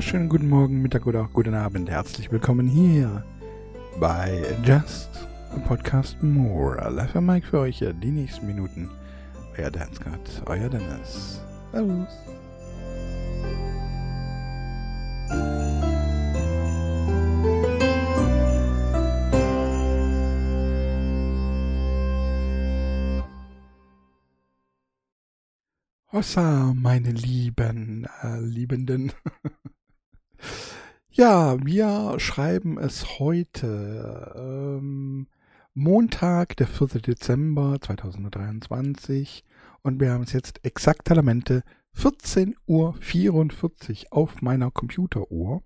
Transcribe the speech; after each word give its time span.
wunderschönen 0.00 0.30
guten 0.30 0.48
Morgen, 0.48 0.80
Mittag 0.80 1.06
oder 1.06 1.20
auch 1.20 1.32
guten 1.34 1.52
Abend. 1.52 1.90
Herzlich 1.90 2.32
willkommen 2.32 2.66
hier 2.66 3.22
bei 4.00 4.56
Just 4.64 5.10
a 5.54 5.58
Podcast 5.58 6.22
More. 6.22 6.90
Live 6.90 7.14
am 7.14 7.26
Mike 7.26 7.46
für 7.46 7.58
euch 7.58 7.84
die 8.02 8.10
nächsten 8.10 8.46
Minuten. 8.46 8.88
Euer 9.58 9.70
Dance 9.70 10.00
God, 10.02 10.42
euer 10.46 10.70
Dennis. 10.70 11.42
Servus. 11.70 12.08
Hossa, 26.10 26.72
meine 26.74 27.10
lieben 27.10 28.08
äh, 28.22 28.40
Liebenden. 28.40 29.12
ja, 31.10 31.56
wir 31.64 32.18
schreiben 32.18 32.78
es 32.78 33.18
heute. 33.18 34.32
Ähm, 34.36 35.28
Montag, 35.74 36.56
der 36.56 36.66
4. 36.66 37.00
Dezember 37.00 37.78
2023. 37.80 39.44
Und 39.82 40.00
wir 40.00 40.12
haben 40.12 40.24
es 40.24 40.32
jetzt 40.32 40.64
exakt 40.64 41.06
Talamente 41.06 41.62
14.44 41.96 42.56
Uhr 42.66 44.12
auf 44.12 44.42
meiner 44.42 44.70
Computeruhr. 44.70 45.62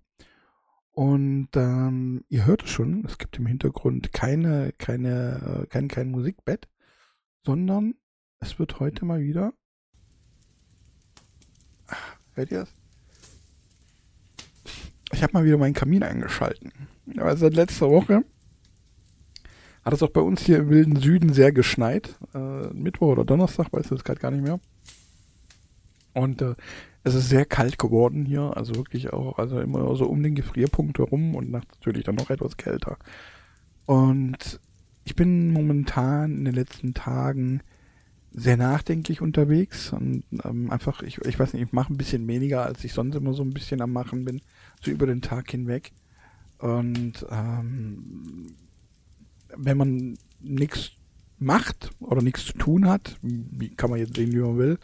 Und 0.93 1.49
ähm, 1.57 2.25
ihr 2.29 2.47
hört 2.47 2.65
es 2.65 2.71
schon, 2.71 3.05
es 3.05 3.19
gibt 3.19 3.39
im 3.39 3.47
Hintergrund 3.47 4.13
keine, 4.13 4.73
keine, 4.79 5.65
äh, 5.65 5.67
kein, 5.67 5.89
kein 5.89 6.11
Musikbett, 6.11 6.69
sondern 7.45 7.95
es 8.39 8.59
wird 8.59 8.79
heute 8.79 9.05
mal 9.05 9.21
wieder 9.21 9.53
Hört 12.35 12.51
ihr 12.51 12.61
das? 12.61 12.84
Ich 15.15 15.23
habe 15.23 15.33
mal 15.33 15.45
wieder 15.45 15.59
meinen 15.59 15.75
Kamin 15.75 16.03
eingeschalten. 16.03 16.73
Aber 17.17 17.37
seit 17.37 17.55
letzter 17.55 17.89
Woche 17.89 18.25
hat 19.85 19.93
es 19.93 20.03
auch 20.03 20.11
bei 20.11 20.21
uns 20.21 20.43
hier 20.43 20.59
im 20.59 20.71
wilden 20.71 20.97
Süden 20.97 21.33
sehr 21.33 21.53
geschneit. 21.53 22.17
Äh, 22.35 22.69
Mittwoch 22.73 23.13
oder 23.13 23.25
Donnerstag, 23.25 23.73
weiß 23.73 23.85
ich 23.85 23.91
das 23.91 24.05
gerade 24.05 24.21
gar 24.21 24.33
nicht 24.33 24.43
mehr. 24.43 24.59
Und 26.15 26.43
äh, 26.43 26.55
es 27.05 27.15
ist 27.15 27.29
sehr 27.29 27.45
kalt 27.45 27.79
geworden 27.79 28.25
hier, 28.25 28.57
also 28.57 28.75
wirklich 28.75 29.13
auch, 29.13 29.39
also 29.39 29.61
immer 29.61 29.95
so 29.95 30.07
um 30.07 30.23
den 30.23 30.35
Gefrierpunkt 30.35 30.99
herum 30.99 31.37
und 31.37 31.51
nachts 31.51 31.77
natürlich 31.79 32.05
dann 32.05 32.17
noch 32.17 32.31
etwas 32.31 32.57
kälter. 32.57 32.97
Und 33.87 34.59
ich 35.05 35.15
bin 35.15 35.53
momentan 35.53 36.39
in 36.39 36.45
den 36.45 36.55
letzten 36.55 36.95
Tagen 36.95 37.61
sehr 38.35 38.57
nachdenklich 38.57 39.21
unterwegs 39.21 39.93
und 39.93 40.25
ähm, 40.45 40.71
einfach, 40.71 41.03
ich, 41.03 41.19
ich 41.19 41.39
weiß 41.39 41.53
nicht, 41.53 41.63
ich 41.63 41.73
mache 41.73 41.93
ein 41.93 41.97
bisschen 41.97 42.27
weniger, 42.27 42.65
als 42.67 42.83
ich 42.85 42.93
sonst 42.93 43.15
immer 43.15 43.33
so 43.33 43.43
ein 43.43 43.55
bisschen 43.55 43.81
am 43.81 43.93
Machen 43.93 44.25
bin, 44.25 44.41
so 44.83 44.91
über 44.91 45.07
den 45.07 45.23
Tag 45.23 45.51
hinweg. 45.51 45.93
Und 46.59 47.25
ähm, 47.31 48.55
wenn 49.57 49.77
man 49.77 50.19
nichts 50.41 50.93
macht 51.39 51.93
oder 52.01 52.23
nichts 52.23 52.47
zu 52.47 52.55
tun 52.55 52.89
hat, 52.89 53.17
wie 53.23 53.71
kann 53.71 53.91
man 53.91 54.01
jetzt 54.01 54.17
sehen, 54.17 54.33
wie 54.33 54.39
man 54.39 54.59
will, 54.59 54.79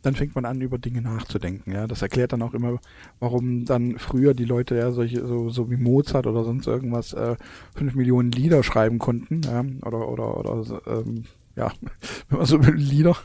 dann 0.00 0.14
fängt 0.14 0.34
man 0.34 0.44
an, 0.44 0.60
über 0.60 0.78
Dinge 0.78 1.00
nachzudenken. 1.00 1.72
Ja, 1.72 1.86
das 1.86 2.02
erklärt 2.02 2.32
dann 2.32 2.42
auch 2.42 2.54
immer, 2.54 2.78
warum 3.20 3.64
dann 3.64 3.98
früher 3.98 4.34
die 4.34 4.44
Leute 4.44 4.76
ja 4.76 4.92
solche, 4.92 5.26
so, 5.26 5.48
so 5.48 5.70
wie 5.70 5.76
Mozart 5.76 6.26
oder 6.26 6.44
sonst 6.44 6.66
irgendwas, 6.66 7.12
äh, 7.14 7.36
fünf 7.74 7.94
Millionen 7.94 8.30
Lieder 8.30 8.62
schreiben 8.62 8.98
konnten, 8.98 9.42
ja, 9.42 9.64
oder, 9.82 10.08
oder, 10.08 10.36
oder, 10.38 10.80
ähm, 10.86 11.24
ja, 11.56 11.72
wenn 12.28 12.38
man 12.38 12.46
so 12.46 12.64
will, 12.64 12.74
Lieder. 12.74 13.16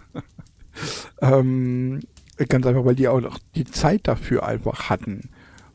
ähm, 1.20 2.00
ganz 2.48 2.66
einfach, 2.66 2.84
weil 2.84 2.94
die 2.94 3.08
auch 3.08 3.20
noch 3.20 3.38
die 3.54 3.64
Zeit 3.64 4.08
dafür 4.08 4.46
einfach 4.46 4.88
hatten. 4.88 5.30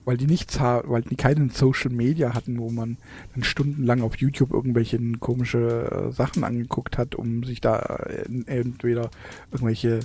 Weil 0.05 0.17
die 0.17 0.27
nichts 0.27 0.59
weil 0.59 1.01
die 1.01 1.15
keinen 1.15 1.49
Social 1.49 1.89
Media 1.89 2.35
hatten, 2.35 2.59
wo 2.59 2.69
man 2.69 2.97
dann 3.33 3.43
stundenlang 3.43 4.03
auf 4.03 4.17
YouTube 4.17 4.51
irgendwelche 4.51 4.99
komische 5.19 6.09
äh, 6.09 6.11
Sachen 6.11 6.43
angeguckt 6.43 6.99
hat, 6.99 7.15
um 7.15 7.43
sich 7.43 7.59
da 7.59 7.79
äh, 7.79 8.25
entweder 8.45 9.09
irgendwelche 9.51 10.01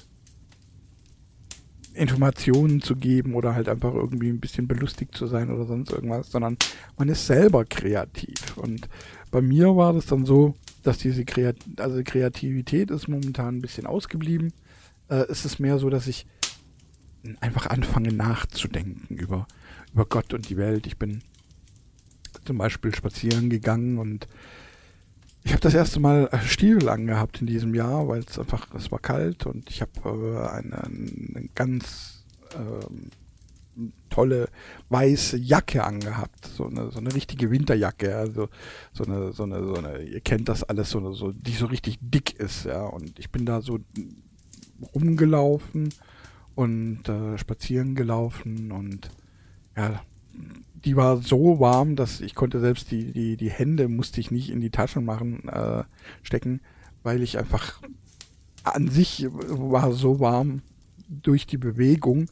Informationen 1.93 2.81
zu 2.81 2.97
geben 2.97 3.35
oder 3.35 3.55
halt 3.55 3.69
einfach 3.69 3.93
irgendwie 3.93 4.31
ein 4.31 4.41
bisschen 4.41 4.67
belustigt 4.69 5.15
zu 5.15 5.27
sein 5.27 5.51
oder 5.51 5.67
sonst 5.67 5.93
irgendwas, 5.93 6.31
sondern 6.31 6.57
man 6.97 7.09
ist 7.09 7.27
selber 7.27 7.65
kreativ. 7.67 8.57
Und 8.57 8.89
bei 9.31 9.43
mir 9.43 9.77
war 9.77 9.93
das 9.93 10.07
dann 10.07 10.25
so, 10.25 10.55
dass 10.83 10.99
diese 10.99 11.25
Kreat 11.25 11.57
also 11.77 12.01
Kreativität 12.05 12.91
ist 12.91 13.09
momentan 13.09 13.57
ein 13.57 13.63
bisschen 13.63 13.87
ausgeblieben. 13.87 14.53
Äh, 15.09 15.27
es 15.29 15.45
ist 15.45 15.59
mehr 15.59 15.79
so, 15.79 15.91
dass 15.91 16.07
ich 16.07 16.27
einfach 17.41 17.67
anfange 17.67 18.13
nachzudenken 18.13 19.17
über, 19.17 19.47
über 19.93 20.07
Gott 20.07 20.33
und 20.33 20.49
die 20.49 20.57
Welt. 20.57 20.87
Ich 20.87 20.97
bin 20.97 21.23
zum 22.45 22.59
Beispiel 22.59 22.95
spazieren 22.95 23.51
gegangen 23.51 23.99
und 23.99 24.27
ich 25.43 25.53
habe 25.53 25.61
das 25.61 25.75
erste 25.75 26.01
Mal 26.01 26.29
Stiefel 26.47 26.89
angehabt 26.89 27.41
in 27.41 27.47
diesem 27.47 27.75
Jahr, 27.75 28.09
weil 28.09 28.21
es 28.21 28.39
einfach, 28.39 28.75
es 28.75 28.91
war 28.91 28.99
kalt 28.99 29.47
und 29.47 29.71
ich 29.71 29.81
habe 29.81 29.91
äh, 30.05 30.49
eine, 30.49 30.83
eine 30.85 31.49
ganz 31.55 32.25
ähm, 32.55 33.11
tolle 34.11 34.49
weiße 34.89 35.37
Jacke 35.39 35.85
angehabt, 35.85 36.47
so 36.47 36.67
eine, 36.67 36.91
so 36.91 36.99
eine 36.99 37.15
richtige 37.15 37.51
Winterjacke, 37.51 38.17
also 38.17 38.49
so 38.93 39.05
eine, 39.05 39.33
so 39.33 39.45
eine, 39.45 39.65
so 39.65 39.75
eine, 39.75 40.03
ihr 40.03 40.21
kennt 40.21 40.49
das 40.49 40.65
alles, 40.65 40.91
so 40.91 40.99
eine, 40.99 41.15
so, 41.15 41.33
die 41.33 41.53
so 41.53 41.67
richtig 41.67 41.99
dick 42.01 42.39
ist, 42.39 42.65
ja, 42.65 42.85
und 42.85 43.19
ich 43.19 43.31
bin 43.31 43.47
da 43.47 43.63
so 43.63 43.79
rumgelaufen 44.95 45.95
und 46.55 47.09
äh, 47.09 47.39
spazieren 47.39 47.95
gelaufen 47.95 48.73
und 48.73 49.11
ja, 49.77 50.03
die 50.85 50.97
war 50.97 51.19
so 51.19 51.61
warm, 51.61 51.97
dass 51.97 52.21
ich 52.21 52.35
konnte 52.35 52.61
selbst 52.61 52.91
die, 52.91 53.13
die, 53.13 53.37
die 53.37 53.51
Hände 53.51 53.89
musste 53.89 54.21
ich 54.21 54.31
nicht 54.31 54.51
in 54.51 54.61
die 54.61 54.71
Taschen 54.71 55.05
machen, 55.05 55.49
äh, 55.49 55.85
stecken, 56.23 56.61
weil 57.03 57.23
ich 57.23 57.39
einfach 57.39 57.81
an 58.65 58.89
sich 58.89 59.27
war 59.31 59.93
so 59.93 60.21
warm 60.21 60.63
durch 61.09 61.47
die 61.47 61.59
Bewegung, 61.59 62.27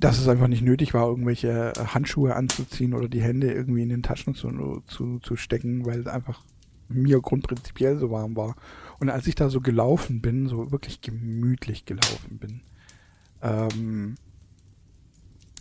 dass 0.00 0.18
es 0.18 0.28
einfach 0.28 0.48
nicht 0.48 0.62
nötig 0.62 0.94
war, 0.94 1.06
irgendwelche 1.06 1.72
äh, 1.76 1.84
Handschuhe 1.86 2.34
anzuziehen 2.34 2.94
oder 2.94 3.08
die 3.08 3.22
Hände 3.22 3.52
irgendwie 3.52 3.82
in 3.82 3.90
den 3.90 4.02
Taschen 4.02 4.34
zu, 4.34 4.82
zu, 4.86 5.18
zu 5.20 5.36
stecken, 5.36 5.84
weil 5.84 6.00
es 6.00 6.06
einfach 6.06 6.42
mir 6.88 7.20
grundprinzipiell 7.20 7.98
so 7.98 8.10
warm 8.10 8.34
war. 8.34 8.56
Und 8.98 9.10
als 9.10 9.26
ich 9.26 9.34
da 9.34 9.48
so 9.50 9.60
gelaufen 9.60 10.20
bin, 10.20 10.48
so 10.48 10.72
wirklich 10.72 11.00
gemütlich 11.02 11.84
gelaufen 11.84 12.38
bin, 12.38 12.60
ähm, 13.42 14.16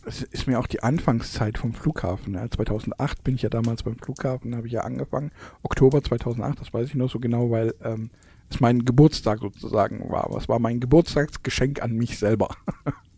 es 0.05 0.23
ist 0.23 0.47
mir 0.47 0.59
auch 0.59 0.67
die 0.67 0.81
Anfangszeit 0.81 1.57
vom 1.57 1.73
Flughafen. 1.73 2.33
Ja, 2.33 2.49
2008 2.49 3.23
bin 3.23 3.35
ich 3.35 3.41
ja 3.41 3.49
damals 3.49 3.83
beim 3.83 3.97
Flughafen, 3.97 4.55
habe 4.55 4.67
ich 4.67 4.73
ja 4.73 4.81
angefangen. 4.81 5.31
Oktober 5.61 6.01
2008, 6.01 6.61
das 6.61 6.73
weiß 6.73 6.87
ich 6.87 6.95
noch 6.95 7.11
so 7.11 7.19
genau, 7.19 7.51
weil 7.51 7.75
ähm, 7.83 8.09
es 8.49 8.59
mein 8.59 8.85
Geburtstag 8.85 9.39
sozusagen 9.39 10.09
war. 10.09 10.23
Aber 10.23 10.37
es 10.37 10.47
war 10.47 10.59
mein 10.59 10.79
Geburtstagsgeschenk 10.79 11.83
an 11.83 11.93
mich 11.93 12.17
selber. 12.17 12.55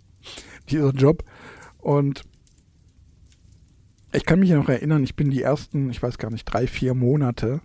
dieser 0.72 0.92
Job. 0.92 1.24
Und 1.80 2.24
ich 4.14 4.26
kann 4.26 4.40
mich 4.40 4.50
noch 4.52 4.70
erinnern, 4.70 5.04
ich 5.04 5.16
bin 5.16 5.32
die 5.32 5.42
ersten, 5.42 5.90
ich 5.90 6.02
weiß 6.02 6.18
gar 6.18 6.32
nicht, 6.32 6.46
drei, 6.46 6.68
vier 6.68 6.94
Monate, 6.94 7.62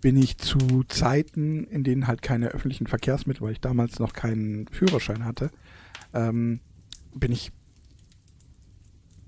bin 0.00 0.16
ich 0.16 0.36
zu 0.38 0.84
Zeiten, 0.88 1.64
in 1.64 1.84
denen 1.84 2.06
halt 2.06 2.22
keine 2.22 2.48
öffentlichen 2.48 2.86
Verkehrsmittel, 2.86 3.42
weil 3.42 3.52
ich 3.52 3.60
damals 3.60 3.98
noch 3.98 4.12
keinen 4.12 4.68
Führerschein 4.68 5.24
hatte, 5.24 5.50
ähm, 6.12 6.60
bin 7.14 7.32
ich 7.32 7.52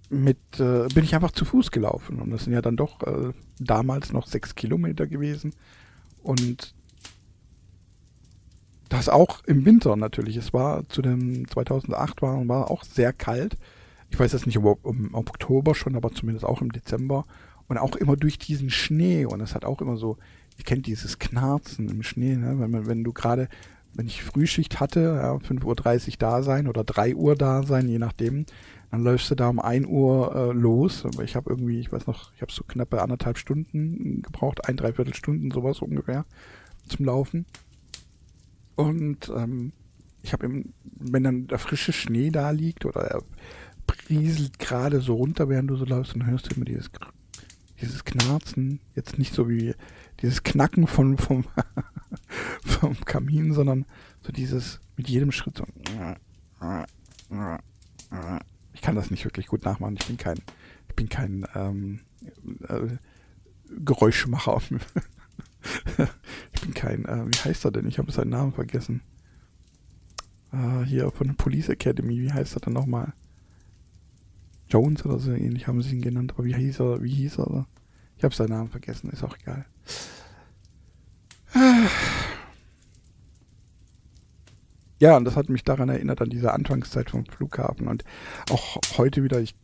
mit, 0.08 0.38
äh, 0.60 0.86
bin 0.94 1.04
ich 1.04 1.14
einfach 1.14 1.32
zu 1.32 1.44
Fuß 1.44 1.70
gelaufen. 1.70 2.20
Und 2.20 2.30
das 2.30 2.44
sind 2.44 2.52
ja 2.52 2.62
dann 2.62 2.76
doch 2.76 3.02
äh, 3.02 3.32
damals 3.58 4.12
noch 4.12 4.26
sechs 4.26 4.54
Kilometer 4.54 5.06
gewesen. 5.06 5.54
Und 6.22 6.74
das 8.88 9.08
auch 9.08 9.42
im 9.44 9.64
Winter 9.64 9.96
natürlich. 9.96 10.36
Es 10.36 10.52
war 10.52 10.88
zu 10.88 11.02
dem 11.02 11.48
2008 11.48 12.22
war, 12.22 12.46
war 12.48 12.70
auch 12.70 12.84
sehr 12.84 13.12
kalt. 13.12 13.56
Ich 14.10 14.18
weiß 14.18 14.32
jetzt 14.32 14.46
nicht, 14.46 14.58
ob 14.58 14.84
im 14.84 15.14
Oktober 15.14 15.74
schon, 15.74 15.96
aber 15.96 16.12
zumindest 16.12 16.44
auch 16.44 16.60
im 16.60 16.72
Dezember. 16.72 17.24
Und 17.68 17.78
auch 17.78 17.96
immer 17.96 18.16
durch 18.16 18.38
diesen 18.38 18.70
Schnee. 18.70 19.24
Und 19.24 19.40
es 19.40 19.54
hat 19.54 19.64
auch 19.64 19.80
immer 19.80 19.96
so, 19.96 20.18
ich 20.56 20.64
kenne 20.64 20.82
dieses 20.82 21.18
Knarzen 21.18 21.88
im 21.88 22.02
Schnee, 22.02 22.36
ne? 22.36 22.58
wenn, 22.58 22.70
man, 22.70 22.86
wenn 22.86 23.02
du 23.02 23.12
gerade, 23.12 23.48
wenn 23.94 24.06
ich 24.06 24.22
Frühschicht 24.22 24.78
hatte, 24.78 25.00
ja, 25.00 25.34
5.30 25.34 25.64
Uhr 25.64 26.14
da 26.18 26.42
sein 26.42 26.68
oder 26.68 26.84
3 26.84 27.16
Uhr 27.16 27.34
da 27.34 27.64
sein, 27.64 27.88
je 27.88 27.98
nachdem, 27.98 28.46
dann 28.90 29.02
läufst 29.02 29.30
du 29.30 29.34
da 29.34 29.48
um 29.48 29.58
1 29.58 29.86
Uhr 29.86 30.34
äh, 30.34 30.52
los. 30.52 31.04
Aber 31.04 31.24
ich 31.24 31.34
habe 31.34 31.50
irgendwie, 31.50 31.80
ich 31.80 31.92
weiß 31.92 32.06
noch, 32.06 32.32
ich 32.34 32.42
habe 32.42 32.52
so 32.52 32.62
knappe 32.62 33.02
anderthalb 33.02 33.36
Stunden 33.36 34.22
gebraucht, 34.22 34.68
ein, 34.68 34.76
dreiviertel 34.76 35.14
Stunden, 35.14 35.50
sowas 35.50 35.80
ungefähr, 35.80 36.24
zum 36.88 37.06
Laufen. 37.06 37.46
Und 38.76 39.30
ähm, 39.34 39.72
ich 40.22 40.32
habe 40.32 40.64
wenn 40.98 41.22
dann 41.22 41.46
der 41.46 41.58
frische 41.58 41.92
Schnee 41.92 42.30
da 42.30 42.50
liegt 42.50 42.84
oder 42.84 43.02
er 43.02 43.22
prieselt 43.86 44.58
gerade 44.58 45.00
so 45.00 45.14
runter, 45.14 45.48
während 45.48 45.70
du 45.70 45.76
so 45.76 45.84
läufst, 45.84 46.14
dann 46.14 46.26
hörst 46.26 46.50
du 46.50 46.54
immer 46.54 46.64
dieses, 46.64 46.90
dieses 47.80 48.04
Knarzen. 48.04 48.80
Jetzt 48.94 49.18
nicht 49.18 49.34
so 49.34 49.48
wie 49.48 49.74
dieses 50.20 50.42
Knacken 50.42 50.86
von, 50.86 51.16
vom, 51.18 51.44
vom 52.64 52.96
Kamin, 53.04 53.52
sondern 53.52 53.84
so 54.22 54.32
dieses 54.32 54.80
mit 54.96 55.08
jedem 55.08 55.32
Schritt 55.32 55.58
so. 55.58 55.66
Ich 58.72 58.82
kann 58.82 58.96
das 58.96 59.10
nicht 59.10 59.24
wirklich 59.24 59.46
gut 59.46 59.64
nachmachen. 59.64 59.96
Ich 59.98 60.06
bin 60.06 60.16
kein, 60.16 60.38
ich 60.88 60.94
bin 60.96 61.08
kein 61.08 61.46
ähm, 61.54 62.00
äh, 62.68 62.96
Geräuschmacher. 63.84 64.60
ich 66.52 66.60
bin 66.60 66.74
kein, 66.74 67.04
äh, 67.04 67.24
wie 67.26 67.38
heißt 67.38 67.64
er 67.64 67.70
denn? 67.70 67.86
Ich 67.86 67.98
habe 67.98 68.12
seinen 68.12 68.30
Namen 68.30 68.52
vergessen. 68.52 69.02
Äh, 70.52 70.84
hier 70.84 71.10
von 71.10 71.28
der 71.28 71.34
Police 71.34 71.68
Academy, 71.68 72.20
wie 72.20 72.32
heißt 72.32 72.56
er 72.56 72.60
denn 72.60 72.72
nochmal? 72.72 73.12
Jones 74.68 75.04
oder 75.04 75.18
so 75.18 75.32
ähnlich 75.32 75.66
haben 75.66 75.82
sie 75.82 75.96
ihn 75.96 76.02
genannt, 76.02 76.32
aber 76.34 76.44
wie 76.44 76.54
hieß 76.54 76.80
er, 76.80 77.02
wie 77.02 77.12
hieß 77.12 77.38
er? 77.38 77.66
Ich 78.16 78.24
habe 78.24 78.34
seinen 78.34 78.50
Namen 78.50 78.68
vergessen, 78.68 79.10
ist 79.10 79.22
auch 79.22 79.36
egal. 79.38 79.64
Ja, 84.98 85.16
und 85.16 85.24
das 85.24 85.36
hat 85.36 85.48
mich 85.50 85.62
daran 85.62 85.88
erinnert, 85.88 86.22
an 86.22 86.30
diese 86.30 86.52
Anfangszeit 86.52 87.10
vom 87.10 87.26
Flughafen. 87.26 87.86
Und 87.86 88.04
auch 88.50 88.80
heute 88.96 89.22
wieder, 89.22 89.40
ich 89.40 89.54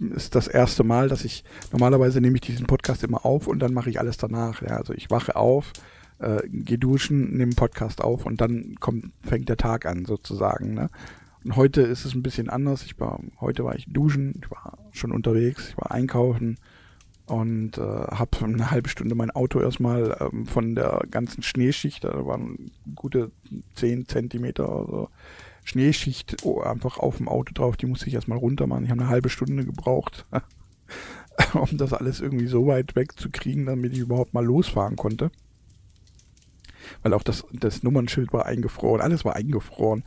ist 0.00 0.34
das 0.34 0.48
erste 0.48 0.82
Mal, 0.84 1.08
dass 1.08 1.24
ich, 1.24 1.44
normalerweise 1.72 2.20
nehme 2.20 2.36
ich 2.36 2.40
diesen 2.40 2.66
Podcast 2.66 3.04
immer 3.04 3.24
auf 3.24 3.46
und 3.46 3.58
dann 3.60 3.74
mache 3.74 3.90
ich 3.90 4.00
alles 4.00 4.16
danach. 4.16 4.62
Ja, 4.62 4.76
also 4.76 4.94
ich 4.94 5.10
wache 5.10 5.36
auf, 5.36 5.72
äh, 6.18 6.40
gehe 6.48 6.78
duschen, 6.78 7.36
nehme 7.36 7.54
Podcast 7.54 8.02
auf 8.02 8.26
und 8.26 8.40
dann 8.40 8.76
kommt, 8.80 9.12
fängt 9.22 9.48
der 9.48 9.56
Tag 9.56 9.86
an 9.86 10.04
sozusagen. 10.06 10.74
Ne? 10.74 10.90
Und 11.44 11.56
heute 11.56 11.82
ist 11.82 12.04
es 12.04 12.14
ein 12.14 12.22
bisschen 12.22 12.48
anders. 12.48 12.84
Ich 12.84 12.98
war, 12.98 13.20
heute 13.40 13.64
war 13.64 13.74
ich 13.74 13.86
duschen, 13.88 14.40
ich 14.42 14.50
war 14.50 14.78
schon 14.92 15.12
unterwegs, 15.12 15.68
ich 15.70 15.76
war 15.76 15.90
einkaufen 15.90 16.58
und 17.26 17.78
äh, 17.78 17.80
habe 17.80 18.44
eine 18.44 18.70
halbe 18.70 18.88
Stunde 18.88 19.14
mein 19.14 19.30
Auto 19.30 19.60
erstmal 19.60 20.16
ähm, 20.20 20.46
von 20.46 20.74
der 20.74 21.02
ganzen 21.10 21.42
Schneeschicht, 21.42 22.04
da 22.04 22.26
waren 22.26 22.72
gute 22.94 23.30
10 23.76 24.06
Zentimeter 24.08 24.68
oder 24.68 24.86
so, 24.86 25.08
Schneeschicht 25.70 26.38
oh, 26.42 26.60
einfach 26.60 26.98
auf 26.98 27.18
dem 27.18 27.28
Auto 27.28 27.52
drauf, 27.54 27.76
die 27.76 27.86
musste 27.86 28.08
ich 28.08 28.14
erstmal 28.14 28.38
runter 28.38 28.66
machen. 28.66 28.84
Ich 28.84 28.90
habe 28.90 29.00
eine 29.00 29.10
halbe 29.10 29.28
Stunde 29.28 29.64
gebraucht, 29.64 30.26
um 31.54 31.78
das 31.78 31.92
alles 31.92 32.20
irgendwie 32.20 32.48
so 32.48 32.66
weit 32.66 32.96
wegzukriegen, 32.96 33.66
damit 33.66 33.92
ich 33.92 34.00
überhaupt 34.00 34.34
mal 34.34 34.44
losfahren 34.44 34.96
konnte. 34.96 35.30
Weil 37.02 37.14
auch 37.14 37.22
das, 37.22 37.44
das 37.52 37.84
Nummernschild 37.84 38.32
war 38.32 38.46
eingefroren, 38.46 39.00
alles 39.00 39.24
war 39.24 39.36
eingefroren. 39.36 40.02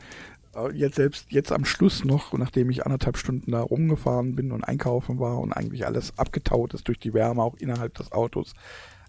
Äh, 0.54 0.72
jetzt 0.74 0.96
selbst 0.96 1.32
jetzt 1.32 1.50
am 1.50 1.64
Schluss 1.64 2.04
noch, 2.04 2.34
nachdem 2.34 2.68
ich 2.68 2.84
anderthalb 2.84 3.16
Stunden 3.16 3.52
da 3.52 3.62
rumgefahren 3.62 4.36
bin 4.36 4.52
und 4.52 4.64
einkaufen 4.64 5.18
war 5.18 5.38
und 5.38 5.54
eigentlich 5.54 5.86
alles 5.86 6.18
abgetaut 6.18 6.74
ist 6.74 6.88
durch 6.88 6.98
die 6.98 7.14
Wärme 7.14 7.42
auch 7.42 7.54
innerhalb 7.54 7.94
des 7.94 8.12
Autos, 8.12 8.52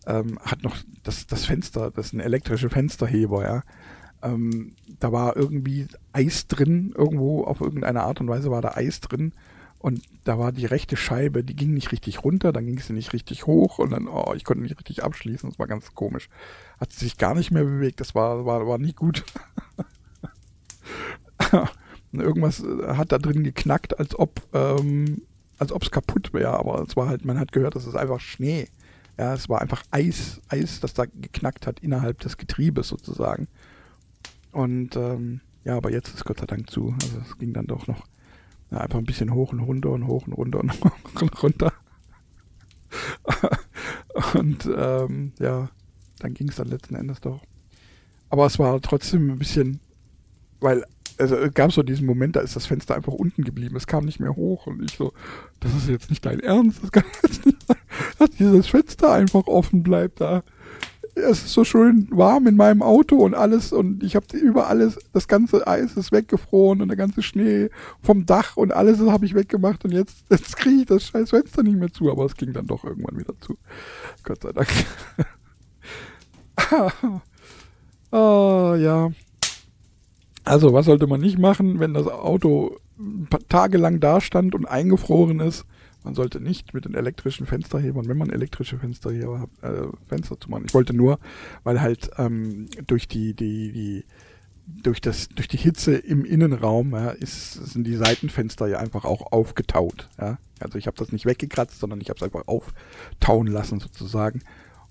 ähm, 0.08 0.40
hat 0.40 0.64
noch 0.64 0.78
das, 1.04 1.28
das 1.28 1.44
Fenster, 1.44 1.92
das 1.92 2.08
ist 2.08 2.14
ein 2.14 2.22
elektrischer 2.22 2.70
Fensterheber, 2.70 3.44
ja. 3.44 3.64
Ähm, 4.26 4.74
da 5.00 5.12
war 5.12 5.38
irgendwie 5.38 5.88
Eis 6.12 6.48
drin, 6.48 6.94
irgendwo 6.98 7.44
auf 7.44 7.62
irgendeine 7.62 8.04
Art 8.04 8.20
und 8.20 8.28
Weise 8.28 8.52
war 8.52 8.62
da 8.62 8.74
Eis 8.76 9.00
drin. 9.00 9.34
Und 9.80 10.02
da 10.24 10.40
war 10.40 10.52
die 10.52 10.66
rechte 10.66 10.98
Scheibe, 10.98 11.44
die 11.44 11.56
ging 11.56 11.74
nicht 11.74 11.92
richtig 11.92 12.24
runter, 12.24 12.52
dann 12.52 12.66
ging 12.66 12.80
sie 12.80 12.94
nicht 12.94 13.14
richtig 13.14 13.46
hoch 13.46 13.78
und 13.78 13.92
dann, 13.92 14.08
oh, 14.08 14.34
ich 14.36 14.44
konnte 14.44 14.64
nicht 14.64 14.78
richtig 14.80 15.04
abschließen. 15.04 15.50
Das 15.50 15.60
war 15.60 15.68
ganz 15.68 15.94
komisch. 15.94 16.30
Hat 16.80 16.92
sich 16.92 17.18
gar 17.18 17.36
nicht 17.36 17.52
mehr 17.52 17.64
bewegt, 17.64 18.00
das 18.00 18.16
war, 18.16 18.46
war, 18.46 18.68
war 18.68 18.80
nicht 18.80 18.96
gut. 18.96 19.24
Irgendwas 22.12 22.64
äh, 22.64 22.96
hat 22.96 23.12
da 23.12 23.20
drin 23.20 23.44
geknackt, 23.44 24.00
als 24.00 24.18
ob 24.18 24.42
ähm, 24.54 25.22
als 25.58 25.72
ob 25.72 25.84
es 25.84 25.92
kaputt 25.92 26.34
wäre, 26.34 26.58
aber 26.58 26.82
es 26.82 26.96
war 26.96 27.08
halt, 27.08 27.26
man 27.26 27.40
hat 27.40 27.52
gehört, 27.52 27.76
das 27.76 27.88
ist 27.88 27.96
einfach 27.96 28.20
Schnee. 28.20 28.68
Ja, 29.18 29.34
es 29.34 29.48
war 29.48 29.62
einfach 29.62 29.84
Eis, 29.92 30.42
Eis, 30.50 30.82
das 30.82 30.94
da 30.94 31.06
geknackt 31.06 31.68
hat 31.68 31.80
innerhalb 31.80 32.20
des 32.20 32.38
Getriebes 32.38 32.90
sozusagen. 32.90 33.48
Und 34.56 34.96
ähm, 34.96 35.42
ja, 35.66 35.76
aber 35.76 35.92
jetzt 35.92 36.14
ist 36.14 36.24
Gott 36.24 36.40
sei 36.40 36.46
Dank 36.46 36.70
zu. 36.70 36.96
Also 37.02 37.20
es 37.20 37.38
ging 37.38 37.52
dann 37.52 37.68
doch 37.68 37.88
noch 37.88 38.08
ja, 38.72 38.78
einfach 38.78 39.00
ein 39.00 39.06
bisschen 39.06 39.34
hoch 39.34 39.52
und 39.52 39.60
runter 39.60 39.90
und 39.90 40.08
hoch 40.08 40.26
und 40.28 40.34
runter 40.34 40.62
und 40.62 40.72
hoch 40.82 41.22
und 41.22 41.44
runter. 41.44 41.74
und 44.34 44.70
ähm, 44.78 45.34
ja, 45.40 45.70
dann 46.20 46.34
ging 46.34 46.48
es 46.48 46.56
dann 46.56 46.70
letzten 46.70 46.96
Endes 46.96 47.20
doch. 47.20 47.42
Aber 48.30 48.46
es 48.46 48.58
war 48.58 48.80
trotzdem 48.80 49.30
ein 49.30 49.40
bisschen, 49.40 49.82
weil 50.62 50.86
also 51.18 51.36
es 51.36 51.54
gab 51.54 51.74
so 51.74 51.84
diesen 51.84 52.06
Moment, 52.06 52.38
da 52.38 52.40
ist 52.40 52.56
das 52.56 52.66
Fenster 52.66 52.96
einfach 52.96 53.12
unten 53.12 53.44
geblieben. 53.44 53.76
Es 53.76 53.88
kam 53.88 54.06
nicht 54.06 54.22
mehr 54.22 54.38
hoch 54.38 54.68
und 54.68 54.82
ich 54.86 54.96
so, 54.96 55.12
das 55.60 55.76
ist 55.76 55.90
jetzt 55.90 56.10
nicht 56.10 56.26
dein 56.26 56.40
Ernst, 56.40 56.82
das 56.82 56.94
kann 56.94 57.04
jetzt 57.24 57.46
nicht 57.46 57.62
sein, 57.68 57.78
dass 58.20 58.30
dieses 58.32 58.68
Fenster 58.68 59.12
einfach 59.12 59.48
offen 59.48 59.84
bleibt 59.84 60.22
da. 60.22 60.44
Es 61.16 61.46
ist 61.46 61.54
so 61.54 61.64
schön 61.64 62.10
warm 62.12 62.46
in 62.46 62.58
meinem 62.58 62.82
Auto 62.82 63.16
und 63.16 63.34
alles 63.34 63.72
und 63.72 64.04
ich 64.04 64.18
habe 64.18 64.38
über 64.38 64.68
alles, 64.68 65.00
das 65.14 65.30
ganze 65.30 65.66
Eis 65.66 65.96
ist 65.96 66.12
weggefroren 66.12 66.82
und 66.82 66.90
der 66.90 66.98
ganze 66.98 67.22
Schnee 67.22 67.70
vom 68.02 68.26
Dach 68.26 68.58
und 68.58 68.74
alles 68.74 69.00
habe 69.00 69.26
ich 69.26 69.34
weggemacht 69.34 69.86
und 69.86 69.92
jetzt, 69.92 70.26
jetzt 70.30 70.58
kriege 70.58 70.82
ich 70.82 70.86
das 70.88 71.04
scheiß 71.04 71.30
Fenster 71.30 71.64
nicht 71.64 71.78
mehr 71.78 71.92
zu, 71.92 72.12
aber 72.12 72.26
es 72.26 72.36
ging 72.36 72.52
dann 72.52 72.68
doch 72.68 72.84
irgendwann 72.84 73.18
wieder 73.18 73.34
zu. 73.40 73.56
Gott 74.24 74.42
sei 74.42 74.52
Dank. 74.52 74.68
ah, 78.12 78.76
ja. 78.76 79.12
Also, 80.44 80.74
was 80.74 80.86
sollte 80.86 81.08
man 81.08 81.22
nicht 81.22 81.40
machen, 81.40 81.80
wenn 81.80 81.94
das 81.94 82.08
Auto 82.08 82.78
tagelang 83.50 84.00
da 84.00 84.22
stand 84.22 84.54
und 84.54 84.66
eingefroren 84.66 85.40
ist? 85.40 85.66
Man 86.06 86.14
sollte 86.14 86.40
nicht 86.40 86.76
mit 86.76 86.86
den 86.86 86.94
elektrischen 86.94 87.48
Fensterhebern, 87.48 88.08
wenn 88.08 88.18
man 88.18 88.30
elektrische 88.30 88.78
Fensterheber 88.78 89.40
hat, 89.40 89.50
äh, 89.64 89.88
Fenster 90.08 90.40
zu 90.40 90.52
machen. 90.52 90.66
Ich 90.68 90.74
wollte 90.76 90.94
nur, 90.94 91.18
weil 91.64 91.82
halt 91.82 92.12
ähm, 92.20 92.68
durch 92.86 93.08
die, 93.08 93.34
die, 93.34 93.72
die, 93.72 94.06
durch 94.68 95.02
das, 95.02 95.30
durch 95.30 95.48
die 95.48 95.58
Hitze 95.58 95.96
im 95.96 96.24
Innenraum 96.24 96.92
ja, 96.92 97.10
ist, 97.10 97.54
sind 97.54 97.86
die 97.86 97.96
Seitenfenster 97.96 98.68
ja 98.68 98.78
einfach 98.78 99.04
auch 99.04 99.32
aufgetaut. 99.32 100.08
Ja? 100.20 100.38
Also 100.60 100.78
ich 100.78 100.86
habe 100.86 100.96
das 100.98 101.12
nicht 101.12 101.26
weggekratzt, 101.26 101.80
sondern 101.80 102.00
ich 102.00 102.10
habe 102.10 102.18
es 102.18 102.24
einfach 102.24 102.48
auftauen 102.48 103.48
lassen 103.48 103.80
sozusagen. 103.80 104.44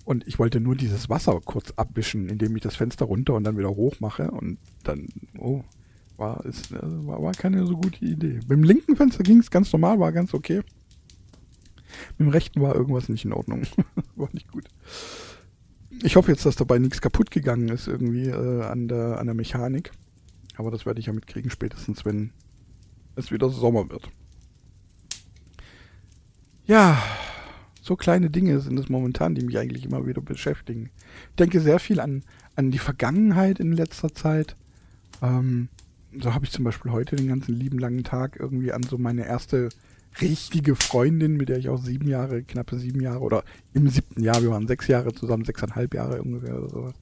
Und 0.03 0.27
ich 0.27 0.37
wollte 0.37 0.59
nur 0.59 0.75
dieses 0.75 1.09
Wasser 1.09 1.39
kurz 1.43 1.71
abwischen, 1.77 2.27
indem 2.27 2.57
ich 2.57 2.61
das 2.61 2.75
Fenster 2.75 3.05
runter 3.05 3.35
und 3.35 3.45
dann 3.45 3.57
wieder 3.57 3.69
hoch 3.69 4.01
mache. 4.01 4.29
Und 4.31 4.57
dann, 4.83 5.07
oh, 5.39 5.63
war, 6.17 6.45
ist, 6.45 6.71
äh, 6.71 6.79
war, 6.81 7.23
war 7.23 7.31
keine 7.33 7.65
so 7.65 7.77
gute 7.77 8.03
Idee. 8.03 8.39
Dem 8.49 8.63
linken 8.63 8.97
Fenster 8.97 9.23
ging 9.23 9.39
es 9.39 9.49
ganz 9.49 9.71
normal, 9.71 9.99
war 9.99 10.11
ganz 10.11 10.33
okay. 10.33 10.61
Mit 12.17 12.27
dem 12.27 12.29
rechten 12.29 12.61
war 12.61 12.75
irgendwas 12.75 13.09
nicht 13.09 13.25
in 13.25 13.33
Ordnung. 13.33 13.63
war 14.15 14.29
nicht 14.31 14.51
gut. 14.51 14.65
Ich 16.03 16.15
hoffe 16.15 16.31
jetzt, 16.31 16.45
dass 16.45 16.55
dabei 16.55 16.77
nichts 16.79 17.01
kaputt 17.01 17.31
gegangen 17.31 17.69
ist 17.69 17.87
irgendwie 17.87 18.27
äh, 18.27 18.63
an, 18.63 18.87
der, 18.87 19.19
an 19.19 19.27
der 19.27 19.35
Mechanik. 19.35 19.91
Aber 20.57 20.71
das 20.71 20.85
werde 20.85 20.99
ich 20.99 21.07
ja 21.07 21.13
mitkriegen, 21.13 21.51
spätestens 21.51 22.05
wenn 22.05 22.31
es 23.15 23.31
wieder 23.31 23.49
Sommer 23.49 23.89
wird. 23.89 24.09
Ja, 26.65 27.01
so 27.81 27.95
kleine 27.95 28.29
Dinge 28.29 28.59
sind 28.59 28.79
es 28.79 28.89
momentan, 28.89 29.35
die 29.35 29.43
mich 29.43 29.57
eigentlich 29.57 29.85
immer 29.85 30.07
wieder 30.07 30.21
beschäftigen. 30.21 30.89
Ich 31.29 31.35
denke 31.35 31.61
sehr 31.61 31.79
viel 31.79 31.99
an, 31.99 32.23
an 32.55 32.71
die 32.71 32.79
Vergangenheit 32.79 33.59
in 33.59 33.73
letzter 33.73 34.13
Zeit. 34.13 34.55
Ähm, 35.21 35.69
so 36.19 36.33
habe 36.33 36.45
ich 36.45 36.51
zum 36.51 36.63
Beispiel 36.63 36.91
heute 36.91 37.15
den 37.15 37.27
ganzen 37.27 37.53
lieben 37.53 37.77
langen 37.77 38.03
Tag 38.03 38.37
irgendwie 38.39 38.71
an 38.71 38.83
so 38.83 38.97
meine 38.97 39.25
erste 39.25 39.69
richtige 40.21 40.75
Freundin, 40.75 41.37
mit 41.37 41.49
der 41.49 41.57
ich 41.57 41.69
auch 41.69 41.77
sieben 41.77 42.07
Jahre, 42.07 42.43
knappe 42.43 42.77
sieben 42.77 43.01
Jahre 43.01 43.19
oder 43.19 43.43
im 43.73 43.89
siebten 43.89 44.23
Jahr, 44.23 44.41
wir 44.41 44.51
waren 44.51 44.67
sechs 44.67 44.87
Jahre 44.87 45.13
zusammen, 45.13 45.45
sechseinhalb 45.45 45.93
Jahre 45.93 46.21
ungefähr 46.21 46.57
oder 46.57 46.69
sowas. 46.69 46.93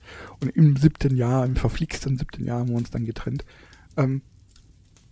Und 0.41 0.55
im 0.55 0.75
siebten 0.75 1.15
Jahr, 1.15 1.46
im 1.46 1.55
verflixten 1.55 2.17
siebten 2.17 2.46
Jahr 2.46 2.60
haben 2.60 2.70
wir 2.70 2.77
uns 2.77 2.89
dann 2.89 3.05
getrennt. 3.05 3.46
Ähm, 3.98 4.22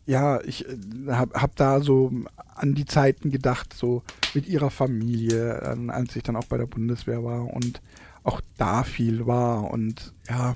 ja, 0.05 0.41
ich 0.41 0.67
äh, 0.67 0.77
habe 1.10 1.39
hab 1.39 1.55
da 1.55 1.81
so 1.81 2.12
an 2.55 2.74
die 2.74 2.86
Zeiten 2.86 3.31
gedacht, 3.31 3.74
so 3.74 4.03
mit 4.34 4.48
ihrer 4.48 4.72
Familie, 4.72 5.62
als 5.89 6.15
ich 6.15 6.24
dann 6.24 6.36
auch 6.36 6.46
bei 6.46 6.58
der 6.58 6.67
Bundeswehr 6.67 7.24
war 7.24 7.53
und 7.53 7.81
auch 8.24 8.41
da 8.58 8.84
viel 8.84 9.25
war 9.25 9.72
und 9.72 10.13
ja, 10.29 10.55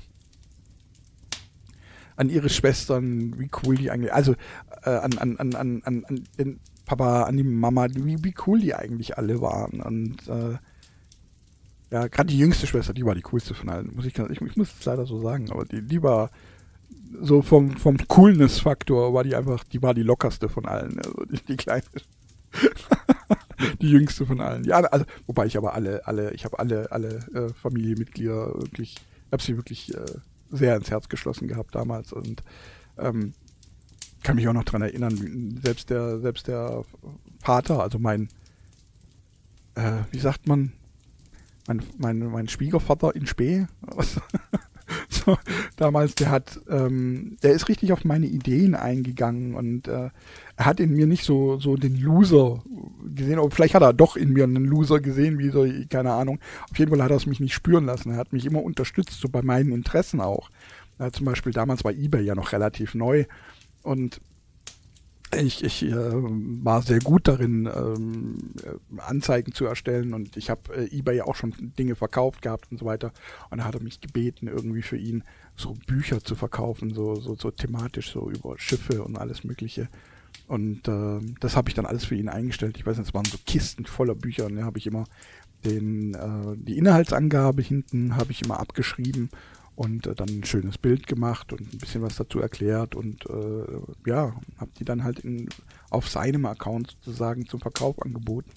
an 2.16 2.30
ihre 2.30 2.48
Schwestern, 2.48 3.38
wie 3.38 3.50
cool 3.62 3.76
die 3.76 3.90
eigentlich, 3.90 4.12
also 4.12 4.34
äh, 4.82 4.90
an, 4.90 5.18
an, 5.18 5.36
an, 5.36 5.54
an, 5.54 6.04
an 6.04 6.24
den 6.38 6.60
Papa, 6.86 7.24
an 7.24 7.36
die 7.36 7.44
Mama, 7.44 7.88
wie, 7.92 8.24
wie 8.24 8.34
cool 8.46 8.60
die 8.60 8.74
eigentlich 8.74 9.18
alle 9.18 9.42
waren 9.42 9.80
und 9.82 10.26
äh, 10.28 10.56
ja, 11.90 12.08
gerade 12.08 12.28
die 12.28 12.38
jüngste 12.38 12.66
Schwester, 12.66 12.94
die 12.94 13.04
war 13.04 13.14
die 13.14 13.22
coolste 13.22 13.54
von 13.54 13.68
allen, 13.68 13.94
muss 13.94 14.06
ich, 14.06 14.18
ich, 14.18 14.40
ich 14.40 14.56
muss 14.56 14.74
es 14.78 14.84
leider 14.84 15.06
so 15.06 15.20
sagen, 15.20 15.50
aber 15.50 15.64
die, 15.64 15.82
die 15.82 16.02
war 16.02 16.30
so 17.20 17.42
vom, 17.42 17.76
vom 17.76 17.96
Coolness-Faktor 17.96 19.14
war 19.14 19.24
die 19.24 19.36
einfach, 19.36 19.64
die 19.64 19.82
war 19.82 19.94
die 19.94 20.02
lockerste 20.02 20.48
von 20.48 20.66
allen. 20.66 20.98
Also 20.98 21.24
die, 21.24 21.40
die 21.44 21.56
kleine. 21.56 21.84
die 23.80 23.90
jüngste 23.90 24.26
von 24.26 24.40
allen. 24.40 24.64
Ja, 24.64 24.78
also, 24.78 25.04
wobei 25.26 25.46
ich 25.46 25.56
aber 25.56 25.74
alle, 25.74 26.06
alle, 26.06 26.32
ich 26.32 26.44
habe 26.44 26.58
alle, 26.58 26.90
alle 26.90 27.18
äh, 27.34 27.52
Familienmitglieder 27.54 28.54
wirklich, 28.54 28.96
habe 29.30 29.42
sie 29.42 29.56
wirklich 29.56 29.94
äh, 29.94 30.04
sehr 30.50 30.76
ins 30.76 30.90
Herz 30.90 31.08
geschlossen 31.08 31.48
gehabt 31.48 31.74
damals 31.74 32.12
und 32.12 32.42
ähm, 32.98 33.34
kann 34.26 34.34
mich 34.34 34.48
auch 34.48 34.52
noch 34.52 34.64
dran 34.64 34.82
erinnern, 34.82 35.60
selbst 35.62 35.88
der, 35.88 36.18
selbst 36.18 36.48
der 36.48 36.82
Vater, 37.40 37.80
also 37.80 38.00
mein, 38.00 38.28
äh, 39.76 40.02
wie 40.10 40.18
sagt 40.18 40.48
man, 40.48 40.72
mein, 41.68 41.80
mein, 41.96 42.18
mein 42.18 42.48
Schwiegervater 42.48 43.14
in 43.14 43.28
Spee, 43.28 43.66
also 43.86 44.20
damals, 45.76 46.16
der 46.16 46.32
hat, 46.32 46.60
ähm, 46.68 47.36
der 47.44 47.52
ist 47.52 47.68
richtig 47.68 47.92
auf 47.92 48.04
meine 48.04 48.26
Ideen 48.26 48.74
eingegangen 48.74 49.54
und 49.54 49.86
äh, 49.86 50.10
er 50.56 50.64
hat 50.64 50.80
in 50.80 50.96
mir 50.96 51.06
nicht 51.06 51.24
so, 51.24 51.60
so 51.60 51.76
den 51.76 51.96
Loser 51.96 52.64
gesehen, 53.14 53.38
aber 53.38 53.52
vielleicht 53.52 53.74
hat 53.76 53.82
er 53.82 53.92
doch 53.92 54.16
in 54.16 54.32
mir 54.32 54.42
einen 54.42 54.64
Loser 54.64 54.98
gesehen, 54.98 55.38
wie 55.38 55.50
so, 55.50 55.68
keine 55.88 56.14
Ahnung. 56.14 56.40
Auf 56.68 56.78
jeden 56.80 56.90
Fall 56.90 57.02
hat 57.02 57.12
er 57.12 57.16
es 57.16 57.26
mich 57.26 57.38
nicht 57.38 57.54
spüren 57.54 57.86
lassen. 57.86 58.10
Er 58.10 58.18
hat 58.18 58.32
mich 58.32 58.44
immer 58.44 58.64
unterstützt, 58.64 59.20
so 59.20 59.28
bei 59.28 59.42
meinen 59.42 59.70
Interessen 59.70 60.20
auch. 60.20 60.50
Ja, 60.98 61.12
zum 61.12 61.26
Beispiel 61.26 61.52
damals 61.52 61.84
war 61.84 61.92
eBay 61.92 62.24
ja 62.24 62.34
noch 62.34 62.52
relativ 62.52 62.94
neu 62.94 63.26
und 63.86 64.20
ich, 65.34 65.62
ich 65.62 65.84
äh, 65.84 65.94
war 65.94 66.82
sehr 66.82 66.98
gut 66.98 67.28
darin, 67.28 67.68
ähm, 67.72 68.50
Anzeigen 68.98 69.52
zu 69.52 69.64
erstellen 69.64 70.12
und 70.12 70.36
ich 70.36 70.50
habe 70.50 70.74
äh, 70.74 70.96
eBay 70.96 71.20
auch 71.20 71.36
schon 71.36 71.54
Dinge 71.78 71.94
verkauft 71.94 72.42
gehabt 72.42 72.70
und 72.70 72.78
so 72.78 72.86
weiter. 72.86 73.12
Und 73.50 73.60
er 73.60 73.64
hat 73.64 73.80
mich 73.80 74.00
gebeten, 74.00 74.48
irgendwie 74.48 74.82
für 74.82 74.96
ihn 74.96 75.22
so 75.56 75.76
Bücher 75.86 76.22
zu 76.22 76.34
verkaufen, 76.34 76.94
so, 76.94 77.14
so, 77.16 77.36
so 77.36 77.50
thematisch, 77.50 78.10
so 78.10 78.30
über 78.30 78.58
Schiffe 78.58 79.02
und 79.04 79.16
alles 79.16 79.44
Mögliche. 79.44 79.88
Und 80.48 80.88
äh, 80.88 81.20
das 81.40 81.56
habe 81.56 81.68
ich 81.68 81.74
dann 81.74 81.86
alles 81.86 82.04
für 82.04 82.16
ihn 82.16 82.28
eingestellt. 82.28 82.76
Ich 82.76 82.86
weiß 82.86 82.98
nicht, 82.98 83.08
es 83.08 83.14
waren 83.14 83.24
so 83.24 83.38
Kisten 83.46 83.86
voller 83.86 84.14
Bücher 84.14 84.46
und 84.46 84.56
da 84.56 84.64
habe 84.64 84.78
ich 84.78 84.86
immer 84.86 85.04
den, 85.64 86.14
äh, 86.14 86.56
die 86.56 86.76
Inhaltsangabe 86.78 87.62
hinten 87.62 88.16
habe 88.16 88.32
ich 88.32 88.42
immer 88.42 88.58
abgeschrieben 88.58 89.30
und 89.76 90.06
äh, 90.06 90.14
dann 90.14 90.28
ein 90.28 90.44
schönes 90.44 90.78
Bild 90.78 91.06
gemacht 91.06 91.52
und 91.52 91.72
ein 91.72 91.78
bisschen 91.78 92.02
was 92.02 92.16
dazu 92.16 92.40
erklärt 92.40 92.94
und 92.94 93.26
äh, 93.26 94.08
ja, 94.10 94.34
habe 94.58 94.70
die 94.78 94.84
dann 94.84 95.04
halt 95.04 95.20
in, 95.20 95.48
auf 95.90 96.08
seinem 96.08 96.46
Account 96.46 96.96
sozusagen 97.02 97.46
zum 97.46 97.60
Verkauf 97.60 98.02
angeboten. 98.02 98.50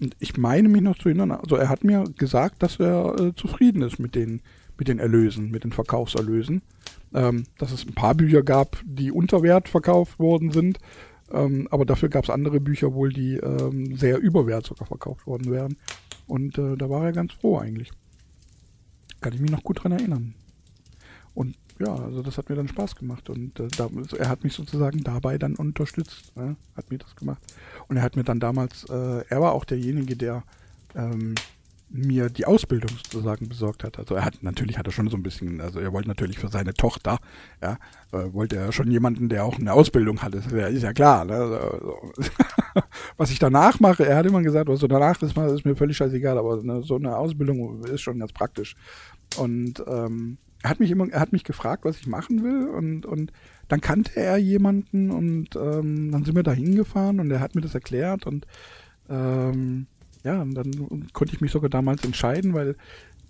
Und 0.00 0.14
ich 0.20 0.36
meine 0.36 0.68
mich 0.68 0.82
noch 0.82 0.96
zu 0.96 1.08
erinnern, 1.08 1.32
also 1.32 1.56
er 1.56 1.68
hat 1.68 1.82
mir 1.82 2.04
gesagt, 2.16 2.62
dass 2.62 2.78
er 2.78 3.18
äh, 3.18 3.34
zufrieden 3.34 3.82
ist 3.82 3.98
mit 3.98 4.14
den, 4.14 4.42
mit 4.76 4.86
den 4.86 5.00
Erlösen, 5.00 5.50
mit 5.50 5.64
den 5.64 5.72
Verkaufserlösen. 5.72 6.62
Ähm, 7.14 7.44
dass 7.56 7.72
es 7.72 7.86
ein 7.86 7.94
paar 7.94 8.14
Bücher 8.14 8.42
gab, 8.42 8.82
die 8.84 9.10
unter 9.10 9.42
Wert 9.42 9.70
verkauft 9.70 10.18
worden 10.18 10.52
sind, 10.52 10.78
ähm, 11.32 11.68
aber 11.70 11.84
dafür 11.84 12.08
gab 12.08 12.24
es 12.24 12.30
andere 12.30 12.60
Bücher 12.60 12.94
wohl, 12.94 13.12
die 13.12 13.36
ähm, 13.36 13.96
sehr 13.96 14.18
überwert 14.18 14.66
sogar 14.66 14.86
verkauft 14.86 15.26
worden 15.26 15.50
wären. 15.50 15.76
Und 16.26 16.58
äh, 16.58 16.76
da 16.76 16.88
war 16.90 17.04
er 17.04 17.12
ganz 17.12 17.32
froh 17.32 17.58
eigentlich. 17.58 17.90
Kann 19.20 19.32
ich 19.32 19.40
mich 19.40 19.50
noch 19.50 19.64
gut 19.64 19.82
dran 19.82 19.92
erinnern. 19.92 20.34
Und 21.38 21.54
ja, 21.78 21.94
also 21.94 22.20
das 22.20 22.36
hat 22.36 22.48
mir 22.50 22.56
dann 22.56 22.66
Spaß 22.66 22.96
gemacht 22.96 23.30
und 23.30 23.60
äh, 23.60 23.68
da, 23.76 23.88
er 24.18 24.28
hat 24.28 24.42
mich 24.42 24.54
sozusagen 24.54 25.04
dabei 25.04 25.38
dann 25.38 25.54
unterstützt, 25.54 26.36
ne? 26.36 26.56
hat 26.76 26.90
mir 26.90 26.98
das 26.98 27.14
gemacht. 27.14 27.40
Und 27.86 27.96
er 27.96 28.02
hat 28.02 28.16
mir 28.16 28.24
dann 28.24 28.40
damals, 28.40 28.82
äh, 28.90 29.24
er 29.28 29.40
war 29.40 29.52
auch 29.52 29.64
derjenige, 29.64 30.16
der 30.16 30.42
ähm, 30.96 31.36
mir 31.90 32.28
die 32.28 32.44
Ausbildung 32.44 32.90
sozusagen 32.90 33.48
besorgt 33.48 33.84
hat. 33.84 34.00
Also 34.00 34.16
er 34.16 34.24
hat 34.24 34.42
natürlich 34.42 34.78
hat 34.78 34.88
er 34.88 34.92
schon 34.92 35.08
so 35.10 35.16
ein 35.16 35.22
bisschen, 35.22 35.60
also 35.60 35.78
er 35.78 35.92
wollte 35.92 36.08
natürlich 36.08 36.40
für 36.40 36.48
seine 36.48 36.74
Tochter, 36.74 37.20
ja, 37.62 37.78
äh, 38.10 38.32
wollte 38.32 38.56
er 38.56 38.72
schon 38.72 38.90
jemanden, 38.90 39.28
der 39.28 39.44
auch 39.44 39.60
eine 39.60 39.72
Ausbildung 39.72 40.20
hat. 40.22 40.34
Das 40.34 40.46
ist 40.46 40.52
ja, 40.52 40.66
ist 40.66 40.82
ja 40.82 40.92
klar. 40.92 41.24
Ne? 41.24 41.34
Also, 41.34 42.12
was 43.16 43.30
ich 43.30 43.38
danach 43.38 43.78
mache, 43.78 44.04
er 44.04 44.16
hat 44.16 44.26
immer 44.26 44.42
gesagt, 44.42 44.68
was 44.68 44.80
so 44.80 44.88
danach 44.88 45.22
ist, 45.22 45.36
ist 45.36 45.64
mir 45.64 45.76
völlig 45.76 45.96
scheißegal, 45.96 46.36
aber 46.36 46.60
ne, 46.64 46.82
so 46.82 46.96
eine 46.96 47.16
Ausbildung 47.16 47.84
ist 47.84 48.00
schon 48.00 48.18
ganz 48.18 48.32
praktisch. 48.32 48.74
Und 49.36 49.84
ähm, 49.86 50.38
er 50.62 50.70
hat 50.70 50.80
mich 50.80 50.90
immer, 50.90 51.08
er 51.08 51.20
hat 51.20 51.32
mich 51.32 51.44
gefragt, 51.44 51.84
was 51.84 51.98
ich 51.98 52.06
machen 52.06 52.42
will 52.42 52.68
und, 52.68 53.06
und 53.06 53.32
dann 53.68 53.80
kannte 53.80 54.16
er 54.16 54.36
jemanden 54.38 55.10
und 55.10 55.54
ähm, 55.56 56.10
dann 56.10 56.24
sind 56.24 56.34
wir 56.34 56.42
da 56.42 56.52
hingefahren 56.52 57.20
und 57.20 57.30
er 57.30 57.40
hat 57.40 57.54
mir 57.54 57.60
das 57.60 57.74
erklärt 57.74 58.26
und 58.26 58.46
ähm, 59.08 59.86
ja, 60.24 60.42
und 60.42 60.54
dann 60.54 61.08
konnte 61.12 61.34
ich 61.34 61.40
mich 61.40 61.52
sogar 61.52 61.70
damals 61.70 62.04
entscheiden, 62.04 62.54
weil 62.54 62.76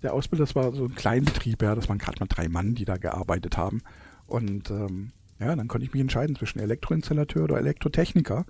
der 0.01 0.13
Ausbilder, 0.13 0.43
das 0.43 0.55
war 0.55 0.73
so 0.73 0.85
ein 0.85 0.95
Kleinbetrieb, 0.95 1.61
ja, 1.61 1.75
das 1.75 1.89
waren 1.89 1.97
gerade 1.97 2.19
mal 2.19 2.27
drei 2.27 2.47
Mann, 2.49 2.75
die 2.75 2.85
da 2.85 2.97
gearbeitet 2.97 3.57
haben. 3.57 3.81
Und 4.27 4.69
ähm, 4.71 5.11
ja, 5.39 5.55
dann 5.55 5.67
konnte 5.67 5.85
ich 5.85 5.93
mich 5.93 6.01
entscheiden 6.01 6.35
zwischen 6.35 6.59
Elektroinstallateur 6.59 7.43
oder 7.43 7.57
Elektrotechniker. 7.57 8.45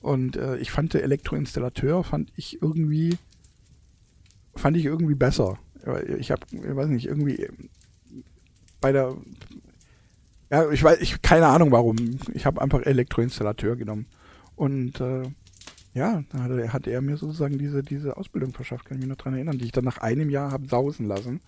Und 0.00 0.36
äh, 0.36 0.56
ich 0.58 0.70
fand 0.70 0.94
Elektroinstallateur 0.94 2.04
fand 2.04 2.32
ich 2.36 2.62
irgendwie 2.62 3.18
fand 4.54 4.76
ich 4.76 4.84
irgendwie 4.84 5.14
besser. 5.14 5.58
Ich 6.18 6.30
habe, 6.30 6.42
ich 6.50 6.76
weiß 6.76 6.88
nicht, 6.88 7.06
irgendwie 7.06 7.48
bei 8.80 8.92
der 8.92 9.16
ja, 10.50 10.70
ich 10.70 10.82
weiß, 10.82 11.00
ich 11.00 11.20
keine 11.20 11.46
Ahnung 11.46 11.72
warum. 11.72 12.18
Ich 12.32 12.46
habe 12.46 12.62
einfach 12.62 12.80
Elektroinstallateur 12.82 13.76
genommen. 13.76 14.06
Und 14.56 15.00
äh, 15.00 15.30
ja, 15.94 16.22
da 16.30 16.38
hatte, 16.42 16.72
hat 16.72 16.86
er 16.86 17.00
mir 17.00 17.16
sozusagen 17.16 17.58
diese, 17.58 17.82
diese 17.82 18.16
Ausbildung 18.16 18.52
verschafft, 18.52 18.86
kann 18.86 18.96
ich 18.96 19.00
mich 19.02 19.10
noch 19.10 19.16
dran 19.16 19.34
erinnern, 19.34 19.58
die 19.58 19.66
ich 19.66 19.72
dann 19.72 19.84
nach 19.84 19.98
einem 19.98 20.30
Jahr 20.30 20.50
habe 20.50 20.66
sausen 20.68 21.06
lassen. 21.06 21.40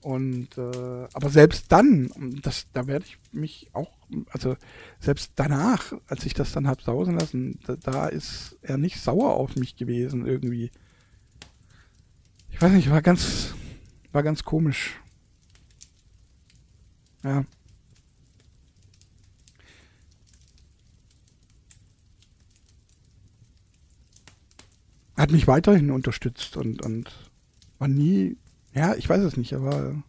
Und 0.00 0.58
äh, 0.58 1.06
aber 1.14 1.30
selbst 1.30 1.72
dann, 1.72 2.10
das, 2.42 2.66
da 2.74 2.86
werde 2.86 3.06
ich 3.06 3.18
mich 3.32 3.70
auch, 3.72 3.90
also 4.30 4.56
selbst 5.00 5.32
danach, 5.36 5.94
als 6.08 6.26
ich 6.26 6.34
das 6.34 6.52
dann 6.52 6.66
habe 6.66 6.82
sausen 6.82 7.18
lassen, 7.18 7.58
da, 7.66 7.76
da, 7.76 8.08
ist 8.08 8.58
er 8.60 8.76
nicht 8.76 9.00
sauer 9.00 9.34
auf 9.34 9.56
mich 9.56 9.76
gewesen 9.76 10.26
irgendwie. 10.26 10.70
Ich 12.50 12.60
weiß 12.60 12.72
nicht, 12.72 12.90
war 12.90 13.00
ganz, 13.00 13.54
war 14.12 14.22
ganz 14.22 14.44
komisch. 14.44 15.00
Ja. 17.24 17.44
Hat 25.16 25.30
mich 25.30 25.46
weiterhin 25.46 25.90
unterstützt 25.90 26.56
und, 26.56 26.82
und 26.82 27.10
war 27.78 27.88
nie, 27.88 28.36
ja, 28.74 28.94
ich 28.94 29.08
weiß 29.08 29.22
es 29.22 29.36
nicht, 29.36 29.54
aber 29.54 30.02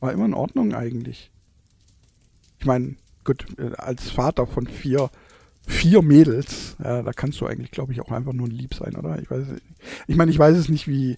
war 0.00 0.12
immer 0.12 0.26
in 0.26 0.34
Ordnung 0.34 0.74
eigentlich. 0.74 1.30
Ich 2.58 2.66
meine, 2.66 2.96
gut, 3.24 3.46
äh, 3.58 3.74
als 3.76 4.10
Vater 4.10 4.46
von 4.46 4.66
vier, 4.66 5.10
vier 5.66 6.02
Mädels, 6.02 6.76
ja, 6.82 7.02
da 7.02 7.12
kannst 7.12 7.40
du 7.40 7.46
eigentlich, 7.46 7.70
glaube 7.70 7.92
ich, 7.92 8.00
auch 8.00 8.10
einfach 8.10 8.32
nur 8.32 8.48
lieb 8.48 8.74
sein, 8.74 8.96
oder? 8.96 9.20
Ich 9.22 9.30
weiß, 9.30 9.46
ich 10.06 10.16
meine, 10.16 10.30
ich 10.30 10.38
weiß 10.38 10.56
es 10.56 10.68
nicht, 10.68 10.86
wie, 10.86 11.16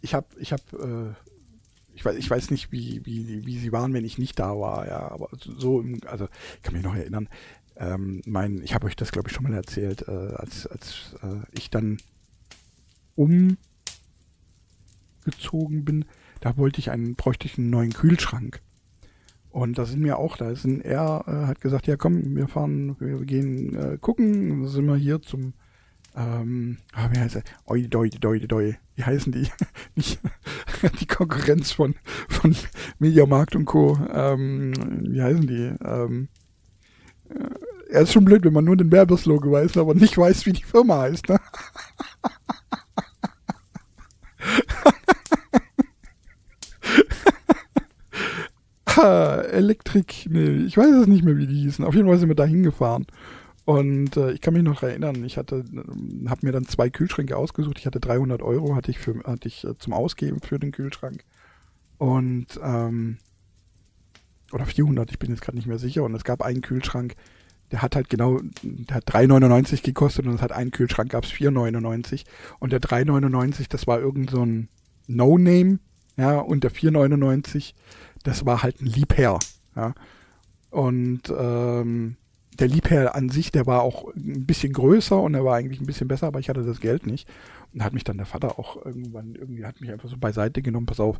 ich 0.00 0.14
habe, 0.14 0.26
ich 0.38 0.52
habe, 0.52 1.14
äh, 1.16 1.27
ich 1.98 2.04
weiß, 2.04 2.16
ich 2.16 2.30
weiß 2.30 2.52
nicht, 2.52 2.70
wie, 2.70 3.04
wie, 3.04 3.44
wie 3.44 3.58
sie 3.58 3.72
waren, 3.72 3.92
wenn 3.92 4.04
ich 4.04 4.18
nicht 4.18 4.38
da 4.38 4.56
war, 4.56 4.86
ja, 4.86 5.10
aber 5.10 5.30
so, 5.40 5.84
also 6.06 6.28
ich 6.56 6.62
kann 6.62 6.74
mich 6.74 6.84
noch 6.84 6.94
erinnern, 6.94 7.28
ähm, 7.76 8.22
mein, 8.24 8.62
ich 8.62 8.72
habe 8.72 8.86
euch 8.86 8.94
das, 8.94 9.10
glaube 9.10 9.28
ich, 9.28 9.34
schon 9.34 9.42
mal 9.42 9.54
erzählt, 9.54 10.06
äh, 10.06 10.12
als, 10.12 10.68
als 10.68 11.16
äh, 11.24 11.40
ich 11.58 11.70
dann 11.70 11.98
umgezogen 13.16 13.58
bin, 15.84 16.04
da 16.38 16.56
wollte 16.56 16.78
ich 16.78 16.92
einen, 16.92 17.16
bräuchte 17.16 17.46
ich 17.46 17.58
einen 17.58 17.70
neuen 17.70 17.92
Kühlschrank. 17.92 18.60
Und 19.50 19.76
da 19.76 19.84
sind 19.84 20.04
wir 20.04 20.18
auch, 20.18 20.36
da 20.36 20.54
sind 20.54 20.84
er 20.84 21.24
äh, 21.26 21.46
hat 21.48 21.60
gesagt, 21.60 21.88
ja 21.88 21.96
komm, 21.96 22.36
wir 22.36 22.46
fahren, 22.46 22.94
wir 23.00 23.24
gehen 23.24 23.74
äh, 23.74 23.98
gucken, 24.00 24.68
sind 24.68 24.86
wir 24.86 24.94
hier 24.94 25.20
zum 25.20 25.52
ähm, 26.18 26.78
ah, 26.94 27.08
wie 27.12 27.18
heißt 27.18 27.36
er? 27.36 27.42
Oi, 27.66 27.86
doi, 27.86 28.10
doi, 28.10 28.40
doi. 28.40 28.76
Wie 28.96 29.04
heißen 29.04 29.30
die? 29.30 29.48
Nicht 29.94 30.18
die 31.00 31.06
Konkurrenz 31.06 31.72
von, 31.72 31.94
von 32.28 32.54
Mediamarkt 32.98 33.56
und 33.56 33.64
Co. 33.64 33.98
Ähm, 34.12 34.72
wie 35.08 35.22
heißen 35.22 35.46
die? 35.46 35.72
Ähm, 35.84 36.28
äh, 37.30 37.48
er 37.90 38.02
ist 38.02 38.12
schon 38.12 38.24
blöd, 38.24 38.44
wenn 38.44 38.52
man 38.52 38.64
nur 38.64 38.76
den 38.76 38.92
Werbeslogo 38.92 39.50
weiß, 39.50 39.78
aber 39.78 39.94
nicht 39.94 40.18
weiß, 40.18 40.44
wie 40.46 40.52
die 40.52 40.62
Firma 40.62 41.00
heißt. 41.00 41.28
Ne? 41.28 41.40
Elektrik, 49.58 50.26
nee, 50.30 50.64
ich 50.66 50.76
weiß 50.76 50.94
es 50.94 51.06
nicht 51.06 51.24
mehr, 51.24 51.36
wie 51.36 51.46
die 51.46 51.62
hießen. 51.62 51.84
Auf 51.84 51.94
jeden 51.94 52.08
Fall 52.08 52.18
sind 52.18 52.28
wir 52.28 52.36
da 52.36 52.44
hingefahren. 52.44 53.06
Und 53.68 54.16
äh, 54.16 54.32
ich 54.32 54.40
kann 54.40 54.54
mich 54.54 54.62
noch 54.62 54.82
erinnern, 54.82 55.22
ich 55.24 55.36
hatte, 55.36 55.56
äh, 55.56 56.28
habe 56.30 56.46
mir 56.46 56.52
dann 56.52 56.64
zwei 56.64 56.88
Kühlschränke 56.88 57.36
ausgesucht. 57.36 57.78
Ich 57.78 57.84
hatte 57.84 58.00
300 58.00 58.40
Euro, 58.40 58.74
hatte 58.74 58.90
ich, 58.90 58.98
für, 58.98 59.22
hatte 59.24 59.46
ich 59.46 59.62
äh, 59.62 59.76
zum 59.78 59.92
Ausgeben 59.92 60.40
für 60.40 60.58
den 60.58 60.72
Kühlschrank. 60.72 61.22
Und, 61.98 62.46
ähm, 62.62 63.18
oder 64.52 64.64
400, 64.64 65.10
ich 65.10 65.18
bin 65.18 65.28
jetzt 65.28 65.42
gerade 65.42 65.58
nicht 65.58 65.66
mehr 65.66 65.78
sicher. 65.78 66.02
Und 66.02 66.14
es 66.14 66.24
gab 66.24 66.40
einen 66.40 66.62
Kühlschrank, 66.62 67.14
der 67.70 67.82
hat 67.82 67.94
halt 67.94 68.08
genau, 68.08 68.40
der 68.62 68.96
hat 68.96 69.04
3,99 69.04 69.82
gekostet 69.82 70.24
und 70.26 70.36
es 70.36 70.40
hat 70.40 70.52
einen 70.52 70.70
Kühlschrank, 70.70 71.10
gab 71.10 71.24
es 71.24 71.30
4,99. 71.30 72.24
Und 72.60 72.72
der 72.72 72.80
3,99, 72.80 73.66
das 73.68 73.86
war 73.86 74.00
irgend 74.00 74.30
so 74.30 74.46
ein 74.46 74.70
No-Name, 75.08 75.78
ja, 76.16 76.38
und 76.38 76.64
der 76.64 76.72
4,99, 76.72 77.74
das 78.22 78.46
war 78.46 78.62
halt 78.62 78.80
ein 78.80 78.86
Liebherr, 78.86 79.38
ja. 79.76 79.94
Und 80.70 81.24
ähm, 81.38 82.16
der 82.58 82.68
Liebherr 82.68 83.14
an 83.14 83.28
sich, 83.28 83.52
der 83.52 83.66
war 83.66 83.82
auch 83.82 84.12
ein 84.14 84.46
bisschen 84.46 84.72
größer 84.72 85.20
und 85.20 85.34
er 85.34 85.44
war 85.44 85.56
eigentlich 85.56 85.80
ein 85.80 85.86
bisschen 85.86 86.08
besser, 86.08 86.26
aber 86.26 86.40
ich 86.40 86.48
hatte 86.48 86.64
das 86.64 86.80
Geld 86.80 87.06
nicht. 87.06 87.28
Und 87.72 87.84
hat 87.84 87.92
mich 87.92 88.04
dann 88.04 88.16
der 88.16 88.26
Vater 88.26 88.58
auch 88.58 88.84
irgendwann, 88.84 89.34
irgendwie 89.34 89.64
hat 89.64 89.80
mich 89.80 89.90
einfach 89.90 90.08
so 90.08 90.16
beiseite 90.16 90.62
genommen, 90.62 90.86
pass 90.86 91.00
auf, 91.00 91.18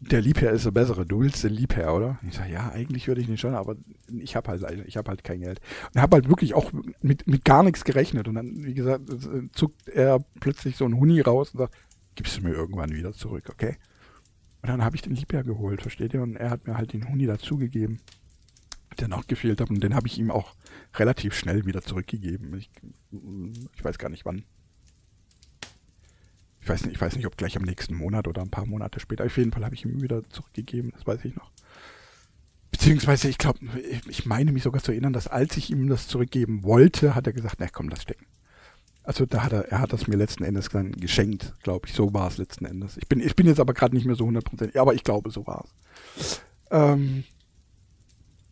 der 0.00 0.20
Liebherr 0.20 0.52
ist 0.52 0.66
der 0.66 0.70
bessere, 0.70 1.06
du 1.06 1.20
willst 1.20 1.44
den 1.44 1.52
Liebherr, 1.52 1.94
oder? 1.94 2.18
Ich 2.28 2.34
sage, 2.34 2.52
ja, 2.52 2.70
eigentlich 2.70 3.08
würde 3.08 3.20
ich 3.20 3.28
nicht 3.28 3.40
schon, 3.40 3.54
aber 3.54 3.76
ich 4.08 4.36
habe 4.36 4.50
halt, 4.50 4.64
ich 4.86 4.96
habe 4.96 5.08
halt 5.08 5.24
kein 5.24 5.40
Geld. 5.40 5.60
Und 5.94 6.00
habe 6.00 6.16
halt 6.16 6.28
wirklich 6.28 6.54
auch 6.54 6.72
mit, 7.00 7.26
mit 7.26 7.44
gar 7.44 7.62
nichts 7.62 7.84
gerechnet. 7.84 8.28
Und 8.28 8.34
dann, 8.34 8.64
wie 8.64 8.74
gesagt, 8.74 9.04
zuckt 9.52 9.88
er 9.88 10.22
plötzlich 10.40 10.76
so 10.76 10.84
ein 10.84 10.98
Huni 10.98 11.20
raus 11.20 11.50
und 11.52 11.58
sagt, 11.58 11.74
gibst 12.16 12.36
du 12.36 12.42
mir 12.42 12.52
irgendwann 12.52 12.92
wieder 12.92 13.12
zurück, 13.12 13.44
okay? 13.50 13.76
Und 14.62 14.68
dann 14.68 14.84
habe 14.84 14.96
ich 14.96 15.02
den 15.02 15.14
Liebherr 15.14 15.44
geholt, 15.44 15.80
versteht 15.82 16.12
ihr? 16.12 16.22
Und 16.22 16.36
er 16.36 16.50
hat 16.50 16.66
mir 16.66 16.76
halt 16.76 16.92
den 16.92 17.08
Huni 17.08 17.26
dazugegeben, 17.26 18.00
der 18.96 19.08
noch 19.08 19.26
gefehlt 19.26 19.60
hat. 19.60 19.70
Und 19.70 19.80
den 19.80 19.94
habe 19.94 20.06
ich 20.06 20.18
ihm 20.18 20.30
auch 20.30 20.54
relativ 20.94 21.34
schnell 21.34 21.66
wieder 21.66 21.82
zurückgegeben. 21.82 22.56
Ich, 22.58 22.70
ich 23.76 23.84
weiß 23.84 23.98
gar 23.98 24.08
nicht 24.08 24.24
wann. 24.24 24.44
Ich 26.60 26.68
weiß 26.68 26.84
nicht, 26.84 26.94
ich 26.94 27.00
weiß 27.00 27.16
nicht, 27.16 27.26
ob 27.26 27.36
gleich 27.36 27.56
am 27.56 27.62
nächsten 27.62 27.94
Monat 27.94 28.26
oder 28.26 28.40
ein 28.40 28.50
paar 28.50 28.64
Monate 28.64 28.98
später. 28.98 29.24
Auf 29.24 29.36
jeden 29.36 29.52
Fall 29.52 29.64
habe 29.64 29.74
ich 29.74 29.84
ihm 29.84 30.00
wieder 30.00 30.28
zurückgegeben, 30.30 30.92
das 30.92 31.06
weiß 31.06 31.24
ich 31.24 31.36
noch. 31.36 31.50
Beziehungsweise, 32.70 33.28
ich 33.28 33.38
glaube, 33.38 33.58
ich 34.08 34.26
meine 34.26 34.50
mich 34.50 34.62
sogar 34.62 34.82
zu 34.82 34.90
erinnern, 34.90 35.12
dass 35.12 35.28
als 35.28 35.56
ich 35.56 35.70
ihm 35.70 35.88
das 35.88 36.08
zurückgeben 36.08 36.62
wollte, 36.64 37.14
hat 37.14 37.26
er 37.26 37.34
gesagt, 37.34 37.56
na 37.58 37.68
komm, 37.68 37.88
lass 37.88 38.02
stecken. 38.02 38.26
Also 39.02 39.26
da 39.26 39.42
hat 39.42 39.52
er, 39.52 39.68
er 39.70 39.80
hat 39.80 39.92
das 39.92 40.06
mir 40.06 40.16
letzten 40.16 40.44
Endes 40.44 40.70
dann 40.70 40.92
geschenkt, 40.92 41.54
glaube 41.62 41.86
ich. 41.86 41.94
So 41.94 42.14
war 42.14 42.28
es 42.28 42.38
letzten 42.38 42.64
Endes. 42.64 42.96
Ich 42.96 43.06
bin, 43.06 43.20
ich 43.20 43.36
bin 43.36 43.46
jetzt 43.46 43.60
aber 43.60 43.74
gerade 43.74 43.94
nicht 43.94 44.06
mehr 44.06 44.16
so 44.16 44.24
hundertprozentig, 44.24 44.80
aber 44.80 44.94
ich 44.94 45.04
glaube, 45.04 45.30
so 45.30 45.46
war 45.46 45.66
es. 46.16 46.40
Ähm, 46.70 47.24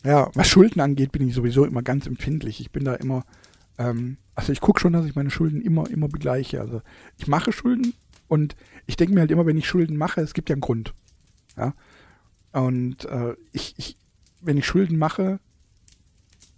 ja, 0.04 0.30
was 0.34 0.48
Schulden 0.48 0.80
angeht, 0.80 1.12
bin 1.12 1.26
ich 1.26 1.34
sowieso 1.34 1.64
immer 1.64 1.82
ganz 1.82 2.06
empfindlich. 2.06 2.60
Ich 2.60 2.70
bin 2.70 2.84
da 2.84 2.94
immer, 2.94 3.24
ähm, 3.78 4.16
also 4.34 4.52
ich 4.52 4.60
gucke 4.60 4.80
schon, 4.80 4.92
dass 4.92 5.06
ich 5.06 5.14
meine 5.14 5.30
Schulden 5.30 5.60
immer, 5.60 5.88
immer 5.90 6.08
begleiche. 6.08 6.60
Also 6.60 6.82
ich 7.18 7.26
mache 7.26 7.52
Schulden 7.52 7.94
und 8.28 8.56
ich 8.86 8.96
denke 8.96 9.14
mir 9.14 9.20
halt 9.20 9.30
immer, 9.30 9.46
wenn 9.46 9.56
ich 9.56 9.68
Schulden 9.68 9.96
mache, 9.96 10.20
es 10.20 10.34
gibt 10.34 10.48
ja 10.48 10.54
einen 10.54 10.60
Grund. 10.60 10.94
Ja. 11.56 11.74
Und 12.52 13.04
äh, 13.04 13.34
ich, 13.52 13.74
ich, 13.76 13.96
wenn 14.40 14.56
ich 14.56 14.66
Schulden 14.66 14.98
mache, 14.98 15.38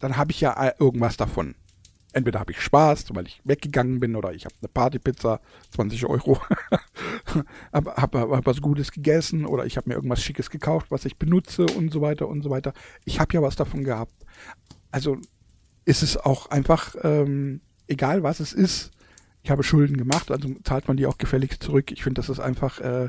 dann 0.00 0.16
habe 0.16 0.32
ich 0.32 0.40
ja 0.40 0.72
irgendwas 0.78 1.16
davon 1.16 1.54
entweder 2.14 2.40
habe 2.40 2.52
ich 2.52 2.60
Spaß, 2.60 3.06
weil 3.14 3.26
ich 3.26 3.40
weggegangen 3.44 4.00
bin, 4.00 4.16
oder 4.16 4.32
ich 4.32 4.44
habe 4.44 4.54
eine 4.60 4.68
Partypizza, 4.68 5.40
20 5.70 6.06
Euro, 6.06 6.40
habe 7.72 7.94
hab, 7.96 8.14
hab 8.14 8.46
was 8.46 8.60
Gutes 8.60 8.92
gegessen, 8.92 9.44
oder 9.44 9.66
ich 9.66 9.76
habe 9.76 9.88
mir 9.88 9.96
irgendwas 9.96 10.22
Schickes 10.22 10.50
gekauft, 10.50 10.90
was 10.90 11.04
ich 11.04 11.16
benutze 11.16 11.66
und 11.66 11.92
so 11.92 12.00
weiter 12.00 12.28
und 12.28 12.42
so 12.42 12.50
weiter. 12.50 12.72
Ich 13.04 13.20
habe 13.20 13.34
ja 13.34 13.42
was 13.42 13.56
davon 13.56 13.84
gehabt. 13.84 14.14
Also 14.90 15.18
ist 15.84 16.02
es 16.02 16.16
auch 16.16 16.46
einfach, 16.50 16.94
ähm, 17.02 17.60
egal 17.88 18.22
was 18.22 18.40
es 18.40 18.52
ist, 18.52 18.90
ich 19.42 19.50
habe 19.50 19.62
Schulden 19.62 19.96
gemacht, 19.96 20.30
also 20.30 20.48
zahlt 20.64 20.88
man 20.88 20.96
die 20.96 21.06
auch 21.06 21.18
gefälligst 21.18 21.62
zurück. 21.62 21.92
Ich 21.92 22.02
finde, 22.02 22.20
das 22.20 22.30
ist 22.30 22.40
einfach 22.40 22.80
äh, 22.80 23.08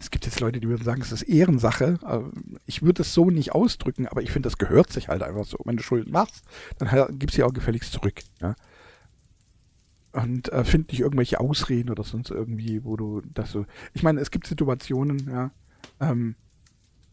es 0.00 0.10
gibt 0.10 0.26
jetzt 0.26 0.40
Leute, 0.40 0.60
die 0.60 0.68
würden 0.68 0.84
sagen, 0.84 1.02
es 1.02 1.12
ist 1.12 1.22
Ehrensache. 1.22 1.98
Ich 2.66 2.82
würde 2.82 3.02
es 3.02 3.14
so 3.14 3.30
nicht 3.30 3.52
ausdrücken, 3.52 4.06
aber 4.06 4.22
ich 4.22 4.30
finde, 4.30 4.46
das 4.46 4.58
gehört 4.58 4.92
sich 4.92 5.08
halt 5.08 5.22
einfach 5.22 5.44
so. 5.44 5.58
Wenn 5.64 5.76
du 5.76 5.82
Schulden 5.82 6.12
machst, 6.12 6.44
dann 6.78 7.18
gib 7.18 7.30
sie 7.30 7.42
auch 7.42 7.52
gefälligst 7.52 7.92
zurück. 7.92 8.22
Ja? 8.40 8.54
Und 10.12 10.52
äh, 10.52 10.64
find 10.64 10.88
nicht 10.88 11.00
irgendwelche 11.00 11.40
Ausreden 11.40 11.90
oder 11.90 12.04
sonst 12.04 12.30
irgendwie, 12.30 12.84
wo 12.84 12.96
du 12.96 13.20
das 13.34 13.50
so. 13.50 13.66
Ich 13.94 14.02
meine, 14.02 14.20
es 14.20 14.30
gibt 14.30 14.46
Situationen, 14.46 15.28
ja, 15.28 15.50
ähm, 16.00 16.36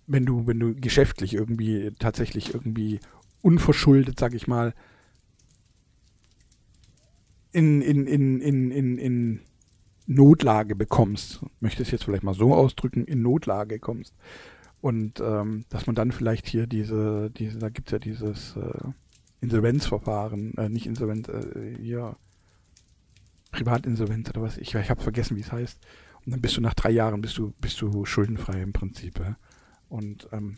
wenn 0.06 0.26
du, 0.26 0.46
wenn 0.46 0.60
du 0.60 0.76
geschäftlich 0.76 1.34
irgendwie 1.34 1.92
tatsächlich 1.98 2.54
irgendwie 2.54 3.00
unverschuldet, 3.42 4.20
sag 4.20 4.34
ich 4.34 4.48
mal, 4.48 4.74
in, 7.52 7.82
in, 7.82 8.06
in, 8.06 8.40
in, 8.40 8.72
in, 8.72 8.98
in 8.98 9.40
Notlage 10.14 10.76
bekommst, 10.76 11.40
möchte 11.60 11.82
es 11.84 11.92
jetzt 11.92 12.04
vielleicht 12.04 12.24
mal 12.24 12.34
so 12.34 12.54
ausdrücken, 12.54 13.06
in 13.06 13.22
Notlage 13.22 13.80
kommst. 13.80 14.14
Und 14.82 15.20
ähm, 15.20 15.66
dass 15.70 15.86
man 15.88 15.96
dann 15.96 16.12
vielleicht 16.12 16.48
hier 16.48 16.68
diese, 16.68 17.30
diese 17.30 17.60
da 17.60 17.70
gibt 17.70 17.88
es 17.88 17.92
ja 17.92 18.00
dieses 18.00 18.56
äh, 18.58 18.90
Insolvenzverfahren, 19.40 20.56
äh, 20.58 20.70
nicht 20.70 20.88
Insolvenz, 20.88 21.30
äh, 21.30 21.76
hier 21.80 22.16
Privatinsolvenz 23.52 24.30
oder 24.30 24.42
was, 24.42 24.58
ich, 24.58 24.74
ich 24.74 24.90
habe 24.90 25.02
vergessen, 25.02 25.38
wie 25.38 25.42
es 25.42 25.52
heißt. 25.52 25.80
Und 26.26 26.32
dann 26.32 26.42
bist 26.42 26.58
du 26.58 26.62
nach 26.62 26.74
drei 26.74 26.92
Jahren 26.92 27.22
bist 27.22 27.38
du, 27.38 27.54
bist 27.62 27.82
du 27.82 28.06
schuldenfrei 28.06 28.62
im 28.62 28.74
Prinzip. 28.74 29.20
Ja? 29.20 29.38
Und 29.88 30.28
ähm, 30.32 30.58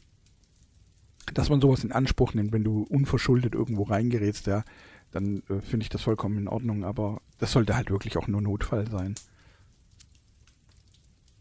dass 1.33 1.49
man 1.49 1.61
sowas 1.61 1.83
in 1.83 1.91
Anspruch 1.91 2.33
nimmt, 2.33 2.53
wenn 2.53 2.63
du 2.63 2.83
unverschuldet 2.83 3.55
irgendwo 3.55 3.83
reingerätst, 3.83 4.47
ja, 4.47 4.63
dann 5.11 5.43
äh, 5.49 5.61
finde 5.61 5.83
ich 5.83 5.89
das 5.89 6.01
vollkommen 6.01 6.37
in 6.37 6.47
Ordnung, 6.47 6.83
aber 6.83 7.21
das 7.37 7.51
sollte 7.51 7.75
halt 7.75 7.89
wirklich 7.89 8.17
auch 8.17 8.27
nur 8.27 8.41
Notfall 8.41 8.89
sein 8.89 9.15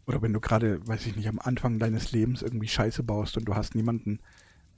oder 0.07 0.23
wenn 0.23 0.33
du 0.33 0.41
gerade, 0.41 0.87
weiß 0.87 1.07
ich 1.07 1.17
nicht, 1.17 1.29
am 1.29 1.39
Anfang 1.39 1.79
deines 1.79 2.13
Lebens 2.13 2.43
irgendwie 2.43 2.69
Scheiße 2.69 3.03
baust 3.03 3.37
und 3.37 3.47
du 3.47 3.55
hast 3.55 3.75
niemanden, 3.75 4.19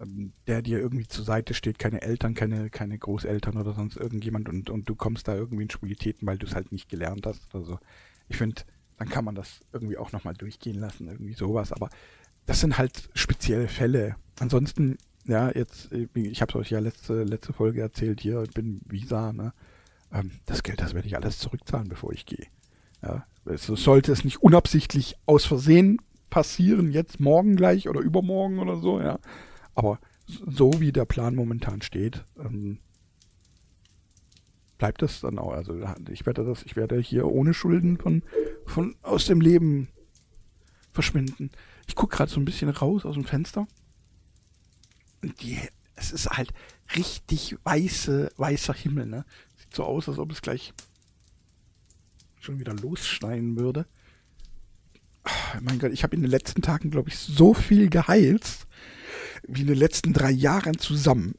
ähm, 0.01 0.33
der 0.47 0.63
dir 0.63 0.79
irgendwie 0.79 1.07
zur 1.07 1.25
Seite 1.25 1.55
steht, 1.55 1.79
keine 1.79 2.03
Eltern, 2.03 2.35
keine, 2.35 2.71
keine 2.71 2.99
Großeltern 2.99 3.57
oder 3.57 3.75
sonst 3.75 3.97
irgendjemand 3.97 4.49
und, 4.49 4.71
und 4.71 4.89
du 4.89 4.95
kommst 4.95 5.29
da 5.29 5.35
irgendwie 5.35 5.65
in 5.65 5.71
Schwulitäten, 5.71 6.27
weil 6.27 6.39
du 6.39 6.47
es 6.47 6.55
halt 6.55 6.73
nicht 6.73 6.89
gelernt 6.89 7.27
hast 7.27 7.55
oder 7.55 7.65
so. 7.65 7.79
Ich 8.29 8.37
finde, 8.37 8.63
dann 8.99 9.09
kann 9.09 9.25
man 9.25 9.35
das 9.35 9.61
irgendwie 9.73 9.97
auch 9.97 10.13
nochmal 10.13 10.35
durchgehen 10.35 10.79
lassen, 10.79 11.09
irgendwie 11.09 11.35
sowas, 11.35 11.73
aber 11.73 11.91
das 12.47 12.61
sind 12.61 12.77
halt 12.77 13.09
spezielle 13.15 13.69
Fälle. 13.69 14.17
Ansonsten, 14.39 14.99
ja, 15.25 15.51
jetzt, 15.51 15.91
ich 15.93 16.43
habe 16.43 16.51
es 16.53 16.57
euch 16.57 16.71
ja 16.71 16.81
letzte, 16.81 17.25
letzte 17.25 17.53
Folge 17.53 17.81
erzählt, 17.81 18.21
hier, 18.21 18.43
ich 18.43 18.51
bin 18.51 18.81
Visa, 18.87 19.33
ne? 19.33 19.53
Ähm, 20.13 20.33
das 20.47 20.63
Geld, 20.63 20.81
das 20.81 20.95
werde 20.95 21.09
ich 21.09 21.17
alles 21.17 21.39
zurückzahlen, 21.39 21.89
bevor 21.89 22.13
ich 22.13 22.27
gehe. 22.27 22.47
Ja, 23.05 23.25
es 23.45 23.67
sollte 23.67 24.13
es 24.13 24.25
nicht 24.25 24.43
unabsichtlich 24.43 25.17
aus 25.27 25.45
Versehen 25.45 25.99
passieren, 26.31 26.91
jetzt 26.91 27.21
morgen 27.21 27.55
gleich 27.57 27.89
oder 27.89 28.01
übermorgen 28.01 28.59
oder 28.59 28.79
so, 28.79 29.01
ja. 29.01 29.19
Aber 29.75 29.99
so 30.27 30.81
wie 30.81 30.91
der 30.91 31.05
Plan 31.05 31.35
momentan 31.35 31.83
steht, 31.83 32.25
ähm, 32.39 32.79
bleibt 34.79 35.03
das 35.03 35.21
dann 35.21 35.39
auch. 35.39 35.53
Also 35.53 35.79
ich 36.11 36.25
werde 36.25 36.45
das, 36.45 36.63
ich 36.63 36.77
werde 36.77 36.99
hier 36.99 37.27
ohne 37.27 37.53
Schulden 37.53 37.99
von, 37.99 38.23
von 38.65 38.97
aus 39.03 39.27
dem 39.27 39.41
Leben 39.41 39.89
verschwinden. 40.93 41.51
Ich 41.87 41.95
gucke 41.95 42.17
gerade 42.17 42.31
so 42.31 42.41
ein 42.41 42.45
bisschen 42.45 42.71
raus 42.71 43.05
aus 43.05 43.15
dem 43.15 43.25
Fenster. 43.25 43.67
Die, 45.23 45.59
es 45.95 46.11
ist 46.11 46.31
halt 46.31 46.55
richtig 46.97 47.57
weiße, 47.65 48.33
weißer 48.37 48.75
Himmel, 48.75 49.07
ne? 49.07 49.25
Sieht 49.57 49.75
so 49.75 49.85
aus, 49.85 50.09
als 50.09 50.19
ob 50.19 50.33
es 50.33 50.43
gleich 50.43 50.73
schon 52.45 52.61
wieder 52.61 52.75
losschneien 52.75 53.57
würde. 53.57 53.87
Oh, 55.27 55.59
mein 55.63 55.79
Gott, 55.79 55.93
ich 55.93 56.03
habe 56.03 56.15
in 56.15 56.23
den 56.23 56.31
letzten 56.31 56.61
Tagen, 56.63 56.91
glaube 56.91 57.09
ich, 57.09 57.19
so 57.19 57.55
viel 57.55 57.89
geheilt 57.89 58.67
wie 59.47 59.63
in 59.63 59.67
den 59.67 59.79
letzten 59.79 60.13
drei 60.13 60.31
Jahren 60.31 60.79
zusammen. 60.79 61.35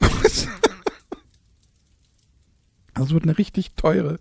das 2.94 3.10
wird 3.10 3.22
eine 3.24 3.38
richtig 3.38 3.72
teure, 3.74 4.18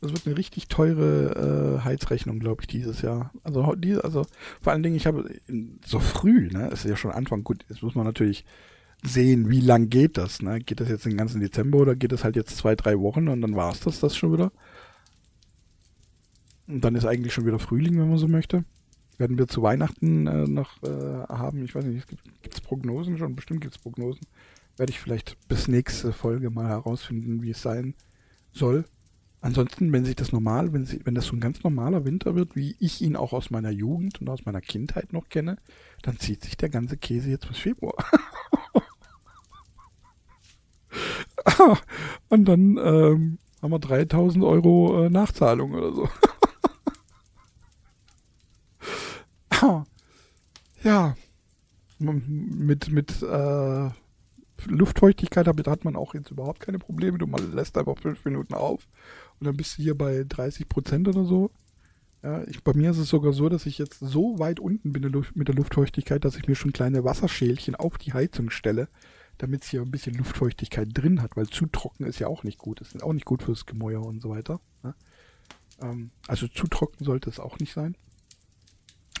das 0.00 0.12
wird 0.12 0.26
eine 0.26 0.36
richtig 0.36 0.68
teure 0.68 1.78
äh, 1.80 1.84
Heizrechnung, 1.84 2.38
glaube 2.40 2.62
ich, 2.62 2.66
dieses 2.66 3.02
Jahr. 3.02 3.32
Also, 3.44 3.74
die, 3.74 3.96
also 3.96 4.26
vor 4.60 4.72
allen 4.72 4.82
Dingen, 4.82 4.96
ich 4.96 5.06
habe 5.06 5.28
so 5.84 6.00
früh, 6.00 6.48
ne, 6.50 6.68
ist 6.68 6.84
ja 6.84 6.96
schon 6.96 7.12
Anfang, 7.12 7.44
gut, 7.44 7.64
jetzt 7.68 7.82
muss 7.82 7.94
man 7.94 8.04
natürlich 8.04 8.44
sehen, 9.02 9.50
wie 9.50 9.60
lang 9.60 9.90
geht 9.90 10.16
das, 10.16 10.42
ne? 10.42 10.60
Geht 10.60 10.80
das 10.80 10.88
jetzt 10.88 11.04
den 11.04 11.16
ganzen 11.16 11.40
Dezember 11.40 11.78
oder 11.78 11.94
geht 11.94 12.12
das 12.12 12.24
halt 12.24 12.36
jetzt 12.36 12.56
zwei, 12.56 12.74
drei 12.74 12.98
Wochen 12.98 13.28
und 13.28 13.42
dann 13.42 13.54
war 13.54 13.70
es 13.72 13.80
das, 13.80 14.00
das 14.00 14.16
schon 14.16 14.32
wieder? 14.32 14.50
Und 16.66 16.82
dann 16.82 16.94
ist 16.94 17.04
eigentlich 17.04 17.34
schon 17.34 17.46
wieder 17.46 17.58
Frühling, 17.58 17.98
wenn 17.98 18.08
man 18.08 18.18
so 18.18 18.28
möchte. 18.28 18.64
Werden 19.18 19.38
wir 19.38 19.46
zu 19.46 19.62
Weihnachten 19.62 20.26
äh, 20.26 20.46
noch 20.46 20.82
äh, 20.82 21.26
haben. 21.28 21.64
Ich 21.64 21.74
weiß 21.74 21.84
nicht, 21.84 22.08
gibt 22.42 22.54
es 22.54 22.60
Prognosen 22.60 23.18
schon? 23.18 23.36
Bestimmt 23.36 23.60
gibt 23.60 23.74
es 23.74 23.80
Prognosen. 23.80 24.26
Werde 24.76 24.90
ich 24.90 24.98
vielleicht 24.98 25.36
bis 25.46 25.68
nächste 25.68 26.12
Folge 26.12 26.50
mal 26.50 26.68
herausfinden, 26.68 27.42
wie 27.42 27.50
es 27.50 27.62
sein 27.62 27.94
soll. 28.52 28.84
Ansonsten, 29.40 29.92
wenn 29.92 30.06
sich 30.06 30.16
das 30.16 30.32
normal, 30.32 30.72
wenn, 30.72 30.86
sie, 30.86 31.00
wenn 31.04 31.14
das 31.14 31.26
so 31.26 31.36
ein 31.36 31.40
ganz 31.40 31.62
normaler 31.62 32.06
Winter 32.06 32.34
wird, 32.34 32.56
wie 32.56 32.76
ich 32.80 33.02
ihn 33.02 33.14
auch 33.14 33.34
aus 33.34 33.50
meiner 33.50 33.70
Jugend 33.70 34.20
und 34.20 34.28
aus 34.30 34.46
meiner 34.46 34.62
Kindheit 34.62 35.12
noch 35.12 35.28
kenne, 35.28 35.58
dann 36.02 36.18
zieht 36.18 36.42
sich 36.42 36.56
der 36.56 36.70
ganze 36.70 36.96
Käse 36.96 37.28
jetzt 37.28 37.46
bis 37.46 37.58
Februar. 37.58 37.94
und 42.30 42.46
dann 42.46 42.78
ähm, 42.78 43.38
haben 43.60 43.70
wir 43.70 43.78
3000 43.78 44.42
Euro 44.44 45.04
äh, 45.04 45.10
Nachzahlung 45.10 45.72
oder 45.72 45.92
so. 45.92 46.08
Ja, 50.82 51.16
mit, 51.98 52.90
mit 52.90 53.22
äh, 53.22 53.90
Luftfeuchtigkeit 54.66 55.46
hat 55.46 55.84
man 55.84 55.96
auch 55.96 56.14
jetzt 56.14 56.30
überhaupt 56.30 56.60
keine 56.60 56.78
Probleme. 56.78 57.18
Du 57.18 57.26
lässt 57.26 57.76
einfach 57.76 57.98
fünf 57.98 58.24
Minuten 58.24 58.54
auf 58.54 58.86
und 59.40 59.46
dann 59.46 59.56
bist 59.56 59.78
du 59.78 59.82
hier 59.82 59.96
bei 59.96 60.24
30 60.28 60.68
Prozent 60.68 61.08
oder 61.08 61.24
so. 61.24 61.50
Ja, 62.22 62.42
ich, 62.44 62.62
bei 62.64 62.72
mir 62.72 62.90
ist 62.90 62.98
es 62.98 63.08
sogar 63.08 63.34
so, 63.34 63.50
dass 63.50 63.66
ich 63.66 63.76
jetzt 63.76 63.98
so 64.00 64.38
weit 64.38 64.58
unten 64.58 64.92
bin 64.92 65.02
mit 65.34 65.48
der 65.48 65.54
Luftfeuchtigkeit, 65.54 66.24
dass 66.24 66.36
ich 66.36 66.48
mir 66.48 66.54
schon 66.54 66.72
kleine 66.72 67.04
Wasserschälchen 67.04 67.74
auf 67.74 67.98
die 67.98 68.14
Heizung 68.14 68.48
stelle, 68.48 68.88
damit 69.36 69.64
es 69.64 69.68
hier 69.68 69.82
ein 69.82 69.90
bisschen 69.90 70.14
Luftfeuchtigkeit 70.14 70.88
drin 70.92 71.20
hat, 71.20 71.36
weil 71.36 71.48
zu 71.48 71.66
trocken 71.66 72.04
ist 72.06 72.20
ja 72.20 72.28
auch 72.28 72.42
nicht 72.42 72.58
gut. 72.58 72.80
Das 72.80 72.94
ist 72.94 73.02
auch 73.02 73.12
nicht 73.12 73.26
gut 73.26 73.42
fürs 73.42 73.66
Gemäuer 73.66 74.02
und 74.02 74.22
so 74.22 74.30
weiter. 74.30 74.60
Ja. 74.82 74.94
Ähm, 75.82 76.10
also 76.26 76.48
zu 76.48 76.66
trocken 76.66 77.04
sollte 77.04 77.28
es 77.28 77.38
auch 77.38 77.58
nicht 77.58 77.74
sein. 77.74 77.94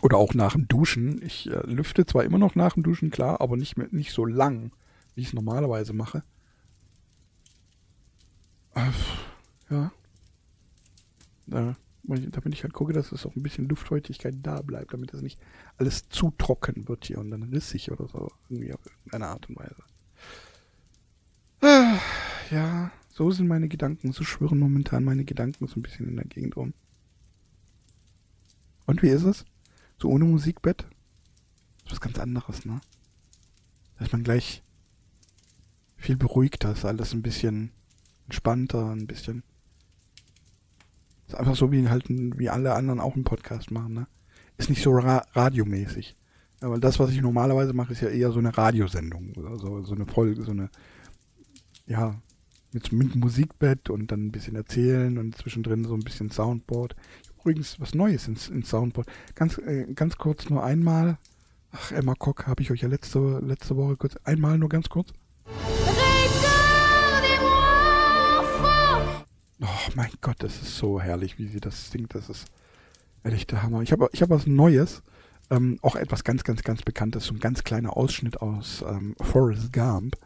Oder 0.02 0.18
auch 0.18 0.34
nach 0.34 0.52
dem 0.52 0.68
Duschen. 0.68 1.22
Ich 1.22 1.50
äh, 1.50 1.66
lüfte 1.66 2.04
zwar 2.04 2.24
immer 2.24 2.38
noch 2.38 2.54
nach 2.54 2.74
dem 2.74 2.82
Duschen, 2.82 3.10
klar, 3.10 3.40
aber 3.40 3.56
nicht, 3.56 3.76
mehr, 3.76 3.88
nicht 3.90 4.12
so 4.12 4.24
lang, 4.24 4.72
wie 5.14 5.22
ich 5.22 5.28
es 5.28 5.32
normalerweise 5.32 5.92
mache. 5.92 6.22
Äh, 8.74 8.90
ja. 9.70 9.92
Äh, 11.50 11.74
damit 12.06 12.52
ich 12.52 12.62
halt 12.62 12.74
gucke, 12.74 12.92
dass 12.92 13.12
es 13.12 13.24
auch 13.24 13.34
ein 13.34 13.42
bisschen 13.42 13.68
Luftfeuchtigkeit 13.68 14.34
da 14.42 14.60
bleibt, 14.60 14.92
damit 14.92 15.14
es 15.14 15.22
nicht 15.22 15.40
alles 15.78 16.08
zu 16.10 16.32
trocken 16.36 16.86
wird 16.86 17.06
hier 17.06 17.18
und 17.18 17.30
dann 17.30 17.44
rissig 17.44 17.90
oder 17.90 18.06
so. 18.08 18.30
Irgendwie 18.48 18.74
auf 18.74 18.80
eine 19.10 19.26
Art 19.26 19.48
und 19.48 19.56
Weise. 19.56 19.82
Ah, 21.62 21.98
ja, 22.50 22.92
so 23.08 23.30
sind 23.30 23.48
meine 23.48 23.68
Gedanken. 23.68 24.12
So 24.12 24.22
schwirren 24.22 24.58
momentan 24.58 25.04
meine 25.04 25.24
Gedanken 25.24 25.66
so 25.66 25.78
ein 25.78 25.82
bisschen 25.82 26.08
in 26.08 26.16
der 26.16 26.26
Gegend 26.26 26.56
rum. 26.56 26.74
Und 28.86 29.02
wie 29.02 29.08
ist 29.08 29.24
es? 29.24 29.46
So 30.04 30.10
ohne 30.10 30.26
Musikbett? 30.26 30.82
Das 30.82 31.86
ist 31.86 31.92
was 31.92 32.00
ganz 32.02 32.18
anderes, 32.18 32.66
ne? 32.66 32.82
Da 33.98 34.06
man 34.12 34.22
gleich 34.22 34.62
viel 35.96 36.18
beruhigter, 36.18 36.72
ist 36.72 36.84
alles 36.84 37.14
ein 37.14 37.22
bisschen 37.22 37.70
entspannter, 38.26 38.90
ein 38.90 39.06
bisschen. 39.06 39.44
Ist 41.26 41.36
einfach 41.36 41.56
so 41.56 41.72
wie 41.72 41.88
halt 41.88 42.04
wie 42.10 42.50
alle 42.50 42.74
anderen 42.74 43.00
auch 43.00 43.14
einen 43.14 43.24
Podcast 43.24 43.70
machen, 43.70 43.94
ne? 43.94 44.06
Ist 44.58 44.68
nicht 44.68 44.82
so 44.82 44.90
ra 44.90 45.24
radiomäßig. 45.32 46.14
Aber 46.60 46.78
das, 46.78 46.98
was 46.98 47.08
ich 47.08 47.22
normalerweise 47.22 47.72
mache, 47.72 47.94
ist 47.94 48.02
ja 48.02 48.10
eher 48.10 48.30
so 48.30 48.40
eine 48.40 48.54
Radiosendung. 48.54 49.32
Also 49.48 49.84
so 49.84 49.94
eine 49.94 50.04
Folge, 50.04 50.42
so 50.42 50.50
eine, 50.50 50.68
ja, 51.86 52.20
mit, 52.72 52.92
mit 52.92 53.16
Musikbett 53.16 53.88
und 53.88 54.12
dann 54.12 54.26
ein 54.26 54.32
bisschen 54.32 54.54
erzählen 54.54 55.16
und 55.16 55.34
zwischendrin 55.38 55.84
so 55.86 55.94
ein 55.94 56.04
bisschen 56.04 56.30
Soundboard. 56.30 56.94
Übrigens 57.44 57.78
was 57.78 57.94
Neues 57.94 58.26
ins, 58.26 58.48
ins 58.48 58.70
Soundboard. 58.70 59.06
Ganz, 59.34 59.58
äh, 59.58 59.84
ganz 59.94 60.16
kurz 60.16 60.48
nur 60.48 60.64
einmal. 60.64 61.18
Ach, 61.72 61.92
Emma 61.92 62.14
Kock 62.14 62.46
habe 62.46 62.62
ich 62.62 62.70
euch 62.70 62.80
ja 62.80 62.88
letzte, 62.88 63.18
letzte 63.40 63.76
Woche 63.76 63.96
kurz, 63.96 64.16
einmal 64.24 64.56
nur 64.56 64.70
ganz 64.70 64.88
kurz. 64.88 65.10
Oh 69.60 69.90
mein 69.94 70.10
Gott, 70.22 70.36
das 70.38 70.62
ist 70.62 70.78
so 70.78 70.98
herrlich, 71.02 71.38
wie 71.38 71.46
sie 71.46 71.60
das 71.60 71.90
singt. 71.90 72.14
Das 72.14 72.30
ist 72.30 72.46
ehrlich 73.24 73.46
der 73.46 73.62
Hammer. 73.62 73.82
Ich 73.82 73.92
habe 73.92 74.08
ich 74.12 74.22
hab 74.22 74.30
was 74.30 74.46
Neues. 74.46 75.02
Ähm, 75.50 75.78
auch 75.82 75.96
etwas 75.96 76.24
ganz, 76.24 76.44
ganz, 76.44 76.62
ganz 76.62 76.80
Bekanntes. 76.80 77.26
So 77.26 77.34
ein 77.34 77.40
ganz 77.40 77.62
kleiner 77.62 77.94
Ausschnitt 77.94 78.40
aus 78.40 78.82
ähm, 78.88 79.16
Forrest 79.20 79.70
Gump. 79.70 80.16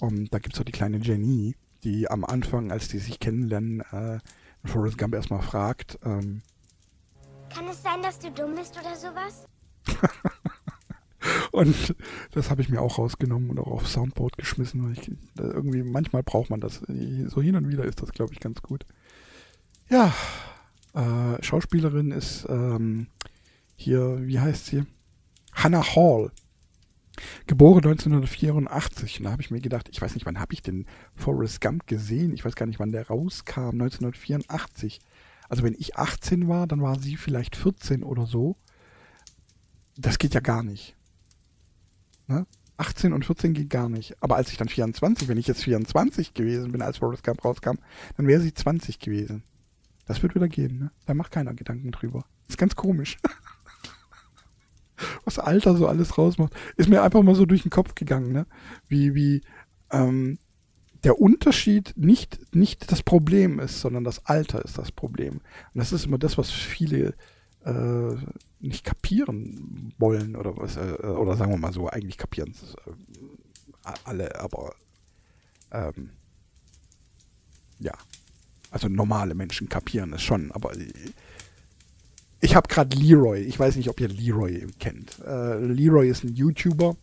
Und 0.00 0.32
da 0.32 0.38
gibt 0.38 0.54
es 0.54 0.60
auch 0.60 0.64
die 0.64 0.72
kleine 0.72 0.96
Jenny, 1.02 1.54
die 1.84 2.08
am 2.08 2.24
Anfang, 2.24 2.72
als 2.72 2.88
die 2.88 2.98
sich 2.98 3.20
kennenlernen, 3.20 3.80
äh, 3.92 4.20
Forrest 4.66 4.98
Gump 4.98 5.14
erstmal 5.14 5.42
fragt. 5.42 5.98
Ähm, 6.04 6.42
Kann 7.54 7.68
es 7.68 7.82
sein, 7.82 8.02
dass 8.02 8.18
du 8.18 8.30
dumm 8.30 8.54
bist 8.54 8.76
oder 8.78 8.94
sowas? 8.96 9.46
Und 11.52 11.94
das 12.32 12.50
habe 12.50 12.60
ich 12.60 12.68
mir 12.68 12.80
auch 12.80 12.98
rausgenommen 12.98 13.50
und 13.50 13.58
auch 13.58 13.72
auf 13.72 13.88
Soundboard 13.88 14.36
geschmissen. 14.36 14.92
Ich, 14.92 15.10
irgendwie, 15.36 15.82
manchmal 15.82 16.22
braucht 16.22 16.50
man 16.50 16.60
das. 16.60 16.82
So 16.86 17.42
hin 17.42 17.56
und 17.56 17.68
wieder 17.68 17.84
ist 17.84 18.02
das, 18.02 18.12
glaube 18.12 18.32
ich, 18.32 18.40
ganz 18.40 18.62
gut. 18.62 18.84
Ja, 19.88 20.12
äh, 20.94 21.42
Schauspielerin 21.42 22.10
ist 22.10 22.46
ähm, 22.48 23.08
hier, 23.76 24.18
wie 24.26 24.38
heißt 24.38 24.66
sie? 24.66 24.84
Hannah 25.52 25.84
Hall. 25.96 26.30
Geboren 27.46 27.84
1984. 27.84 29.18
Und 29.18 29.24
da 29.24 29.32
habe 29.32 29.42
ich 29.42 29.50
mir 29.50 29.60
gedacht, 29.60 29.88
ich 29.90 30.00
weiß 30.00 30.14
nicht, 30.14 30.26
wann 30.26 30.40
habe 30.40 30.54
ich 30.54 30.62
den 30.62 30.86
Forrest 31.14 31.60
Gump 31.60 31.86
gesehen? 31.86 32.32
Ich 32.32 32.44
weiß 32.44 32.54
gar 32.54 32.66
nicht, 32.66 32.78
wann 32.78 32.92
der 32.92 33.06
rauskam. 33.08 33.70
1984. 33.70 35.00
Also 35.48 35.62
wenn 35.62 35.74
ich 35.78 35.96
18 35.96 36.48
war, 36.48 36.66
dann 36.66 36.82
war 36.82 36.98
sie 36.98 37.16
vielleicht 37.16 37.56
14 37.56 38.02
oder 38.02 38.26
so. 38.26 38.56
Das 39.96 40.18
geht 40.18 40.34
ja 40.34 40.40
gar 40.40 40.62
nicht. 40.62 40.96
Ne? 42.26 42.46
18 42.78 43.12
und 43.12 43.24
14 43.24 43.54
geht 43.54 43.70
gar 43.70 43.88
nicht. 43.88 44.16
Aber 44.22 44.36
als 44.36 44.50
ich 44.50 44.58
dann 44.58 44.68
24, 44.68 45.28
wenn 45.28 45.38
ich 45.38 45.46
jetzt 45.46 45.64
24 45.64 46.34
gewesen 46.34 46.72
bin, 46.72 46.82
als 46.82 46.98
Forrest 46.98 47.24
Gump 47.24 47.44
rauskam, 47.44 47.76
dann 48.16 48.26
wäre 48.26 48.40
sie 48.40 48.52
20 48.52 48.98
gewesen. 48.98 49.42
Das 50.06 50.22
wird 50.22 50.34
wieder 50.34 50.48
gehen, 50.48 50.78
ne? 50.78 50.90
Da 51.06 51.14
macht 51.14 51.32
keiner 51.32 51.54
Gedanken 51.54 51.90
drüber. 51.90 52.24
ist 52.48 52.58
ganz 52.58 52.76
komisch. 52.76 53.16
Was 55.24 55.38
Alter 55.38 55.76
so 55.76 55.86
alles 55.86 56.18
rausmacht. 56.18 56.54
Ist 56.76 56.88
mir 56.88 57.02
einfach 57.02 57.22
mal 57.22 57.34
so 57.34 57.46
durch 57.46 57.62
den 57.62 57.70
Kopf 57.70 57.94
gegangen, 57.94 58.32
ne? 58.32 58.46
Wie, 58.88 59.14
wie, 59.14 59.42
ähm, 59.90 60.38
der 61.04 61.20
Unterschied 61.20 61.94
nicht, 61.96 62.54
nicht 62.54 62.90
das 62.90 63.02
Problem 63.02 63.60
ist, 63.60 63.80
sondern 63.80 64.02
das 64.02 64.26
Alter 64.26 64.64
ist 64.64 64.76
das 64.76 64.90
Problem. 64.90 65.34
Und 65.34 65.42
das 65.74 65.92
ist 65.92 66.06
immer 66.06 66.18
das, 66.18 66.36
was 66.36 66.50
viele 66.50 67.14
äh, 67.64 68.14
nicht 68.60 68.84
kapieren 68.84 69.94
wollen 69.98 70.34
oder 70.34 70.56
was, 70.56 70.76
äh, 70.76 70.96
oder 71.02 71.36
sagen 71.36 71.52
wir 71.52 71.58
mal 71.58 71.72
so, 71.72 71.88
eigentlich 71.88 72.18
kapieren 72.18 72.50
es 72.50 72.74
äh, 72.74 73.92
alle, 74.04 74.40
aber 74.40 74.74
ähm, 75.70 76.10
ja, 77.78 77.92
also 78.70 78.88
normale 78.88 79.34
Menschen 79.34 79.68
kapieren 79.68 80.12
es 80.12 80.22
schon, 80.22 80.50
aber 80.52 80.72
ich 82.40 82.54
habe 82.54 82.68
gerade 82.68 82.96
Leroy, 82.96 83.40
ich 83.40 83.58
weiß 83.58 83.76
nicht, 83.76 83.88
ob 83.88 84.00
ihr 84.00 84.08
Leroy 84.08 84.66
kennt. 84.78 85.18
Äh, 85.26 85.58
Leroy 85.58 86.08
ist 86.08 86.24
ein 86.24 86.34
YouTuber, 86.34 86.96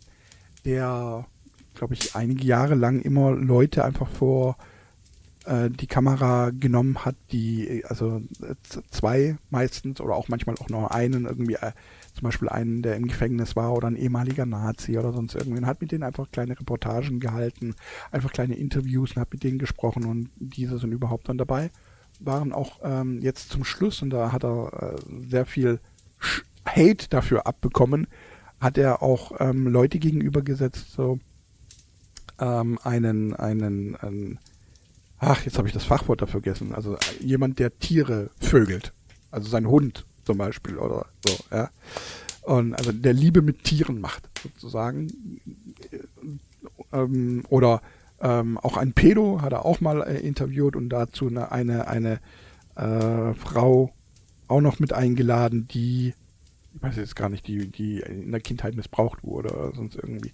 der, 0.65 1.25
glaube 1.75 1.93
ich, 1.93 2.15
einige 2.15 2.45
Jahre 2.45 2.75
lang 2.75 3.01
immer 3.01 3.31
Leute 3.31 3.83
einfach 3.83 4.09
vor 4.09 4.57
äh, 5.45 5.69
die 5.69 5.87
Kamera 5.87 6.51
genommen 6.51 7.03
hat, 7.03 7.15
die, 7.31 7.83
also 7.85 8.21
äh, 8.41 8.55
zwei 8.91 9.37
meistens 9.49 9.99
oder 9.99 10.15
auch 10.15 10.29
manchmal 10.29 10.55
auch 10.55 10.69
noch 10.69 10.91
einen, 10.91 11.25
irgendwie 11.25 11.55
äh, 11.55 11.71
zum 12.13 12.23
Beispiel 12.23 12.49
einen, 12.49 12.81
der 12.81 12.95
im 12.95 13.07
Gefängnis 13.07 13.55
war 13.55 13.73
oder 13.73 13.87
ein 13.87 13.95
ehemaliger 13.95 14.45
Nazi 14.45 14.97
oder 14.97 15.11
sonst 15.11 15.35
irgendwie 15.35 15.57
und 15.57 15.65
hat 15.65 15.81
mit 15.81 15.91
denen 15.91 16.03
einfach 16.03 16.29
kleine 16.31 16.57
Reportagen 16.59 17.19
gehalten, 17.19 17.75
einfach 18.11 18.31
kleine 18.31 18.55
Interviews 18.55 19.11
und 19.11 19.21
hat 19.21 19.33
mit 19.33 19.43
denen 19.43 19.57
gesprochen 19.57 20.05
und 20.05 20.29
diese 20.37 20.77
sind 20.77 20.91
überhaupt 20.91 21.27
dann 21.27 21.37
dabei. 21.37 21.71
Waren 22.25 22.53
auch 22.53 22.79
ähm, 22.83 23.21
jetzt 23.21 23.49
zum 23.49 23.63
Schluss 23.63 24.01
und 24.01 24.09
da 24.09 24.31
hat 24.31 24.43
er 24.43 24.95
äh, 24.97 25.29
sehr 25.29 25.45
viel 25.45 25.79
Hate 26.65 27.09
dafür 27.09 27.45
abbekommen, 27.45 28.07
hat 28.59 28.77
er 28.77 29.01
auch 29.01 29.33
ähm, 29.39 29.67
Leute 29.67 29.99
gegenübergesetzt, 29.99 30.93
so 30.93 31.19
ähm, 32.39 32.79
einen, 32.83 33.35
einen, 33.35 33.95
einen 33.97 34.39
ach, 35.19 35.43
jetzt 35.45 35.57
habe 35.57 35.67
ich 35.67 35.73
das 35.73 35.85
Fachwort 35.85 36.21
dafür 36.21 36.41
vergessen. 36.41 36.73
Also 36.73 36.97
jemand, 37.19 37.59
der 37.59 37.77
Tiere 37.79 38.29
vögelt. 38.39 38.93
Also 39.31 39.49
sein 39.49 39.67
Hund 39.67 40.05
zum 40.25 40.37
Beispiel 40.37 40.77
oder 40.77 41.05
so, 41.25 41.37
ja. 41.51 41.69
Und 42.41 42.73
also 42.75 42.91
der 42.91 43.13
Liebe 43.13 43.41
mit 43.41 43.63
Tieren 43.63 44.01
macht, 44.01 44.23
sozusagen. 44.41 45.39
Ähm, 46.91 47.43
oder 47.49 47.81
ähm, 48.23 48.57
auch 48.57 48.77
ein 48.77 48.93
Pedo 48.93 49.41
hat 49.41 49.51
er 49.51 49.65
auch 49.65 49.81
mal 49.81 50.01
äh, 50.01 50.19
interviewt 50.19 50.75
und 50.75 50.89
dazu 50.89 51.27
eine, 51.27 51.51
eine, 51.51 51.87
eine 51.87 52.19
äh, 52.75 53.33
Frau 53.35 53.91
auch 54.47 54.61
noch 54.61 54.79
mit 54.79 54.93
eingeladen, 54.93 55.67
die, 55.67 56.13
ich 56.73 56.81
weiß 56.81 56.95
jetzt 56.95 57.15
gar 57.15 57.29
nicht, 57.29 57.47
die, 57.47 57.67
die 57.67 57.99
in 57.99 58.31
der 58.31 58.41
Kindheit 58.41 58.75
missbraucht 58.75 59.23
wurde 59.23 59.53
oder 59.53 59.75
sonst 59.75 59.95
irgendwie 59.95 60.31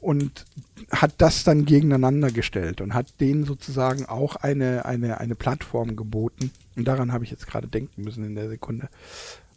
und 0.00 0.44
hat 0.90 1.14
das 1.18 1.44
dann 1.44 1.64
gegeneinander 1.64 2.30
gestellt 2.30 2.80
und 2.80 2.94
hat 2.94 3.20
denen 3.20 3.44
sozusagen 3.44 4.06
auch 4.06 4.36
eine, 4.36 4.84
eine, 4.84 5.18
eine 5.18 5.34
Plattform 5.34 5.96
geboten. 5.96 6.52
Und 6.76 6.86
daran 6.86 7.12
habe 7.12 7.24
ich 7.24 7.30
jetzt 7.30 7.46
gerade 7.46 7.66
denken 7.66 8.02
müssen 8.02 8.24
in 8.24 8.34
der 8.34 8.48
Sekunde. 8.48 8.88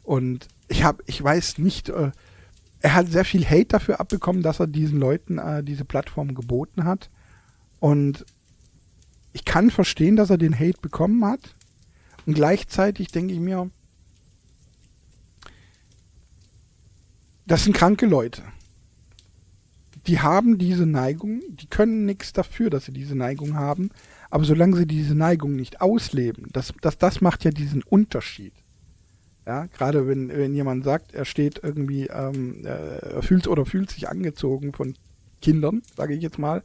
Und 0.04 0.48
ich 0.68 0.84
habe, 0.84 1.04
ich 1.06 1.24
weiß 1.24 1.60
nicht, 1.60 1.90
äh, 1.90 2.12
er 2.82 2.94
hat 2.96 3.10
sehr 3.10 3.26
viel 3.26 3.46
Hate 3.46 3.66
dafür 3.66 4.00
abbekommen, 4.00 4.42
dass 4.42 4.60
er 4.60 4.68
diesen 4.68 4.98
Leuten 4.98 5.38
äh, 5.38 5.64
diese 5.64 5.86
Plattform 5.86 6.34
geboten 6.34 6.86
hat. 6.86 7.10
Und 7.80 8.26
ich 9.34 9.46
kann 9.46 9.72
verstehen, 9.72 10.16
dass 10.16 10.30
er 10.30 10.38
den 10.38 10.58
Hate 10.58 10.80
bekommen 10.82 11.24
hat. 11.26 11.56
Und 12.26 12.34
gleichzeitig 12.34 13.10
denke 13.10 13.34
ich 13.34 13.40
mir, 13.40 13.70
das 17.48 17.64
sind 17.64 17.74
kranke 17.74 18.06
Leute 18.06 18.44
die 20.10 20.20
haben 20.20 20.58
diese 20.58 20.88
Neigung, 20.88 21.42
die 21.50 21.68
können 21.68 22.06
nichts 22.06 22.34
dafür, 22.34 22.72
dass 22.72 22.86
sie 22.86 22.92
diese 22.92 23.16
Neigung 23.16 23.56
haben, 23.56 23.92
aber 24.32 24.44
solange 24.44 24.78
sie 24.78 24.88
diese 24.88 25.14
Neigung 25.14 25.56
nicht 25.56 25.82
ausleben, 25.82 26.48
das, 26.52 26.74
das, 26.82 26.98
das 26.98 27.22
macht 27.22 27.44
ja 27.46 27.52
diesen 27.52 27.84
Unterschied. 27.84 28.54
Ja, 29.46 29.68
gerade 29.68 30.08
wenn, 30.08 30.30
wenn 30.30 30.56
jemand 30.56 30.84
sagt, 30.84 31.14
er 31.14 31.26
steht 31.26 31.62
irgendwie, 31.64 32.08
ähm, 32.08 32.66
äh, 32.66 33.22
fühlt 33.22 33.48
oder 33.48 33.68
fühlt 33.68 33.92
sich 33.92 34.10
angezogen 34.10 34.74
von 34.74 34.96
Kindern, 35.42 35.84
sage 35.96 36.16
ich 36.16 36.22
jetzt 36.24 36.40
mal, 36.40 36.64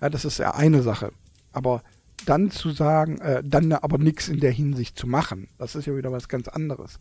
ja, 0.00 0.08
das 0.08 0.24
ist 0.24 0.38
ja 0.38 0.54
eine 0.54 0.82
Sache. 0.82 1.12
Aber 1.52 1.82
dann 2.24 2.50
zu 2.50 2.70
sagen, 2.70 3.20
äh, 3.20 3.42
dann 3.44 3.72
aber 3.72 3.98
nichts 3.98 4.28
in 4.28 4.40
der 4.40 4.52
Hinsicht 4.52 4.98
zu 4.98 5.06
machen, 5.06 5.48
das 5.58 5.74
ist 5.74 5.84
ja 5.86 5.94
wieder 5.96 6.12
was 6.12 6.28
ganz 6.28 6.48
anderes. 6.48 6.98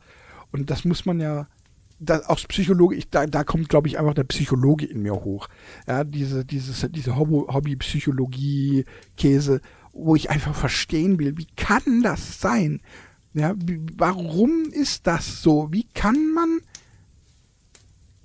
Und 0.52 0.70
das 0.70 0.86
muss 0.86 1.06
man 1.06 1.20
ja 1.20 1.48
da, 2.00 2.20
aus 2.28 2.46
Psychologe, 2.46 2.96
ich, 2.96 3.10
da, 3.10 3.26
da 3.26 3.44
kommt, 3.44 3.68
glaube 3.70 3.88
ich, 3.88 3.98
einfach 3.98 4.14
der 4.14 4.26
Psychologe 4.26 4.86
in 4.86 5.02
mir 5.02 5.16
hoch. 5.16 5.48
Ja, 5.88 6.04
diese, 6.04 6.46
dieses, 6.46 6.86
diese 6.92 7.16
Hobby-Psychologie-Käse, 7.16 9.62
wo 9.94 10.16
ich 10.16 10.30
einfach 10.30 10.54
verstehen 10.54 11.18
will, 11.20 11.38
wie 11.38 11.48
kann 11.56 12.04
das 12.04 12.42
sein? 12.42 12.82
Ja, 13.34 13.56
wie, 13.58 13.82
warum 13.96 14.66
ist 14.72 15.08
das 15.08 15.42
so? 15.42 15.70
Wie 15.72 15.88
kann 15.94 16.34
man 16.34 16.60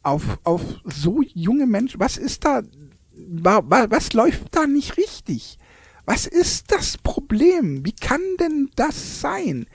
auf, 0.02 0.38
auf 0.44 0.62
so 0.84 1.22
junge 1.34 1.66
Menschen, 1.66 2.00
was 2.00 2.16
ist 2.16 2.44
da, 2.44 2.62
was 3.28 4.12
läuft 4.12 4.54
da 4.54 4.66
nicht 4.66 4.96
richtig? 4.96 5.58
Was 6.04 6.26
ist 6.26 6.72
das 6.72 6.98
Problem? 6.98 7.84
Wie 7.84 7.92
kann 7.92 8.20
denn 8.38 8.70
das 8.76 9.20
sein? 9.20 9.66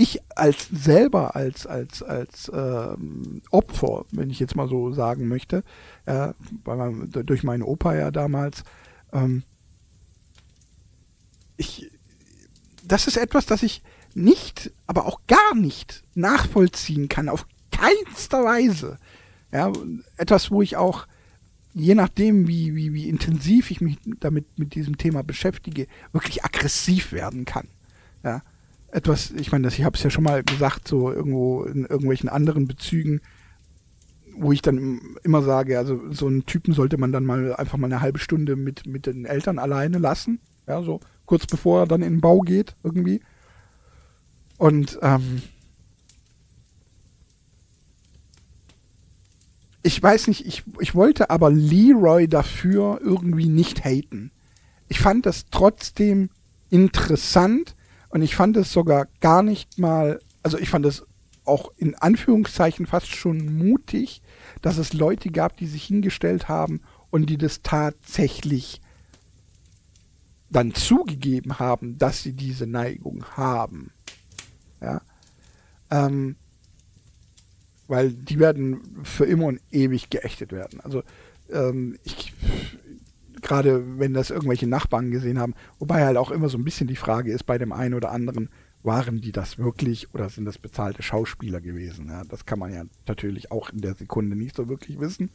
ich 0.00 0.20
als 0.36 0.68
selber 0.68 1.34
als 1.34 1.66
als 1.66 2.04
als 2.04 2.48
ähm, 2.54 3.42
Opfer, 3.50 4.04
wenn 4.12 4.30
ich 4.30 4.38
jetzt 4.38 4.54
mal 4.54 4.68
so 4.68 4.92
sagen 4.92 5.26
möchte, 5.26 5.64
äh, 6.06 6.28
meinem, 6.64 7.10
durch 7.10 7.42
meinen 7.42 7.64
Opa 7.64 7.96
ja 7.96 8.12
damals, 8.12 8.62
ähm, 9.12 9.42
ich, 11.56 11.90
das 12.84 13.08
ist 13.08 13.16
etwas, 13.16 13.46
das 13.46 13.64
ich 13.64 13.82
nicht, 14.14 14.70
aber 14.86 15.06
auch 15.06 15.20
gar 15.26 15.56
nicht 15.56 16.04
nachvollziehen 16.14 17.08
kann, 17.08 17.28
auf 17.28 17.44
keinster 17.72 18.44
Weise. 18.44 18.98
Ja, 19.50 19.72
etwas, 20.16 20.52
wo 20.52 20.62
ich 20.62 20.76
auch, 20.76 21.08
je 21.78 21.94
nachdem, 21.94 22.48
wie, 22.48 22.74
wie, 22.74 22.92
wie 22.92 23.08
intensiv 23.08 23.70
ich 23.70 23.80
mich 23.80 23.98
damit 24.20 24.58
mit 24.58 24.74
diesem 24.74 24.98
Thema 24.98 25.22
beschäftige, 25.22 25.86
wirklich 26.12 26.44
aggressiv 26.44 27.12
werden 27.12 27.44
kann. 27.44 27.68
Ja, 28.24 28.42
etwas, 28.90 29.30
ich 29.32 29.52
meine, 29.52 29.68
ich 29.68 29.84
habe 29.84 29.96
es 29.96 30.02
ja 30.02 30.10
schon 30.10 30.24
mal 30.24 30.42
gesagt, 30.42 30.88
so 30.88 31.12
irgendwo 31.12 31.64
in 31.64 31.84
irgendwelchen 31.84 32.28
anderen 32.28 32.66
Bezügen, 32.66 33.20
wo 34.36 34.52
ich 34.52 34.62
dann 34.62 35.00
immer 35.24 35.42
sage, 35.42 35.78
also 35.78 36.12
so 36.12 36.26
einen 36.26 36.46
Typen 36.46 36.72
sollte 36.72 36.96
man 36.96 37.12
dann 37.12 37.24
mal 37.24 37.54
einfach 37.56 37.76
mal 37.76 37.86
eine 37.86 38.00
halbe 38.00 38.18
Stunde 38.18 38.56
mit, 38.56 38.86
mit 38.86 39.06
den 39.06 39.24
Eltern 39.24 39.58
alleine 39.58 39.98
lassen, 39.98 40.40
ja, 40.66 40.82
so 40.82 41.00
kurz 41.26 41.46
bevor 41.46 41.82
er 41.82 41.86
dann 41.86 42.02
in 42.02 42.14
den 42.14 42.20
Bau 42.20 42.40
geht, 42.40 42.74
irgendwie. 42.82 43.20
Und 44.56 44.98
ähm, 45.02 45.42
ich 49.88 50.02
weiß 50.02 50.28
nicht, 50.28 50.44
ich, 50.44 50.64
ich 50.80 50.94
wollte 50.94 51.30
aber 51.30 51.50
Leroy 51.50 52.28
dafür 52.28 53.00
irgendwie 53.02 53.48
nicht 53.48 53.86
haten. 53.86 54.30
Ich 54.88 55.00
fand 55.00 55.24
das 55.24 55.46
trotzdem 55.50 56.28
interessant, 56.68 57.74
und 58.10 58.20
ich 58.20 58.36
fand 58.36 58.56
es 58.58 58.70
sogar 58.70 59.06
gar 59.20 59.42
nicht 59.42 59.78
mal, 59.78 60.20
also 60.42 60.58
ich 60.58 60.68
fand 60.68 60.84
es 60.84 61.06
auch 61.46 61.70
in 61.78 61.94
Anführungszeichen 61.94 62.86
fast 62.86 63.08
schon 63.08 63.56
mutig, 63.56 64.20
dass 64.60 64.76
es 64.76 64.92
Leute 64.92 65.30
gab, 65.30 65.56
die 65.56 65.66
sich 65.66 65.84
hingestellt 65.84 66.48
haben 66.48 66.82
und 67.08 67.30
die 67.30 67.38
das 67.38 67.62
tatsächlich 67.62 68.82
dann 70.50 70.74
zugegeben 70.74 71.58
haben, 71.58 71.96
dass 71.96 72.22
sie 72.22 72.34
diese 72.34 72.66
Neigung 72.66 73.24
haben. 73.36 73.90
Ja. 74.82 75.00
Ähm, 75.90 76.36
weil 77.88 78.12
die 78.12 78.38
werden 78.38 78.80
für 79.02 79.24
immer 79.24 79.46
und 79.46 79.60
ewig 79.72 80.10
geächtet 80.10 80.52
werden. 80.52 80.80
Also 80.80 81.02
ähm, 81.50 81.98
ich, 82.04 82.32
gerade 83.40 83.98
wenn 83.98 84.14
das 84.14 84.30
irgendwelche 84.30 84.66
Nachbarn 84.66 85.10
gesehen 85.10 85.38
haben. 85.38 85.54
Wobei 85.78 86.04
halt 86.04 86.16
auch 86.16 86.30
immer 86.30 86.48
so 86.48 86.58
ein 86.58 86.64
bisschen 86.64 86.86
die 86.86 86.96
Frage 86.96 87.32
ist 87.32 87.44
bei 87.44 87.58
dem 87.58 87.72
einen 87.72 87.94
oder 87.94 88.12
anderen, 88.12 88.50
waren 88.82 89.20
die 89.20 89.32
das 89.32 89.58
wirklich 89.58 90.14
oder 90.14 90.28
sind 90.28 90.44
das 90.44 90.58
bezahlte 90.58 91.02
Schauspieler 91.02 91.60
gewesen? 91.60 92.08
Ja, 92.08 92.24
das 92.24 92.46
kann 92.46 92.58
man 92.58 92.72
ja 92.72 92.84
natürlich 93.06 93.50
auch 93.50 93.70
in 93.70 93.80
der 93.80 93.94
Sekunde 93.94 94.36
nicht 94.36 94.54
so 94.54 94.68
wirklich 94.68 95.00
wissen. 95.00 95.30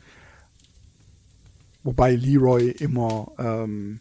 Wobei 1.84 2.16
Leroy 2.16 2.70
immer 2.70 3.32
ähm, 3.38 4.00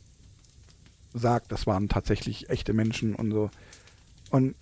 sagt, 1.12 1.51
das 1.51 1.67
waren 1.67 1.88
tatsächlich 1.88 2.49
echte 2.49 2.73
Menschen 2.73 3.15
und 3.15 3.33
so. 3.33 3.51
Und 4.31 4.55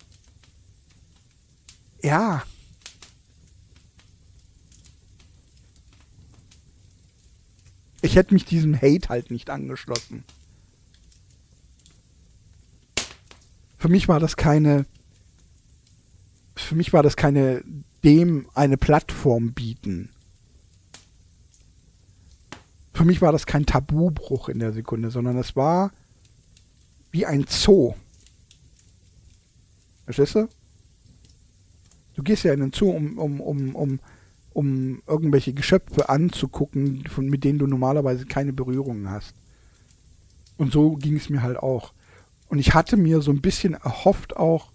ja, 2.01 2.43
Ich 8.01 8.15
hätte 8.15 8.33
mich 8.33 8.45
diesem 8.45 8.75
Hate 8.75 9.09
halt 9.09 9.31
nicht 9.31 9.49
angeschlossen. 9.49 10.23
Für 13.77 13.89
mich 13.89 14.07
war 14.07 14.19
das 14.19 14.35
keine. 14.35 14.85
Für 16.55 16.75
mich 16.75 16.93
war 16.93 17.03
das 17.03 17.15
keine 17.15 17.63
dem 18.03 18.47
eine 18.53 18.77
Plattform 18.77 19.53
bieten. 19.53 20.09
Für 22.93 23.05
mich 23.05 23.21
war 23.21 23.31
das 23.31 23.45
kein 23.45 23.65
Tabubruch 23.65 24.49
in 24.49 24.59
der 24.59 24.73
Sekunde, 24.73 25.11
sondern 25.11 25.37
es 25.37 25.55
war 25.55 25.91
wie 27.11 27.25
ein 27.25 27.45
Zoo. 27.47 27.93
Verstehst 30.05 30.35
du? 30.35 30.49
Du 32.15 32.23
gehst 32.23 32.43
ja 32.43 32.53
in 32.53 32.59
den 32.59 32.73
Zoo, 32.73 32.91
um, 32.91 33.17
um, 33.17 33.39
um, 33.39 33.75
um 33.75 33.99
um 34.53 35.01
irgendwelche 35.07 35.53
Geschöpfe 35.53 36.09
anzugucken, 36.09 37.05
von, 37.07 37.27
mit 37.27 37.43
denen 37.43 37.59
du 37.59 37.67
normalerweise 37.67 38.25
keine 38.25 38.53
Berührungen 38.53 39.09
hast. 39.09 39.33
Und 40.57 40.71
so 40.71 40.95
ging 40.95 41.15
es 41.15 41.29
mir 41.29 41.41
halt 41.41 41.57
auch. 41.57 41.93
Und 42.49 42.59
ich 42.59 42.73
hatte 42.73 42.97
mir 42.97 43.21
so 43.21 43.31
ein 43.31 43.41
bisschen 43.41 43.75
erhofft 43.75 44.35
auch, 44.35 44.71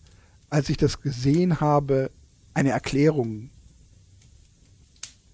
als 0.48 0.70
ich 0.70 0.76
das 0.76 1.02
gesehen 1.02 1.60
habe, 1.60 2.10
eine 2.54 2.70
Erklärung 2.70 3.50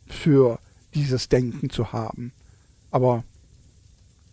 für 0.09 0.59
dieses 0.95 1.29
Denken 1.29 1.71
zu 1.71 1.93
haben. 1.93 2.33
Aber 2.91 3.25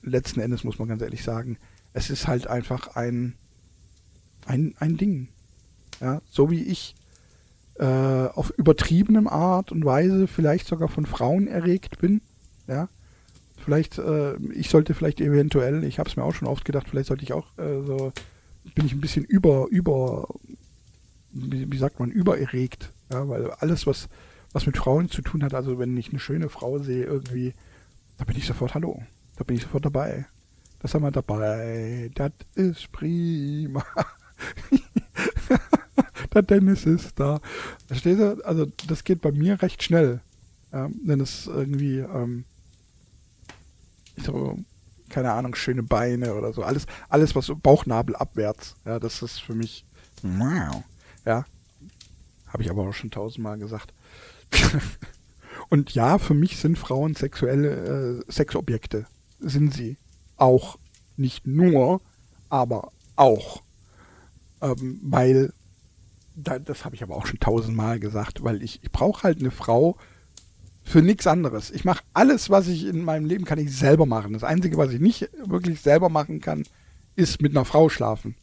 letzten 0.02 0.40
Endes 0.40 0.64
muss 0.64 0.80
man 0.80 0.88
ganz 0.88 1.02
ehrlich 1.02 1.24
sagen, 1.24 1.58
es 1.94 2.10
ist 2.10 2.28
halt 2.28 2.48
einfach 2.48 2.96
ein, 2.96 3.36
ein, 4.46 4.76
ein 4.80 4.98
Ding. 4.98 5.28
Ja, 6.02 6.22
so 6.30 6.50
wie 6.50 6.64
ich 6.64 6.96
äh, 7.80 8.28
auf 8.36 8.52
übertriebenem 8.58 9.28
Art 9.28 9.72
und 9.72 9.86
Weise 9.86 10.28
vielleicht 10.28 10.68
sogar 10.68 10.90
von 10.90 11.06
Frauen 11.06 11.48
erregt 11.48 12.00
bin. 12.00 12.22
Ja. 12.68 12.90
Vielleicht, 13.58 13.98
äh, 13.98 14.36
ich 14.54 14.70
sollte 14.70 14.94
vielleicht 14.94 15.22
eventuell, 15.22 15.84
ich 15.84 16.00
habe 16.00 16.10
es 16.10 16.16
mir 16.16 16.24
auch 16.24 16.34
schon 16.34 16.48
oft 16.48 16.66
gedacht, 16.66 16.88
vielleicht 16.90 17.08
sollte 17.08 17.24
ich 17.24 17.34
auch 17.34 17.46
äh, 17.58 17.82
so, 17.86 18.12
bin 18.76 18.86
ich 18.86 18.94
ein 18.94 19.02
bisschen 19.02 19.24
über, 19.24 19.68
über, 19.70 20.28
wie, 21.32 21.72
wie 21.72 21.78
sagt 21.78 22.00
man, 22.00 22.12
übererregt. 22.12 22.92
Ja, 23.12 23.28
weil 23.28 23.50
alles, 23.52 23.88
was, 23.88 24.10
was 24.52 24.66
mit 24.66 24.78
Frauen 24.78 25.10
zu 25.10 25.22
tun 25.22 25.44
hat, 25.44 25.54
also 25.54 25.80
wenn 25.80 25.96
ich 25.98 26.10
eine 26.10 26.20
schöne 26.20 26.50
Frau 26.50 26.80
sehe, 26.80 27.06
irgendwie, 27.06 27.54
da 28.18 28.26
bin 28.26 28.38
ich 28.38 28.46
sofort 28.46 28.76
Hallo. 28.76 29.02
Da 29.38 29.44
bin 29.46 29.56
ich 29.56 29.64
sofort 29.64 29.86
dabei. 29.86 30.26
Das 30.82 30.94
haben 30.94 31.04
wir 31.04 31.12
dabei. 31.12 32.12
Das 32.14 32.32
ist 32.56 32.92
prima. 32.92 33.86
der 36.34 36.42
Dennis 36.44 36.86
ist 36.86 37.20
da. 37.20 37.40
Verstehst 37.88 38.20
du? 38.20 38.46
Also 38.46 38.66
das 38.88 39.04
geht 39.04 39.22
bei 39.22 39.32
mir 39.32 39.62
recht 39.62 39.84
schnell. 39.84 40.22
Ja, 40.72 40.90
wenn 41.04 41.20
es 41.20 41.48
irgendwie, 41.48 41.98
ähm, 41.98 42.46
so, 44.18 44.60
keine 45.10 45.32
Ahnung, 45.32 45.56
schöne 45.56 45.84
Beine 45.84 46.36
oder 46.36 46.54
so. 46.54 46.64
Alles, 46.64 46.86
alles 47.10 47.36
was 47.36 47.52
Bauchnabel 47.62 48.16
abwärts. 48.16 48.76
Ja, 48.86 49.00
das 49.00 49.22
ist 49.22 49.40
für 49.40 49.56
mich, 49.56 49.86
wow. 50.22 50.84
Ja. 51.26 51.46
Habe 52.48 52.64
ich 52.64 52.70
aber 52.70 52.88
auch 52.88 52.94
schon 52.94 53.12
tausendmal 53.12 53.58
gesagt. 53.58 53.94
Und 55.70 55.94
ja, 55.94 56.18
für 56.18 56.34
mich 56.34 56.58
sind 56.58 56.78
Frauen 56.78 57.16
sexuelle 57.16 58.24
äh, 58.28 58.32
Sexobjekte. 58.32 59.06
Sind 59.40 59.74
sie. 59.74 59.98
Auch. 60.38 60.78
Nicht 61.18 61.46
nur, 61.46 62.02
aber 62.50 62.92
auch. 63.16 63.62
Ähm, 64.62 65.00
weil 65.04 65.54
das 66.44 66.86
habe 66.86 66.96
ich 66.96 67.04
aber 67.04 67.16
auch 67.16 67.26
schon 67.26 67.40
tausendmal 67.40 68.00
gesagt, 68.00 68.44
weil 68.44 68.64
ich, 68.64 68.84
ich 68.84 68.92
brauche 68.92 69.24
halt 69.24 69.40
eine 69.40 69.52
Frau 69.52 69.98
für 70.84 71.02
nichts 71.02 71.28
anderes. 71.28 71.70
Ich 71.72 71.86
mache 71.86 72.04
alles, 72.14 72.50
was 72.50 72.68
ich 72.68 72.86
in 72.86 73.04
meinem 73.04 73.26
Leben 73.26 73.46
kann, 73.46 73.60
ich 73.60 73.76
selber 73.76 74.06
machen. 74.06 74.34
Das 74.34 74.44
Einzige, 74.44 74.78
was 74.78 74.92
ich 74.92 75.00
nicht 75.00 75.30
wirklich 75.46 75.82
selber 75.82 76.10
machen 76.10 76.42
kann, 76.42 76.64
ist 77.16 77.42
mit 77.42 77.56
einer 77.56 77.66
Frau 77.66 77.90
schlafen. 77.90 78.36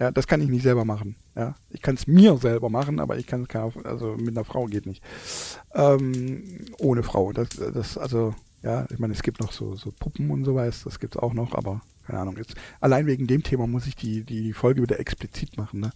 Ja, 0.00 0.10
das 0.10 0.26
kann 0.26 0.40
ich 0.40 0.48
nicht 0.48 0.64
selber 0.64 0.84
machen. 0.84 1.14
Ja, 1.36 1.54
ich 1.70 1.80
kann 1.80 1.94
es 1.94 2.06
mir 2.06 2.36
selber 2.38 2.68
machen, 2.70 2.98
aber 2.98 3.18
ich 3.18 3.26
kann 3.26 3.46
es 3.48 3.84
also 3.84 4.16
mit 4.16 4.36
einer 4.36 4.44
Frau 4.44 4.66
geht 4.66 4.86
nicht. 4.86 5.02
Ähm, 5.74 6.66
ohne 6.78 7.02
Frau. 7.02 7.32
Das, 7.32 7.50
das, 7.50 7.98
also, 7.98 8.34
ja, 8.62 8.86
ich 8.90 8.98
meine, 8.98 9.12
es 9.12 9.22
gibt 9.22 9.40
noch 9.40 9.52
so, 9.52 9.76
so 9.76 9.92
Puppen 9.92 10.30
und 10.30 10.44
so 10.44 10.56
was, 10.56 10.84
das 10.84 10.98
gibt 10.98 11.14
es 11.14 11.22
auch 11.22 11.34
noch, 11.34 11.54
aber 11.54 11.82
keine 12.06 12.18
Ahnung. 12.18 12.36
Jetzt, 12.36 12.54
allein 12.80 13.06
wegen 13.06 13.26
dem 13.26 13.42
Thema 13.42 13.66
muss 13.66 13.86
ich 13.86 13.94
die, 13.94 14.24
die 14.24 14.52
Folge 14.52 14.82
wieder 14.82 14.98
explizit 14.98 15.56
machen, 15.56 15.80
ne? 15.80 15.92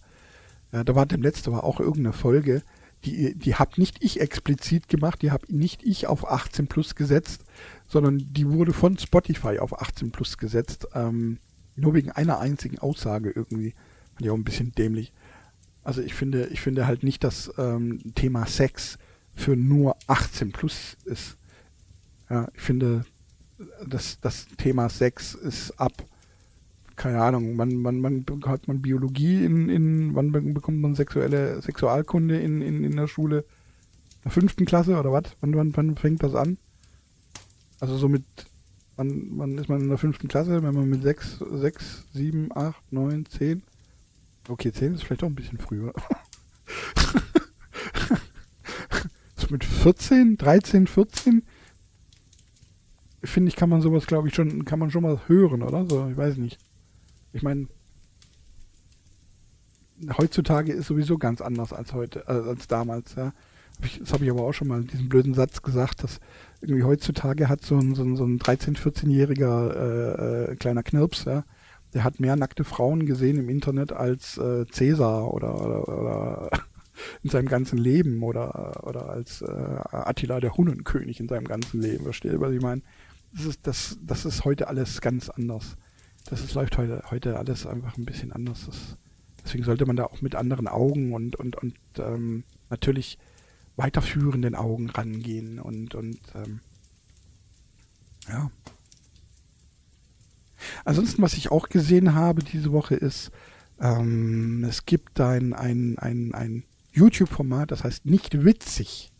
Ja, 0.71 0.83
da 0.83 0.95
war 0.95 1.05
dem 1.05 1.21
letzte 1.21 1.51
war 1.51 1.63
auch 1.63 1.79
irgendeine 1.79 2.13
Folge, 2.13 2.61
die, 3.05 3.33
die 3.35 3.55
hab 3.55 3.77
nicht 3.77 4.03
ich 4.03 4.19
explizit 4.19 4.89
gemacht, 4.89 5.21
die 5.21 5.31
hab 5.31 5.49
nicht 5.49 5.83
ich 5.83 6.07
auf 6.07 6.29
18 6.29 6.67
plus 6.67 6.95
gesetzt, 6.95 7.43
sondern 7.87 8.17
die 8.33 8.47
wurde 8.49 8.73
von 8.73 8.97
Spotify 8.97 9.59
auf 9.59 9.81
18 9.81 10.11
plus 10.11 10.37
gesetzt. 10.37 10.87
Ähm, 10.93 11.39
nur 11.75 11.93
wegen 11.93 12.11
einer 12.11 12.39
einzigen 12.39 12.77
Aussage 12.79 13.31
irgendwie. 13.31 13.73
Fand 14.13 14.25
ich 14.25 14.29
auch 14.29 14.35
ein 14.35 14.43
bisschen 14.43 14.73
dämlich. 14.75 15.13
Also 15.83 16.01
ich 16.01 16.13
finde, 16.13 16.47
ich 16.47 16.59
finde 16.59 16.87
halt 16.87 17.03
nicht, 17.03 17.23
dass 17.23 17.51
ähm, 17.57 18.01
Thema 18.15 18.45
Sex 18.45 18.97
für 19.33 19.55
nur 19.55 19.95
18 20.07 20.51
plus 20.51 20.97
ist. 21.05 21.37
Ja, 22.29 22.49
ich 22.53 22.61
finde, 22.61 23.05
das, 23.87 24.19
das 24.19 24.47
Thema 24.57 24.89
Sex 24.89 25.33
ist 25.33 25.71
ab 25.79 25.93
keine 26.99 27.21
Ahnung, 27.21 27.57
wann, 27.57 27.83
wann, 27.83 28.03
wann 28.03 28.25
hat 28.45 28.67
man 28.67 28.81
Biologie 28.81 29.45
in, 29.45 29.69
in 29.69 30.15
wann 30.15 30.33
bekommt 30.33 30.81
man 30.81 30.95
sexuelle 30.95 31.61
Sexualkunde 31.61 32.37
in, 32.37 32.61
in, 32.61 32.83
in 32.83 32.97
der 32.97 33.07
Schule? 33.07 33.45
In 34.17 34.23
der 34.25 34.31
fünften 34.31 34.65
Klasse 34.65 34.99
oder 34.99 35.13
was? 35.13 35.23
Wann, 35.39 35.55
wann, 35.55 35.75
wann 35.77 35.95
fängt 35.95 36.21
das 36.21 36.35
an? 36.35 36.57
Also 37.79 37.97
so 37.97 38.09
mit, 38.09 38.25
wann, 38.97 39.29
wann 39.37 39.57
ist 39.57 39.69
man 39.69 39.79
in 39.79 39.87
der 39.87 39.97
fünften 39.97 40.27
Klasse, 40.27 40.61
wenn 40.61 40.73
man 40.73 40.89
mit 40.89 41.01
sechs, 41.01 41.39
sechs, 41.53 42.03
sieben, 42.13 42.49
acht, 42.53 42.83
neun, 42.91 43.25
zehn? 43.25 43.63
Okay, 44.49 44.73
10 44.73 44.95
ist 44.95 45.05
vielleicht 45.05 45.23
auch 45.23 45.27
ein 45.27 45.35
bisschen 45.35 45.59
früher. 45.59 45.93
so 49.37 49.47
mit 49.51 49.63
14, 49.63 50.37
13, 50.37 50.87
14 50.87 51.43
finde 53.23 53.49
ich, 53.49 53.55
kann 53.55 53.69
man 53.69 53.81
sowas, 53.81 54.05
glaube 54.05 54.27
ich, 54.27 54.35
schon, 54.35 54.65
kann 54.65 54.79
man 54.79 54.91
schon 54.91 55.03
mal 55.03 55.21
hören, 55.27 55.61
oder? 55.61 55.85
So, 55.87 56.09
ich 56.09 56.17
weiß 56.17 56.37
nicht. 56.37 56.59
Ich 57.33 57.43
meine, 57.43 57.67
heutzutage 60.17 60.71
ist 60.73 60.87
sowieso 60.87 61.17
ganz 61.17 61.41
anders 61.41 61.73
als 61.73 61.93
heute, 61.93 62.23
äh, 62.27 62.49
als 62.49 62.67
damals, 62.67 63.15
ja. 63.15 63.33
Das 63.99 64.11
habe 64.11 64.25
ich 64.25 64.29
aber 64.29 64.43
auch 64.43 64.51
schon 64.51 64.67
mal 64.67 64.83
diesen 64.83 65.07
blöden 65.07 65.33
Satz 65.33 65.61
gesagt, 65.61 66.03
dass 66.03 66.19
irgendwie 66.59 66.83
heutzutage 66.83 67.47
hat 67.47 67.63
so 67.63 67.77
ein, 67.77 67.95
so 67.95 68.03
ein, 68.03 68.17
so 68.17 68.25
ein 68.25 68.37
13-, 68.37 68.77
14-jähriger 68.77 69.73
äh, 69.73 70.51
äh, 70.51 70.55
kleiner 70.57 70.83
Knirps, 70.83 71.23
ja, 71.23 71.45
der 71.93 72.03
hat 72.03 72.19
mehr 72.19 72.35
nackte 72.35 72.65
Frauen 72.65 73.05
gesehen 73.05 73.37
im 73.37 73.47
Internet 73.47 73.93
als 73.93 74.37
äh, 74.37 74.65
Cäsar 74.67 75.33
oder, 75.33 75.55
oder, 75.61 75.87
oder 75.87 76.49
in 77.23 77.29
seinem 77.29 77.47
ganzen 77.47 77.77
Leben 77.77 78.21
oder, 78.21 78.85
oder 78.85 79.09
als 79.09 79.41
äh, 79.41 79.45
Attila 79.47 80.41
der 80.41 80.57
Hunnenkönig 80.57 81.21
in 81.21 81.29
seinem 81.29 81.47
ganzen 81.47 81.81
Leben. 81.81 82.03
Versteht 82.03 82.33
ihr, 82.33 82.41
was 82.41 82.53
ich 82.53 82.61
meine? 82.61 82.81
Das 83.31 83.45
ist, 83.45 83.65
das, 83.65 83.97
das 84.05 84.25
ist 84.25 84.43
heute 84.43 84.67
alles 84.67 84.99
ganz 84.99 85.29
anders. 85.29 85.77
Das 86.25 86.41
ist, 86.41 86.53
läuft 86.53 86.77
heute, 86.77 87.03
heute 87.09 87.37
alles 87.37 87.65
einfach 87.65 87.97
ein 87.97 88.05
bisschen 88.05 88.31
anders. 88.31 88.65
Das, 88.65 88.97
deswegen 89.43 89.63
sollte 89.63 89.85
man 89.85 89.95
da 89.95 90.05
auch 90.05 90.21
mit 90.21 90.35
anderen 90.35 90.67
Augen 90.67 91.13
und, 91.13 91.35
und, 91.35 91.55
und 91.55 91.75
ähm, 91.97 92.43
natürlich 92.69 93.17
weiterführenden 93.75 94.55
Augen 94.55 94.89
rangehen 94.89 95.59
und, 95.59 95.95
und 95.95 96.19
ähm, 96.35 96.59
ja. 98.27 98.51
Ansonsten, 100.85 101.21
was 101.21 101.33
ich 101.33 101.51
auch 101.51 101.69
gesehen 101.69 102.13
habe 102.13 102.43
diese 102.43 102.71
Woche 102.71 102.95
ist, 102.95 103.31
ähm, 103.79 104.65
es 104.65 104.85
gibt 104.85 105.19
ein, 105.21 105.53
ein, 105.53 105.97
ein, 105.97 106.33
ein 106.33 106.63
YouTube-Format, 106.91 107.71
das 107.71 107.83
heißt 107.83 108.05
nicht 108.05 108.43
witzig. 108.43 109.11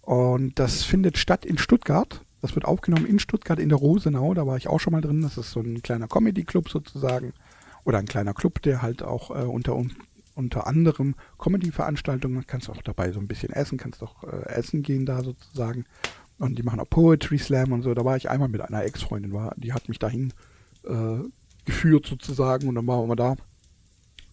Und 0.00 0.58
das 0.58 0.84
findet 0.84 1.18
statt 1.18 1.44
in 1.44 1.58
Stuttgart. 1.58 2.24
Das 2.40 2.54
wird 2.54 2.64
aufgenommen 2.64 3.06
in 3.06 3.18
Stuttgart 3.18 3.58
in 3.58 3.68
der 3.68 3.78
Rosenau. 3.78 4.32
Da 4.34 4.46
war 4.46 4.56
ich 4.56 4.68
auch 4.68 4.78
schon 4.78 4.92
mal 4.92 5.00
drin. 5.00 5.22
Das 5.22 5.38
ist 5.38 5.50
so 5.50 5.60
ein 5.60 5.82
kleiner 5.82 6.08
Comedy-Club 6.08 6.68
sozusagen. 6.68 7.32
Oder 7.84 7.98
ein 7.98 8.06
kleiner 8.06 8.34
Club, 8.34 8.62
der 8.62 8.82
halt 8.82 9.02
auch 9.02 9.30
äh, 9.30 9.44
unter, 9.44 9.82
unter 10.34 10.66
anderem 10.66 11.14
Comedy-Veranstaltungen, 11.38 12.46
kannst 12.46 12.68
auch 12.70 12.82
dabei 12.82 13.12
so 13.12 13.20
ein 13.20 13.28
bisschen 13.28 13.50
essen, 13.50 13.78
kannst 13.78 14.02
auch 14.02 14.24
äh, 14.24 14.46
essen 14.50 14.82
gehen 14.82 15.06
da 15.06 15.22
sozusagen. 15.22 15.84
Und 16.38 16.58
die 16.58 16.62
machen 16.62 16.80
auch 16.80 16.88
Poetry 16.88 17.38
Slam 17.38 17.72
und 17.72 17.82
so. 17.82 17.94
Da 17.94 18.04
war 18.04 18.16
ich 18.16 18.30
einmal 18.30 18.48
mit 18.48 18.60
einer 18.60 18.84
Ex-Freundin, 18.84 19.36
die 19.56 19.72
hat 19.72 19.88
mich 19.88 19.98
dahin 19.98 20.32
äh, 20.84 21.18
geführt 21.64 22.06
sozusagen 22.06 22.68
und 22.68 22.76
dann 22.76 22.86
waren 22.86 23.08
wir 23.08 23.16
da. 23.16 23.36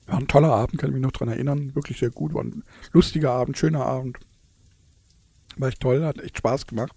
War 0.06 0.20
ein 0.20 0.28
toller 0.28 0.54
Abend, 0.54 0.80
kann 0.80 0.90
ich 0.90 0.94
mich 0.94 1.02
noch 1.02 1.12
dran 1.12 1.30
erinnern. 1.30 1.74
Wirklich 1.74 2.00
sehr 2.00 2.12
gut. 2.12 2.34
War 2.34 2.44
ein 2.44 2.64
lustiger 2.92 3.32
Abend, 3.32 3.58
schöner 3.58 3.86
Abend. 3.86 4.20
War 5.58 5.70
echt 5.70 5.82
toll, 5.82 6.04
hat 6.06 6.20
echt 6.20 6.38
Spaß 6.38 6.68
gemacht. 6.68 6.94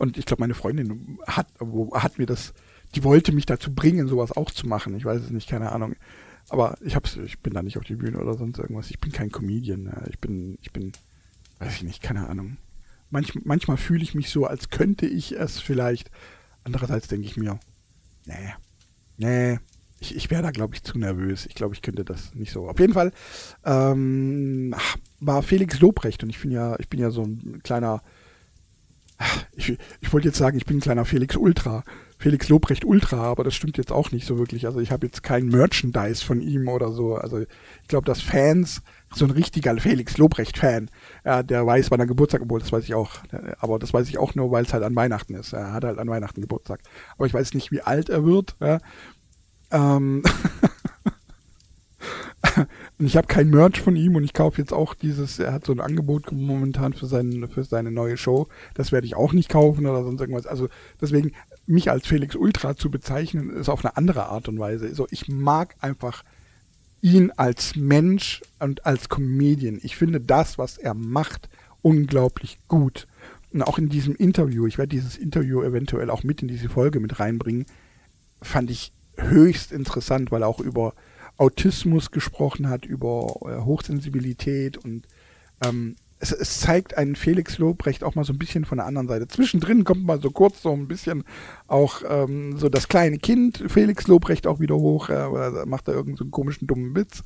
Und 0.00 0.16
ich 0.16 0.24
glaube, 0.24 0.40
meine 0.40 0.54
Freundin 0.54 1.18
hat, 1.26 1.46
hat 1.92 2.18
mir 2.18 2.24
das, 2.24 2.54
die 2.94 3.04
wollte 3.04 3.32
mich 3.32 3.44
dazu 3.44 3.74
bringen, 3.74 4.08
sowas 4.08 4.32
auch 4.32 4.50
zu 4.50 4.66
machen. 4.66 4.96
Ich 4.96 5.04
weiß 5.04 5.20
es 5.20 5.30
nicht, 5.30 5.46
keine 5.46 5.72
Ahnung. 5.72 5.94
Aber 6.48 6.78
ich 6.80 6.96
hab's, 6.96 7.18
ich 7.18 7.40
bin 7.40 7.52
da 7.52 7.62
nicht 7.62 7.76
auf 7.76 7.84
die 7.84 7.96
Bühne 7.96 8.18
oder 8.18 8.34
sonst 8.34 8.58
irgendwas. 8.58 8.90
Ich 8.90 8.98
bin 8.98 9.12
kein 9.12 9.30
Comedian. 9.30 9.92
Ich 10.08 10.18
bin, 10.18 10.56
ich 10.62 10.72
bin, 10.72 10.92
weiß 11.58 11.74
ich 11.74 11.82
nicht, 11.82 12.00
keine 12.00 12.28
Ahnung. 12.30 12.56
Manch, 13.10 13.34
manchmal 13.44 13.76
fühle 13.76 14.02
ich 14.02 14.14
mich 14.14 14.30
so, 14.30 14.46
als 14.46 14.70
könnte 14.70 15.04
ich 15.04 15.32
es 15.32 15.60
vielleicht. 15.60 16.10
Andererseits 16.64 17.08
denke 17.08 17.26
ich 17.26 17.36
mir, 17.36 17.60
nee, 18.24 18.54
nee, 19.18 19.58
ich, 19.98 20.16
ich 20.16 20.30
wäre 20.30 20.42
da, 20.42 20.50
glaube 20.50 20.74
ich, 20.74 20.82
zu 20.82 20.98
nervös. 20.98 21.44
Ich 21.44 21.54
glaube, 21.54 21.74
ich 21.74 21.82
könnte 21.82 22.06
das 22.06 22.34
nicht 22.34 22.52
so. 22.52 22.70
Auf 22.70 22.80
jeden 22.80 22.94
Fall 22.94 23.12
ähm, 23.66 24.74
war 25.20 25.42
Felix 25.42 25.78
Lobrecht 25.78 26.22
und 26.22 26.30
ich 26.30 26.40
bin 26.40 26.50
ja, 26.50 26.78
ich 26.78 26.88
bin 26.88 27.00
ja 27.00 27.10
so 27.10 27.22
ein 27.22 27.60
kleiner, 27.62 28.02
ich, 29.52 29.76
ich 30.00 30.12
wollte 30.12 30.28
jetzt 30.28 30.38
sagen, 30.38 30.56
ich 30.56 30.66
bin 30.66 30.78
ein 30.78 30.80
kleiner 30.80 31.04
Felix 31.04 31.36
Ultra. 31.36 31.84
Felix 32.18 32.48
Lobrecht 32.48 32.84
Ultra, 32.84 33.22
aber 33.24 33.44
das 33.44 33.54
stimmt 33.54 33.78
jetzt 33.78 33.92
auch 33.92 34.10
nicht 34.12 34.26
so 34.26 34.38
wirklich. 34.38 34.66
Also 34.66 34.80
ich 34.80 34.92
habe 34.92 35.06
jetzt 35.06 35.22
kein 35.22 35.46
Merchandise 35.46 36.22
von 36.24 36.42
ihm 36.42 36.68
oder 36.68 36.92
so. 36.92 37.14
Also 37.14 37.38
ich 37.38 37.88
glaube, 37.88 38.04
dass 38.04 38.20
Fans, 38.20 38.82
so 39.14 39.24
ein 39.24 39.30
richtiger 39.30 39.76
Felix 39.78 40.18
Lobrecht-Fan, 40.18 40.90
ja, 41.24 41.42
der 41.42 41.66
weiß, 41.66 41.90
wann 41.90 42.00
er 42.00 42.06
Geburtstag 42.06 42.42
geburt, 42.42 42.62
das 42.62 42.72
weiß 42.72 42.84
ich 42.84 42.94
auch. 42.94 43.12
Aber 43.58 43.78
das 43.78 43.94
weiß 43.94 44.08
ich 44.08 44.18
auch 44.18 44.34
nur, 44.34 44.50
weil 44.50 44.64
es 44.64 44.72
halt 44.74 44.84
an 44.84 44.94
Weihnachten 44.94 45.34
ist. 45.34 45.54
Er 45.54 45.72
hat 45.72 45.84
halt 45.84 45.98
an 45.98 46.08
Weihnachten 46.08 46.42
Geburtstag. 46.42 46.80
Aber 47.16 47.26
ich 47.26 47.34
weiß 47.34 47.54
nicht, 47.54 47.72
wie 47.72 47.80
alt 47.80 48.10
er 48.10 48.24
wird. 48.24 48.56
Ja. 48.60 48.80
Ähm 49.72 50.22
und 52.98 53.06
ich 53.06 53.16
habe 53.16 53.26
kein 53.26 53.50
Merch 53.50 53.80
von 53.80 53.96
ihm 53.96 54.16
und 54.16 54.24
ich 54.24 54.32
kaufe 54.32 54.60
jetzt 54.60 54.72
auch 54.72 54.94
dieses, 54.94 55.38
er 55.38 55.52
hat 55.52 55.66
so 55.66 55.72
ein 55.72 55.80
Angebot 55.80 56.32
momentan 56.32 56.92
für, 56.92 57.06
seinen, 57.06 57.48
für 57.48 57.64
seine 57.64 57.90
neue 57.90 58.16
Show. 58.16 58.48
Das 58.74 58.92
werde 58.92 59.06
ich 59.06 59.16
auch 59.16 59.32
nicht 59.32 59.48
kaufen 59.48 59.86
oder 59.86 60.02
sonst 60.02 60.20
irgendwas. 60.20 60.46
Also 60.46 60.68
deswegen, 61.00 61.32
mich 61.66 61.90
als 61.90 62.06
Felix 62.06 62.34
Ultra 62.34 62.76
zu 62.76 62.90
bezeichnen, 62.90 63.50
ist 63.50 63.68
auf 63.68 63.84
eine 63.84 63.96
andere 63.96 64.26
Art 64.26 64.48
und 64.48 64.58
Weise. 64.58 64.94
So, 64.94 65.06
ich 65.10 65.28
mag 65.28 65.76
einfach 65.80 66.24
ihn 67.02 67.32
als 67.36 67.76
Mensch 67.76 68.42
und 68.58 68.86
als 68.86 69.08
Comedian. 69.08 69.80
Ich 69.82 69.96
finde 69.96 70.20
das, 70.20 70.58
was 70.58 70.78
er 70.78 70.94
macht, 70.94 71.48
unglaublich 71.82 72.58
gut. 72.68 73.06
Und 73.52 73.62
auch 73.62 73.78
in 73.78 73.88
diesem 73.88 74.14
Interview, 74.14 74.66
ich 74.66 74.78
werde 74.78 74.90
dieses 74.90 75.16
Interview 75.16 75.62
eventuell 75.62 76.10
auch 76.10 76.22
mit 76.22 76.42
in 76.42 76.48
diese 76.48 76.68
Folge 76.68 77.00
mit 77.00 77.18
reinbringen, 77.18 77.66
fand 78.42 78.70
ich 78.70 78.92
höchst 79.16 79.72
interessant, 79.72 80.30
weil 80.30 80.42
er 80.42 80.48
auch 80.48 80.60
über 80.60 80.94
Autismus 81.40 82.10
gesprochen 82.10 82.68
hat, 82.68 82.84
über 82.84 83.34
äh, 83.46 83.64
Hochsensibilität 83.64 84.76
und 84.76 85.06
ähm, 85.64 85.96
es, 86.18 86.32
es, 86.32 86.60
zeigt 86.60 86.98
einen 86.98 87.16
Felix 87.16 87.56
Lobrecht 87.56 88.04
auch 88.04 88.14
mal 88.14 88.26
so 88.26 88.34
ein 88.34 88.38
bisschen 88.38 88.66
von 88.66 88.76
der 88.76 88.86
anderen 88.86 89.08
Seite. 89.08 89.26
Zwischendrin 89.26 89.84
kommt 89.84 90.04
mal 90.04 90.20
so 90.20 90.30
kurz 90.30 90.60
so 90.60 90.70
ein 90.70 90.86
bisschen 90.86 91.24
auch 91.66 92.02
ähm, 92.06 92.58
so 92.58 92.68
das 92.68 92.88
kleine 92.88 93.16
Kind 93.16 93.64
Felix 93.68 94.06
Lobrecht 94.06 94.46
auch 94.46 94.60
wieder 94.60 94.76
hoch, 94.76 95.08
äh, 95.08 95.24
oder 95.24 95.64
macht 95.64 95.88
da 95.88 95.92
irgendeinen 95.92 96.18
so 96.18 96.26
komischen 96.26 96.66
dummen 96.66 96.94
Witz. 96.94 97.22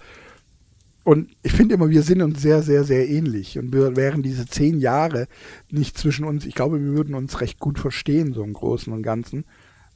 Und 1.02 1.30
ich 1.42 1.52
finde 1.52 1.74
immer, 1.74 1.90
wir 1.90 2.02
sind 2.02 2.22
uns 2.22 2.40
sehr, 2.40 2.62
sehr, 2.62 2.84
sehr 2.84 3.08
ähnlich. 3.08 3.58
Und 3.58 3.72
wir 3.72 3.96
wären 3.96 4.22
diese 4.22 4.46
zehn 4.46 4.78
Jahre 4.78 5.26
nicht 5.70 5.98
zwischen 5.98 6.24
uns, 6.24 6.46
ich 6.46 6.54
glaube, 6.54 6.80
wir 6.80 6.92
würden 6.92 7.16
uns 7.16 7.40
recht 7.40 7.58
gut 7.58 7.80
verstehen, 7.80 8.32
so 8.32 8.44
im 8.44 8.52
Großen 8.52 8.92
und 8.92 9.02
Ganzen. 9.02 9.44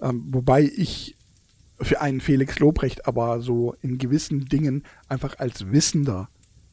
Ähm, 0.03 0.25
wobei 0.31 0.63
ich 0.65 1.17
für 1.81 2.01
einen 2.01 2.21
Felix 2.21 2.59
Lobrecht 2.59 3.07
aber 3.07 3.41
so 3.41 3.75
in 3.83 3.99
gewissen 3.99 4.47
Dingen 4.47 4.85
einfach 5.09 5.39
als 5.39 5.71
Wissender 5.71 6.29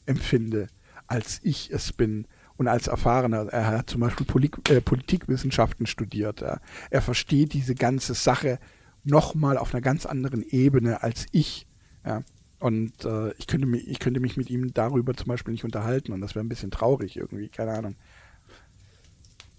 empfinde, 0.06 0.68
als 1.08 1.40
ich 1.44 1.72
es 1.72 1.94
bin 1.94 2.26
und 2.58 2.68
als 2.68 2.88
Erfahrener. 2.88 3.48
Er 3.52 3.68
hat 3.68 3.90
zum 3.90 4.02
Beispiel 4.02 4.26
Polit 4.26 4.70
äh, 4.70 4.82
Politikwissenschaften 4.82 5.86
studiert. 5.86 6.42
Ja. 6.42 6.60
Er 6.90 7.02
versteht 7.02 7.54
diese 7.54 7.76
ganze 7.76 8.14
Sache 8.14 8.60
nochmal 9.04 9.58
auf 9.58 9.74
einer 9.74 9.82
ganz 9.82 10.06
anderen 10.06 10.42
Ebene 10.42 11.04
als 11.04 11.28
ich. 11.32 11.68
Ja. 12.06 12.24
Und 12.60 13.06
äh, 13.06 13.32
ich, 13.34 13.48
könnte 13.48 13.68
mich, 13.68 13.88
ich 13.88 14.00
könnte 14.00 14.20
mich 14.20 14.38
mit 14.38 14.50
ihm 14.50 14.74
darüber 14.74 15.14
zum 15.14 15.28
Beispiel 15.28 15.52
nicht 15.52 15.66
unterhalten 15.66 16.14
und 16.14 16.22
das 16.22 16.34
wäre 16.36 16.44
ein 16.44 16.50
bisschen 16.50 16.72
traurig 16.72 17.18
irgendwie, 17.18 17.50
keine 17.50 17.74
Ahnung. 17.74 17.96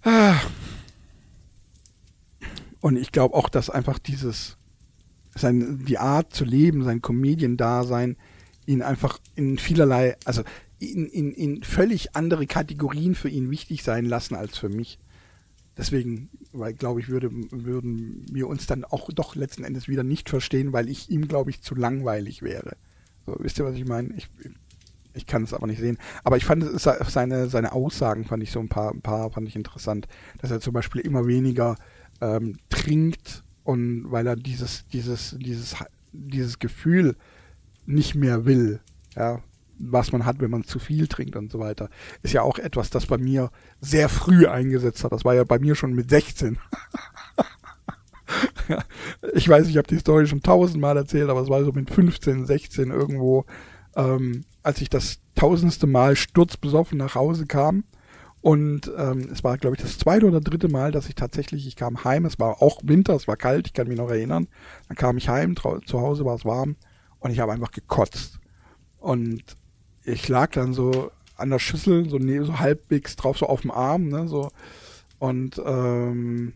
Ah. 0.02 0.40
Und 2.80 2.96
ich 2.96 3.12
glaube 3.12 3.35
auch, 3.35 3.48
dass 3.48 3.70
einfach 3.70 3.98
dieses 3.98 4.56
sein, 5.37 5.85
die 5.87 5.99
Art 5.99 6.33
zu 6.35 6.44
leben, 6.44 6.85
sein 6.85 7.03
Comedian-Dasein, 7.03 8.16
ihn 8.66 8.83
einfach 8.83 9.18
in 9.35 9.59
vielerlei, 9.59 10.16
also 10.25 10.42
in, 10.79 11.07
in, 11.07 11.33
in 11.33 11.62
völlig 11.62 12.16
andere 12.16 12.46
Kategorien 12.46 13.14
für 13.14 13.29
ihn 13.29 13.51
wichtig 13.51 13.83
sein 13.83 14.05
lassen 14.05 14.35
als 14.35 14.59
für 14.59 14.68
mich. 14.68 14.99
Deswegen, 15.77 16.31
weil 16.53 16.72
glaube 16.72 17.01
ich, 17.01 17.09
würde, 17.09 17.31
würden 17.51 18.25
wir 18.31 18.49
uns 18.49 18.66
dann 18.66 18.85
auch 18.85 19.11
doch 19.12 19.35
letzten 19.37 19.62
Endes 19.62 19.88
wieder 19.88 20.03
nicht 20.03 20.31
verstehen, 20.31 20.72
weil 20.72 20.89
ich 20.89 21.11
ihm, 21.11 21.28
glaube 21.28 21.51
ich, 21.51 21.61
zu 21.62 21.74
langweilig 21.74 22.43
wäre. 22.43 22.76
So, 23.26 23.37
wisst 23.39 23.59
ihr, 23.59 23.64
was 23.64 23.74
ich 23.74 23.87
meine? 23.87 24.14
Ich, 24.16 24.28
ich 25.12 25.26
kann 25.26 25.45
es 25.45 25.53
aber 25.53 25.66
nicht 25.66 25.80
sehen. 25.80 25.99
Aber 26.24 26.37
ich 26.37 26.45
fand 26.45 26.64
seine, 26.80 27.49
seine 27.49 27.72
Aussagen 27.72 28.24
fand 28.24 28.43
ich 28.43 28.53
so 28.53 28.61
ein 28.61 28.68
paar, 28.68 28.93
ein 28.93 29.03
paar 29.03 29.30
fand 29.30 29.49
ich 29.49 29.57
interessant, 29.57 30.09
dass 30.39 30.51
er 30.51 30.61
zum 30.61 30.72
Beispiel 30.72 31.03
immer 31.03 31.26
weniger 31.26 31.76
ähm, 32.22 32.57
trinkt 32.70 33.45
und 33.66 34.12
weil 34.12 34.28
er 34.28 34.36
dieses, 34.36 34.86
dieses, 34.92 35.36
dieses, 35.40 35.74
dieses 36.12 36.60
Gefühl 36.60 37.16
nicht 37.84 38.14
mehr 38.14 38.44
will, 38.44 38.78
ja, 39.16 39.42
was 39.78 40.12
man 40.12 40.24
hat, 40.24 40.40
wenn 40.40 40.52
man 40.52 40.62
zu 40.62 40.78
viel 40.78 41.08
trinkt 41.08 41.34
und 41.34 41.50
so 41.50 41.58
weiter, 41.58 41.90
ist 42.22 42.32
ja 42.32 42.42
auch 42.42 42.60
etwas, 42.60 42.90
das 42.90 43.06
bei 43.06 43.18
mir 43.18 43.50
sehr 43.80 44.08
früh 44.08 44.46
eingesetzt 44.46 45.02
hat. 45.02 45.10
Das 45.10 45.24
war 45.24 45.34
ja 45.34 45.42
bei 45.42 45.58
mir 45.58 45.74
schon 45.74 45.94
mit 45.94 46.10
16. 46.10 46.58
ich 49.34 49.48
weiß, 49.48 49.66
ich 49.66 49.76
habe 49.78 49.88
die 49.88 49.98
Story 49.98 50.28
schon 50.28 50.42
tausendmal 50.42 50.96
erzählt, 50.96 51.28
aber 51.28 51.40
es 51.40 51.48
war 51.48 51.64
so 51.64 51.72
mit 51.72 51.90
15, 51.90 52.46
16 52.46 52.90
irgendwo, 52.92 53.46
ähm, 53.96 54.44
als 54.62 54.80
ich 54.80 54.90
das 54.90 55.18
tausendste 55.34 55.88
Mal 55.88 56.14
sturzbesoffen 56.14 56.98
nach 56.98 57.16
Hause 57.16 57.46
kam 57.46 57.82
und 58.47 58.92
ähm, 58.97 59.28
es 59.32 59.42
war, 59.42 59.59
glaube 59.59 59.74
ich, 59.74 59.82
das 59.82 59.99
zweite 59.99 60.24
oder 60.24 60.40
dritte 60.40 60.68
Mal, 60.68 60.92
dass 60.92 61.09
ich 61.09 61.16
tatsächlich, 61.16 61.66
ich 61.66 61.74
kam 61.74 62.05
heim, 62.05 62.24
es 62.26 62.38
war 62.38 62.62
auch 62.62 62.78
Winter, 62.84 63.16
es 63.16 63.26
war 63.26 63.36
kalt, 63.36 63.66
ich 63.66 63.72
kann 63.72 63.88
mich 63.88 63.99
noch 63.99 64.09
erinnern. 64.09 64.47
Dann 64.86 64.97
kam 64.97 65.16
ich 65.16 65.28
heim, 65.28 65.57
zu 65.57 66.01
Hause 66.01 66.24
war 66.24 66.36
es 66.36 66.44
warm 66.44 66.76
und 67.18 67.32
ich 67.32 67.40
habe 67.40 67.51
einfach 67.51 67.72
gekotzt. 67.72 68.38
Und 68.99 69.42
ich 70.05 70.28
lag 70.28 70.53
dann 70.53 70.74
so 70.74 71.11
an 71.36 71.51
der 71.51 71.59
Schüssel, 71.59 72.09
so, 72.09 72.18
ne, 72.18 72.44
so 72.44 72.61
halbwegs 72.61 73.16
drauf, 73.16 73.36
so 73.36 73.47
auf 73.47 73.62
dem 73.62 73.72
Arm, 73.72 74.07
ne, 74.07 74.28
so. 74.28 74.53
Und 75.18 75.61
ähm, 75.66 76.53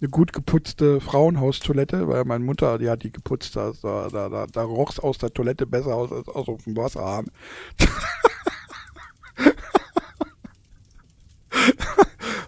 eine 0.00 0.08
gut 0.08 0.32
geputzte 0.32 1.02
Frauenhaustoilette, 1.02 2.08
weil 2.08 2.24
meine 2.24 2.44
Mutter, 2.44 2.78
die 2.78 2.88
hat 2.88 3.02
die 3.02 3.12
geputzt, 3.12 3.54
da, 3.54 3.72
da, 3.82 4.08
da, 4.08 4.46
da 4.50 4.62
roch 4.62 4.92
es 4.92 4.98
aus 4.98 5.18
der 5.18 5.34
Toilette 5.34 5.66
besser 5.66 5.94
aus 5.94 6.10
als 6.10 6.26
aus 6.26 6.64
dem 6.64 6.74
Wasserhahn. 6.74 7.30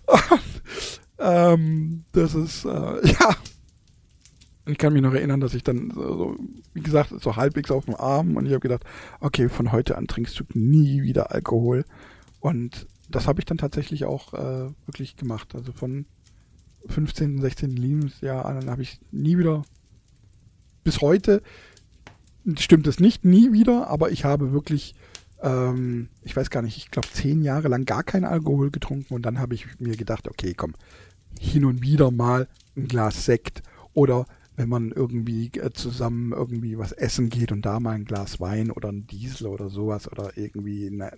ähm, 1.19 2.05
das 2.13 2.35
ist, 2.35 2.65
äh, 2.65 2.69
ja. 3.07 3.37
Ich 4.69 4.79
kann 4.79 4.93
mich 4.93 5.03
noch 5.03 5.15
erinnern, 5.15 5.41
dass 5.41 5.55
ich 5.55 5.63
dann, 5.63 5.93
so, 5.95 6.37
wie 6.75 6.81
gesagt, 6.81 7.15
so 7.21 7.37
halbwegs 7.37 7.71
auf 7.71 7.85
dem 7.85 7.95
Arm 7.95 8.37
und 8.37 8.47
ich 8.47 8.53
habe 8.53 8.61
gedacht, 8.61 8.85
okay, 9.21 9.49
von 9.49 9.71
heute 9.71 9.97
an 9.97 10.09
trinkst 10.09 10.41
du 10.41 10.45
nie 10.55 11.03
wieder 11.03 11.31
Alkohol. 11.31 11.85
Und 12.41 12.89
das 13.09 13.29
habe 13.29 13.41
ich 13.41 13.45
dann 13.45 13.59
tatsächlich 13.59 14.05
auch 14.07 14.35
äh, 14.35 14.71
wirklich 14.87 15.17
gemacht. 15.17 15.55
Also 15.55 15.73
von 15.73 16.07
15., 16.87 17.41
16. 17.41 17.71
Lebensjahr 17.71 18.45
an 18.45 18.69
habe 18.69 18.83
ich 18.83 19.01
nie 19.13 19.39
wieder, 19.39 19.63
bis 20.83 21.01
heute 21.01 21.43
stimmt 22.59 22.87
es 22.87 23.01
nicht, 23.01 23.25
nie 23.25 23.53
wieder, 23.53 23.89
aber 23.89 24.11
ich 24.11 24.25
habe 24.25 24.53
wirklich, 24.53 24.95
ähm, 25.43 26.09
ich 26.23 26.37
weiß 26.37 26.51
gar 26.51 26.63
nicht, 26.63 26.77
ich 26.77 26.91
glaube 26.91 27.09
zehn 27.13 27.43
Jahre 27.43 27.69
lang 27.69 27.85
gar 27.85 28.03
keinen 28.03 28.25
Alkohol 28.25 28.71
getrunken 28.71 29.15
und 29.15 29.23
dann 29.23 29.39
habe 29.39 29.55
ich 29.55 29.67
mir 29.79 29.97
gedacht, 29.97 30.29
okay, 30.29 30.55
komm, 30.55 30.75
hin 31.39 31.65
und 31.65 31.83
wieder 31.83 32.11
mal 32.11 32.49
ein 32.77 32.89
Glas 32.89 33.25
Sekt 33.25 33.63
oder 33.93 34.27
wenn 34.57 34.69
man 34.69 34.91
irgendwie 34.91 35.51
äh, 35.59 35.71
zusammen 35.73 36.33
irgendwie 36.33 36.79
was 36.79 36.93
essen 36.93 37.29
geht 37.29 37.53
und 37.53 37.67
da 37.67 37.79
mal 37.79 37.95
ein 37.95 38.05
Glas 38.05 38.41
Wein 38.41 38.71
oder 38.71 38.89
ein 38.91 39.07
Diesel 39.07 39.49
oder 39.49 39.69
sowas 39.69 40.11
oder 40.11 40.37
irgendwie 40.37 40.87
eine, 40.87 41.13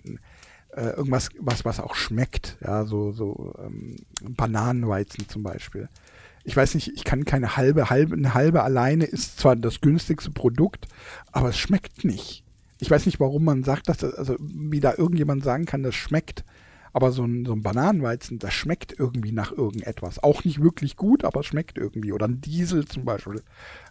äh, 0.75 0.89
irgendwas, 0.89 1.29
was, 1.39 1.65
was 1.65 1.79
auch 1.79 1.95
schmeckt, 1.95 2.57
ja, 2.61 2.85
so, 2.85 3.11
so 3.11 3.55
ähm, 3.59 3.95
Bananenweizen 4.21 5.27
zum 5.29 5.43
Beispiel. 5.43 5.87
Ich 6.43 6.55
weiß 6.55 6.75
nicht, 6.75 6.89
ich 6.93 7.03
kann 7.03 7.25
keine 7.25 7.57
halbe, 7.57 7.89
halbe, 7.89 8.15
eine 8.15 8.33
halbe 8.33 8.63
alleine 8.63 9.05
ist 9.05 9.39
zwar 9.39 9.55
das 9.55 9.81
günstigste 9.81 10.31
Produkt, 10.31 10.87
aber 11.31 11.49
es 11.49 11.57
schmeckt 11.57 12.03
nicht. 12.03 12.43
Ich 12.79 12.89
weiß 12.89 13.05
nicht, 13.05 13.19
warum 13.19 13.43
man 13.43 13.63
sagt, 13.63 13.89
dass, 13.89 14.03
also 14.03 14.35
wie 14.39 14.79
da 14.79 14.93
irgendjemand 14.95 15.43
sagen 15.43 15.65
kann, 15.65 15.83
das 15.83 15.95
schmeckt. 15.95 16.43
Aber 16.91 17.11
so 17.11 17.23
ein, 17.23 17.45
so 17.45 17.53
ein 17.53 17.61
Bananenweizen, 17.61 18.39
das 18.39 18.53
schmeckt 18.53 18.97
irgendwie 18.97 19.31
nach 19.31 19.51
irgendetwas. 19.51 20.23
Auch 20.23 20.43
nicht 20.43 20.61
wirklich 20.61 20.95
gut, 20.95 21.23
aber 21.23 21.41
es 21.41 21.45
schmeckt 21.45 21.77
irgendwie. 21.77 22.11
Oder 22.11 22.27
ein 22.27 22.41
Diesel 22.41 22.85
zum 22.85 23.05
Beispiel. 23.05 23.43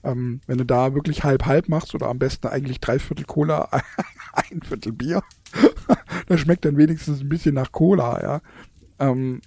Ähm, 0.02 0.40
wenn 0.46 0.58
du 0.58 0.64
da 0.64 0.94
wirklich 0.94 1.22
halb-halb 1.22 1.68
machst 1.68 1.94
oder 1.94 2.08
am 2.08 2.18
besten 2.18 2.48
eigentlich 2.48 2.80
drei 2.80 2.98
Viertel 2.98 3.24
Cola, 3.24 3.68
ein 4.32 4.62
Viertel 4.62 4.92
Bier, 4.92 5.22
das 6.26 6.40
schmeckt 6.40 6.64
dann 6.64 6.76
wenigstens 6.76 7.20
ein 7.20 7.28
bisschen 7.28 7.54
nach 7.54 7.70
Cola, 7.70 8.20
ja. 8.20 8.40
Ähm, 8.98 9.42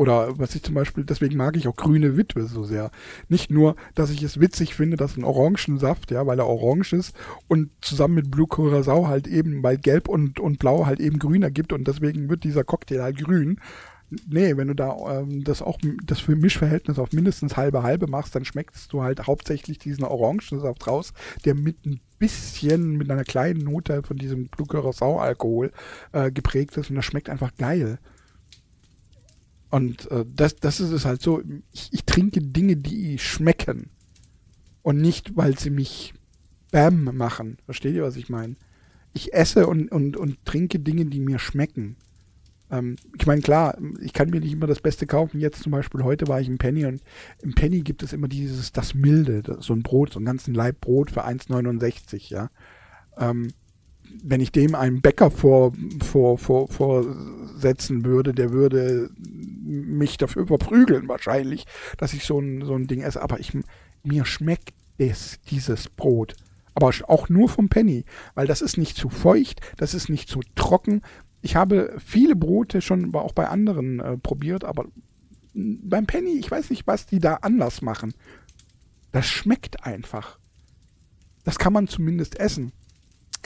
oder 0.00 0.38
was 0.38 0.54
ich 0.54 0.62
zum 0.62 0.74
Beispiel, 0.74 1.04
deswegen 1.04 1.36
mag 1.36 1.58
ich 1.58 1.68
auch 1.68 1.76
grüne 1.76 2.16
Witwe 2.16 2.46
so 2.46 2.64
sehr. 2.64 2.90
Nicht 3.28 3.50
nur, 3.50 3.76
dass 3.94 4.08
ich 4.08 4.22
es 4.22 4.40
witzig 4.40 4.74
finde, 4.74 4.96
dass 4.96 5.18
ein 5.18 5.24
Orangensaft, 5.24 6.10
ja, 6.10 6.26
weil 6.26 6.38
er 6.38 6.46
orange 6.46 6.94
ist 6.94 7.14
und 7.48 7.70
zusammen 7.82 8.14
mit 8.14 8.30
Blue 8.30 8.46
Curacao 8.46 9.08
halt 9.08 9.26
eben, 9.26 9.62
weil 9.62 9.76
gelb 9.76 10.08
und, 10.08 10.40
und 10.40 10.58
blau 10.58 10.86
halt 10.86 11.00
eben 11.00 11.18
grüner 11.18 11.50
gibt 11.50 11.74
und 11.74 11.86
deswegen 11.86 12.30
wird 12.30 12.44
dieser 12.44 12.64
Cocktail 12.64 13.02
halt 13.02 13.18
grün. 13.18 13.60
Nee, 14.26 14.56
wenn 14.56 14.68
du 14.68 14.74
da 14.74 15.20
ähm, 15.20 15.44
das 15.44 15.60
auch 15.60 15.78
das 16.06 16.18
für 16.18 16.34
Mischverhältnis 16.34 16.98
auf 16.98 17.12
mindestens 17.12 17.58
halbe 17.58 17.82
halbe 17.82 18.06
machst, 18.06 18.34
dann 18.34 18.46
schmeckst 18.46 18.90
du 18.94 19.02
halt 19.02 19.26
hauptsächlich 19.26 19.78
diesen 19.78 20.04
Orangensaft 20.04 20.86
raus, 20.86 21.12
der 21.44 21.54
mit 21.54 21.84
ein 21.84 22.00
bisschen, 22.18 22.96
mit 22.96 23.10
einer 23.10 23.24
kleinen 23.24 23.64
Note 23.64 24.02
von 24.02 24.16
diesem 24.16 24.48
Blue 24.48 24.66
Curacao 24.66 25.18
Alkohol 25.18 25.72
äh, 26.12 26.32
geprägt 26.32 26.78
ist 26.78 26.88
und 26.88 26.96
das 26.96 27.04
schmeckt 27.04 27.28
einfach 27.28 27.54
geil. 27.58 27.98
Und 29.70 30.10
äh, 30.10 30.24
das, 30.34 30.56
das 30.56 30.80
ist 30.80 30.90
es 30.90 31.04
halt 31.04 31.22
so. 31.22 31.42
Ich, 31.72 31.92
ich 31.92 32.04
trinke 32.04 32.42
Dinge, 32.42 32.76
die 32.76 33.18
schmecken. 33.18 33.90
Und 34.82 35.00
nicht, 35.00 35.36
weil 35.36 35.58
sie 35.58 35.70
mich 35.70 36.14
Bam 36.70 37.04
machen. 37.16 37.58
Versteht 37.64 37.94
ihr, 37.94 38.02
was 38.02 38.16
ich 38.16 38.28
meine? 38.28 38.56
Ich 39.12 39.32
esse 39.32 39.66
und, 39.66 39.90
und, 39.90 40.16
und 40.16 40.44
trinke 40.44 40.78
Dinge, 40.78 41.06
die 41.06 41.20
mir 41.20 41.38
schmecken. 41.38 41.96
Ähm, 42.70 42.96
ich 43.18 43.26
meine, 43.26 43.42
klar, 43.42 43.76
ich 44.00 44.12
kann 44.12 44.30
mir 44.30 44.40
nicht 44.40 44.52
immer 44.52 44.66
das 44.66 44.80
Beste 44.80 45.06
kaufen. 45.06 45.40
Jetzt 45.40 45.62
zum 45.62 45.72
Beispiel, 45.72 46.02
heute 46.02 46.28
war 46.28 46.40
ich 46.40 46.48
im 46.48 46.58
Penny 46.58 46.86
und 46.86 47.02
im 47.42 47.54
Penny 47.54 47.80
gibt 47.80 48.02
es 48.02 48.12
immer 48.12 48.28
dieses, 48.28 48.72
das 48.72 48.94
Milde, 48.94 49.58
so 49.60 49.72
ein 49.72 49.82
Brot, 49.82 50.12
so 50.12 50.18
einen 50.18 50.26
ganzen 50.26 50.54
Leib 50.54 50.80
Brot 50.80 51.10
für 51.10 51.26
1,69, 51.26 52.30
ja. 52.30 52.50
Ähm, 53.18 53.48
wenn 54.22 54.40
ich 54.40 54.50
dem 54.52 54.74
einen 54.74 55.00
Bäcker 55.00 55.30
vor, 55.30 55.72
vor, 56.02 56.38
vor, 56.38 56.68
vorsetzen 56.68 58.04
würde, 58.04 58.34
der 58.34 58.50
würde 58.50 59.10
mich 59.70 60.18
dafür 60.18 60.46
verprügeln 60.46 61.08
wahrscheinlich, 61.08 61.66
dass 61.96 62.12
ich 62.12 62.24
so 62.24 62.38
ein, 62.38 62.64
so 62.64 62.74
ein 62.74 62.86
Ding 62.86 63.02
esse. 63.02 63.22
Aber 63.22 63.40
ich, 63.40 63.56
mir 64.02 64.24
schmeckt 64.24 64.74
es, 64.98 65.40
dieses 65.50 65.88
Brot. 65.88 66.34
Aber 66.74 66.92
auch 67.08 67.28
nur 67.28 67.48
vom 67.48 67.68
Penny, 67.68 68.04
weil 68.34 68.46
das 68.46 68.60
ist 68.60 68.76
nicht 68.76 68.96
zu 68.96 69.08
feucht, 69.08 69.60
das 69.76 69.94
ist 69.94 70.08
nicht 70.08 70.28
zu 70.28 70.40
trocken. 70.54 71.02
Ich 71.42 71.56
habe 71.56 71.96
viele 72.04 72.36
Brote 72.36 72.80
schon 72.80 73.14
auch 73.14 73.32
bei 73.32 73.48
anderen 73.48 74.00
äh, 74.00 74.16
probiert, 74.18 74.64
aber 74.64 74.86
beim 75.52 76.06
Penny, 76.06 76.38
ich 76.38 76.50
weiß 76.50 76.70
nicht, 76.70 76.86
was 76.86 77.06
die 77.06 77.18
da 77.18 77.36
anders 77.36 77.82
machen. 77.82 78.14
Das 79.12 79.26
schmeckt 79.26 79.84
einfach. 79.84 80.38
Das 81.44 81.58
kann 81.58 81.72
man 81.72 81.88
zumindest 81.88 82.38
essen. 82.38 82.72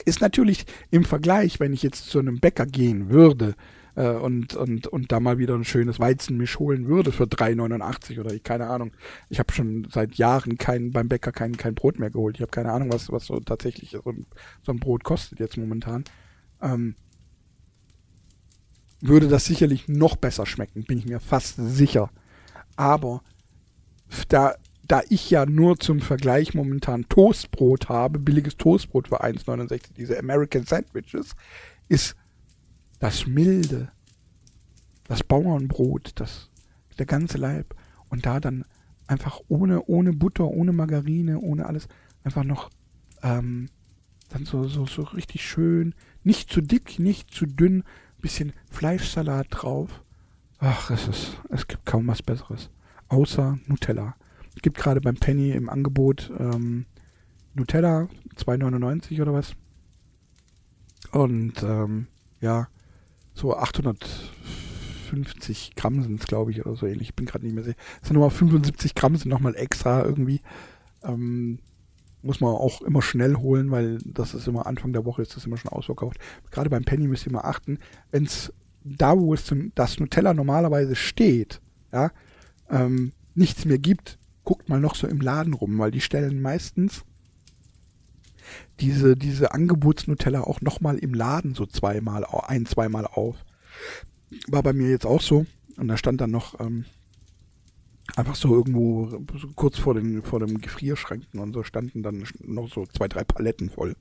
Ist 0.03 0.21
natürlich 0.21 0.65
im 0.91 1.03
Vergleich, 1.03 1.59
wenn 1.59 1.73
ich 1.73 1.81
jetzt 1.81 2.09
zu 2.09 2.19
einem 2.19 2.39
Bäcker 2.39 2.65
gehen 2.65 3.09
würde 3.09 3.55
äh, 3.95 4.09
und, 4.09 4.55
und, 4.55 4.87
und 4.87 5.11
da 5.11 5.19
mal 5.19 5.37
wieder 5.37 5.55
ein 5.55 5.65
schönes 5.65 5.99
Weizenmisch 5.99 6.59
holen 6.59 6.87
würde 6.87 7.11
für 7.11 7.23
3,89 7.23 8.19
oder 8.19 8.33
ich, 8.33 8.43
keine 8.43 8.67
Ahnung. 8.67 8.91
Ich 9.29 9.39
habe 9.39 9.53
schon 9.53 9.87
seit 9.91 10.15
Jahren 10.15 10.57
kein, 10.57 10.91
beim 10.91 11.07
Bäcker 11.07 11.31
kein, 11.31 11.57
kein 11.57 11.75
Brot 11.75 11.99
mehr 11.99 12.09
geholt. 12.09 12.35
Ich 12.35 12.41
habe 12.41 12.51
keine 12.51 12.71
Ahnung, 12.71 12.91
was, 12.91 13.11
was 13.11 13.25
so 13.25 13.39
tatsächlich 13.39 13.91
so 13.91 14.03
ein, 14.05 14.25
so 14.63 14.71
ein 14.71 14.79
Brot 14.79 15.03
kostet 15.03 15.39
jetzt 15.39 15.57
momentan. 15.57 16.03
Ähm, 16.61 16.95
würde 19.01 19.27
das 19.27 19.45
sicherlich 19.45 19.87
noch 19.87 20.15
besser 20.15 20.45
schmecken, 20.45 20.83
bin 20.83 20.97
ich 20.97 21.05
mir 21.05 21.19
fast 21.19 21.55
sicher. 21.57 22.09
Aber 22.75 23.21
da 24.29 24.55
da 24.87 25.01
ich 25.09 25.29
ja 25.29 25.45
nur 25.45 25.79
zum 25.79 25.99
Vergleich 25.99 26.53
momentan 26.53 27.09
Toastbrot 27.09 27.89
habe, 27.89 28.19
billiges 28.19 28.57
Toastbrot 28.57 29.07
für 29.07 29.23
1,69, 29.23 29.93
diese 29.97 30.19
American 30.19 30.65
Sandwiches, 30.65 31.35
ist 31.89 32.15
das 32.99 33.27
milde, 33.27 33.89
das 35.05 35.23
Bauernbrot, 35.23 36.13
das, 36.15 36.49
der 36.97 37.05
ganze 37.05 37.37
Leib 37.37 37.75
und 38.09 38.25
da 38.25 38.39
dann 38.39 38.65
einfach 39.07 39.41
ohne, 39.47 39.83
ohne 39.85 40.13
Butter, 40.13 40.45
ohne 40.45 40.71
Margarine, 40.71 41.39
ohne 41.39 41.65
alles, 41.65 41.87
einfach 42.23 42.43
noch 42.43 42.69
ähm, 43.21 43.69
dann 44.29 44.45
so, 44.45 44.67
so, 44.67 44.85
so 44.85 45.03
richtig 45.03 45.45
schön, 45.45 45.93
nicht 46.23 46.49
zu 46.49 46.61
dick, 46.61 46.99
nicht 46.99 47.31
zu 47.31 47.45
dünn, 47.45 47.83
bisschen 48.19 48.53
Fleischsalat 48.71 49.47
drauf. 49.51 50.03
Ach, 50.57 50.89
es 50.89 51.07
ist, 51.07 51.37
es 51.49 51.67
gibt 51.67 51.85
kaum 51.85 52.07
was 52.07 52.23
Besseres. 52.23 52.71
Außer 53.07 53.59
Nutella 53.67 54.15
gibt 54.65 54.77
gerade 54.79 54.99
beim 54.99 55.13
Penny 55.13 55.51
im 55.51 55.69
Angebot 55.69 56.31
ähm, 56.39 56.87
Nutella, 57.53 58.07
2,99 58.35 59.21
oder 59.21 59.31
was. 59.31 59.53
Und 61.11 61.61
ähm, 61.61 62.07
ja, 62.41 62.67
so 63.35 63.55
850 63.55 65.75
Gramm 65.75 66.01
sind 66.01 66.21
es, 66.21 66.27
glaube 66.27 66.51
ich, 66.51 66.65
oder 66.65 66.75
so 66.75 66.87
ähnlich. 66.87 67.09
Ich 67.09 67.15
bin 67.15 67.25
gerade 67.25 67.45
nicht 67.45 67.53
mehr 67.53 67.63
sicher. 67.63 67.77
Es 68.01 68.07
sind 68.07 68.15
nochmal 68.15 68.31
75 68.31 68.95
Gramm, 68.95 69.15
sind 69.15 69.29
nochmal 69.29 69.55
extra 69.55 70.03
irgendwie. 70.03 70.41
Ähm, 71.03 71.59
muss 72.23 72.41
man 72.41 72.55
auch 72.55 72.81
immer 72.81 73.03
schnell 73.03 73.35
holen, 73.35 73.69
weil 73.69 73.99
das 74.03 74.33
ist 74.33 74.47
immer 74.47 74.65
Anfang 74.65 74.93
der 74.93 75.05
Woche, 75.05 75.21
ist 75.21 75.35
das 75.35 75.45
immer 75.45 75.57
schon 75.57 75.71
ausverkauft. 75.71 76.17
Gerade 76.49 76.71
beim 76.71 76.83
Penny 76.83 77.07
müsst 77.07 77.27
ihr 77.27 77.31
mal 77.31 77.41
achten, 77.41 77.77
wenn 78.09 78.23
es 78.23 78.51
da, 78.83 79.19
wo 79.19 79.33
es 79.33 79.45
zum, 79.45 79.71
das 79.75 79.99
Nutella 79.99 80.33
normalerweise 80.33 80.95
steht, 80.95 81.61
ja, 81.91 82.11
ähm, 82.69 83.11
nichts 83.35 83.65
mehr 83.65 83.77
gibt, 83.77 84.17
guckt 84.43 84.69
mal 84.69 84.79
noch 84.79 84.95
so 84.95 85.07
im 85.07 85.21
Laden 85.21 85.53
rum, 85.53 85.77
weil 85.77 85.91
die 85.91 86.01
stellen 86.01 86.41
meistens 86.41 87.03
diese, 88.79 89.15
diese 89.15 89.53
Angebotsnutella 89.53 90.41
auch 90.41 90.61
nochmal 90.61 90.97
im 90.97 91.13
Laden 91.13 91.55
so 91.55 91.65
zweimal, 91.65 92.25
ein, 92.25 92.65
zweimal 92.65 93.05
auf. 93.05 93.35
War 94.47 94.63
bei 94.63 94.73
mir 94.73 94.89
jetzt 94.89 95.05
auch 95.05 95.21
so. 95.21 95.45
Und 95.77 95.87
da 95.87 95.97
stand 95.97 96.21
dann 96.21 96.31
noch 96.31 96.59
ähm, 96.59 96.85
einfach 98.15 98.35
so 98.35 98.53
irgendwo 98.53 99.09
so 99.37 99.47
kurz 99.55 99.77
vor 99.77 99.93
den, 99.93 100.21
vor 100.23 100.39
dem 100.39 100.61
Gefrierschränken 100.61 101.39
und 101.39 101.53
so 101.53 101.63
standen 101.63 102.03
dann 102.03 102.25
noch 102.39 102.71
so 102.71 102.85
zwei, 102.85 103.07
drei 103.07 103.23
Paletten 103.23 103.69
voll. 103.69 103.95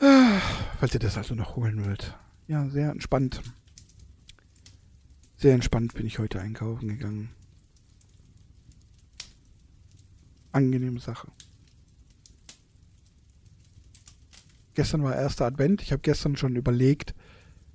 Ah, 0.00 0.40
falls 0.78 0.94
ihr 0.94 1.00
das 1.00 1.16
also 1.16 1.34
noch 1.34 1.56
holen 1.56 1.84
wollt. 1.84 2.16
Ja, 2.48 2.68
sehr 2.68 2.90
entspannt. 2.90 3.42
Sehr 5.36 5.54
entspannt 5.54 5.94
bin 5.94 6.06
ich 6.06 6.18
heute 6.18 6.40
einkaufen 6.40 6.88
gegangen. 6.88 7.30
angenehme 10.52 11.00
Sache. 11.00 11.28
Gestern 14.74 15.02
war 15.02 15.14
erster 15.14 15.46
Advent. 15.46 15.82
Ich 15.82 15.92
habe 15.92 16.02
gestern 16.02 16.36
schon 16.36 16.56
überlegt, 16.56 17.14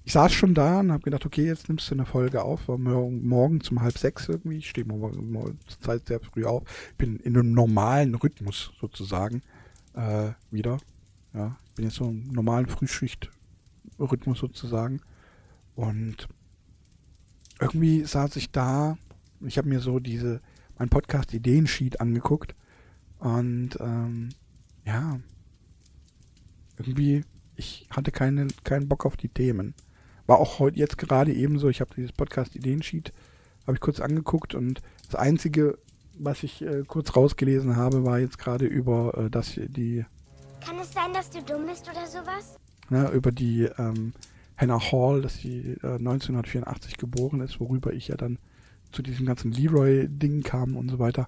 ich 0.07 0.13
saß 0.13 0.31
schon 0.31 0.53
da 0.53 0.79
und 0.79 0.93
habe 0.93 1.03
gedacht, 1.03 1.25
okay, 1.25 1.45
jetzt 1.45 1.67
nimmst 1.67 1.89
du 1.89 1.95
eine 1.95 2.05
Folge 2.05 2.41
auf. 2.41 2.69
War 2.69 2.77
morgen, 2.77 3.27
morgen 3.27 3.59
zum 3.59 3.81
halb 3.81 3.97
sechs 3.97 4.29
irgendwie. 4.29 4.57
Ich 4.57 4.69
stehe 4.69 4.87
morgen, 4.87 5.31
morgen 5.31 5.59
zur 5.67 5.81
Zeit 5.81 6.07
sehr 6.07 6.21
früh 6.21 6.45
auf. 6.45 6.63
Bin 6.97 7.17
in 7.17 7.35
einem 7.35 7.51
normalen 7.51 8.15
Rhythmus 8.15 8.71
sozusagen 8.79 9.41
äh, 9.95 10.29
wieder. 10.49 10.77
Ja, 11.33 11.57
bin 11.75 11.83
jetzt 11.83 11.95
so 11.95 12.05
im 12.05 12.29
normalen 12.29 12.67
Frühschicht-Rhythmus 12.67 14.39
sozusagen. 14.39 15.01
Und 15.75 16.29
irgendwie 17.59 18.05
saß 18.05 18.37
ich 18.37 18.49
da. 18.51 18.97
Ich 19.41 19.57
habe 19.57 19.67
mir 19.67 19.81
so 19.81 19.99
diese, 19.99 20.39
mein 20.77 20.87
Podcast-Ideensheet 20.87 21.99
angeguckt. 21.99 22.55
Und 23.19 23.77
ähm, 23.81 24.29
ja, 24.85 25.19
irgendwie, 26.77 27.23
ich 27.55 27.87
hatte 27.89 28.11
keinen, 28.11 28.51
keinen 28.63 28.87
Bock 28.87 29.05
auf 29.05 29.17
die 29.17 29.29
Themen. 29.29 29.73
War 30.25 30.39
auch 30.39 30.59
heute 30.59 30.77
jetzt 30.77 30.97
gerade 30.97 31.33
ebenso. 31.33 31.69
Ich 31.69 31.81
habe 31.81 31.93
dieses 31.95 32.11
Podcast-Ideensheet, 32.11 33.13
habe 33.65 33.75
ich 33.75 33.81
kurz 33.81 33.99
angeguckt 33.99 34.55
und 34.55 34.81
das 35.05 35.15
Einzige, 35.15 35.77
was 36.19 36.43
ich 36.43 36.61
äh, 36.61 36.83
kurz 36.85 37.15
rausgelesen 37.15 37.75
habe, 37.75 38.03
war 38.03 38.19
jetzt 38.19 38.37
gerade 38.37 38.65
über 38.65 39.17
äh, 39.17 39.29
das 39.29 39.53
die. 39.55 40.05
Kann 40.65 40.79
es 40.79 40.91
sein, 40.91 41.13
dass 41.13 41.29
du 41.29 41.41
dumm 41.41 41.65
bist 41.65 41.89
oder 41.89 42.05
sowas? 42.05 42.57
Ne, 42.89 43.09
über 43.11 43.31
die 43.31 43.63
ähm, 43.77 44.13
Hannah 44.57 44.79
Hall, 44.91 45.21
dass 45.21 45.37
sie 45.37 45.77
äh, 45.83 45.95
1984 45.95 46.97
geboren 46.97 47.41
ist, 47.41 47.59
worüber 47.59 47.93
ich 47.93 48.07
ja 48.09 48.17
dann 48.17 48.39
zu 48.91 49.01
diesem 49.01 49.25
ganzen 49.25 49.51
Leroy-Ding 49.51 50.43
kam 50.43 50.75
und 50.75 50.89
so 50.89 50.99
weiter. 50.99 51.27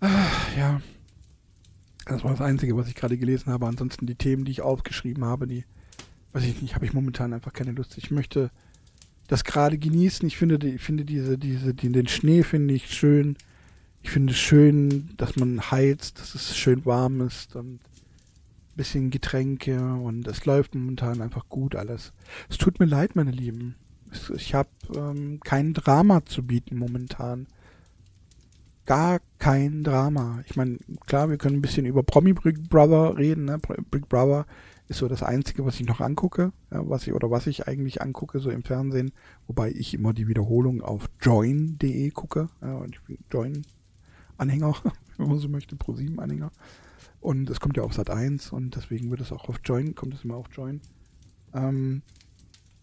Ah, 0.00 0.26
ja. 0.56 0.80
Das 2.06 2.24
war 2.24 2.30
das 2.32 2.40
Einzige, 2.40 2.76
was 2.76 2.88
ich 2.88 2.94
gerade 2.94 3.18
gelesen 3.18 3.52
habe. 3.52 3.66
Ansonsten 3.66 4.06
die 4.06 4.14
Themen, 4.14 4.44
die 4.44 4.52
ich 4.52 4.62
aufgeschrieben 4.62 5.24
habe, 5.24 5.46
die 5.46 5.64
weiß 6.32 6.44
ich 6.44 6.62
nicht, 6.62 6.74
habe 6.74 6.84
ich 6.84 6.92
momentan 6.92 7.32
einfach 7.32 7.52
keine 7.52 7.72
Lust. 7.72 7.98
Ich 7.98 8.10
möchte 8.10 8.50
das 9.28 9.44
gerade 9.44 9.78
genießen. 9.78 10.26
Ich 10.26 10.36
finde, 10.36 10.66
ich 10.66 10.82
finde 10.82 11.04
diese, 11.04 11.38
diese, 11.38 11.74
die, 11.74 11.90
den 11.90 12.08
Schnee 12.08 12.42
finde 12.42 12.74
ich 12.74 12.92
schön. 12.92 13.36
Ich 14.02 14.10
finde 14.10 14.32
es 14.32 14.38
schön, 14.38 15.10
dass 15.16 15.36
man 15.36 15.70
heizt, 15.70 16.20
dass 16.20 16.34
es 16.34 16.56
schön 16.56 16.84
warm 16.86 17.20
ist 17.20 17.54
und 17.54 17.74
ein 17.74 17.80
bisschen 18.76 19.10
Getränke 19.10 19.78
und 19.78 20.26
es 20.26 20.46
läuft 20.46 20.74
momentan 20.74 21.20
einfach 21.20 21.48
gut 21.48 21.76
alles. 21.76 22.12
Es 22.48 22.56
tut 22.56 22.80
mir 22.80 22.86
leid, 22.86 23.14
meine 23.14 23.30
Lieben. 23.30 23.74
Ich 24.34 24.54
habe 24.54 24.70
ähm, 24.96 25.38
kein 25.44 25.74
Drama 25.74 26.24
zu 26.24 26.42
bieten 26.42 26.76
momentan. 26.76 27.46
Gar 28.90 29.20
kein 29.38 29.84
Drama. 29.84 30.42
Ich 30.48 30.56
meine, 30.56 30.78
klar, 31.06 31.30
wir 31.30 31.38
können 31.38 31.58
ein 31.58 31.62
bisschen 31.62 31.86
über 31.86 32.02
Promi 32.02 32.32
Big 32.32 32.68
Brother 32.68 33.16
reden. 33.16 33.44
Ne? 33.44 33.60
Big 33.88 34.08
Brother 34.08 34.46
ist 34.88 34.98
so 34.98 35.06
das 35.06 35.22
Einzige, 35.22 35.64
was 35.64 35.78
ich 35.78 35.86
noch 35.86 36.00
angucke, 36.00 36.52
ja, 36.72 36.88
was 36.88 37.06
ich 37.06 37.12
oder 37.12 37.30
was 37.30 37.46
ich 37.46 37.68
eigentlich 37.68 38.02
angucke, 38.02 38.40
so 38.40 38.50
im 38.50 38.64
Fernsehen, 38.64 39.12
wobei 39.46 39.70
ich 39.70 39.94
immer 39.94 40.12
die 40.12 40.26
Wiederholung 40.26 40.82
auf 40.82 41.08
join.de 41.20 42.10
gucke. 42.10 42.48
Ja, 42.62 42.78
und 42.78 42.96
ich 42.96 43.02
bin 43.02 43.18
Join-Anhänger, 43.30 44.74
wenn 45.18 45.28
man 45.28 45.38
so 45.38 45.48
möchte, 45.48 45.76
Pro7-Anhänger. 45.76 46.50
Und 47.20 47.48
es 47.48 47.60
kommt 47.60 47.76
ja 47.76 47.84
auf 47.84 47.94
Sat 47.94 48.10
1 48.10 48.50
und 48.50 48.74
deswegen 48.74 49.08
wird 49.12 49.20
es 49.20 49.30
auch 49.30 49.48
auf 49.48 49.60
Join, 49.64 49.94
kommt 49.94 50.14
es 50.14 50.24
immer 50.24 50.34
auf 50.34 50.48
Join. 50.50 50.80
Ähm, 51.54 52.02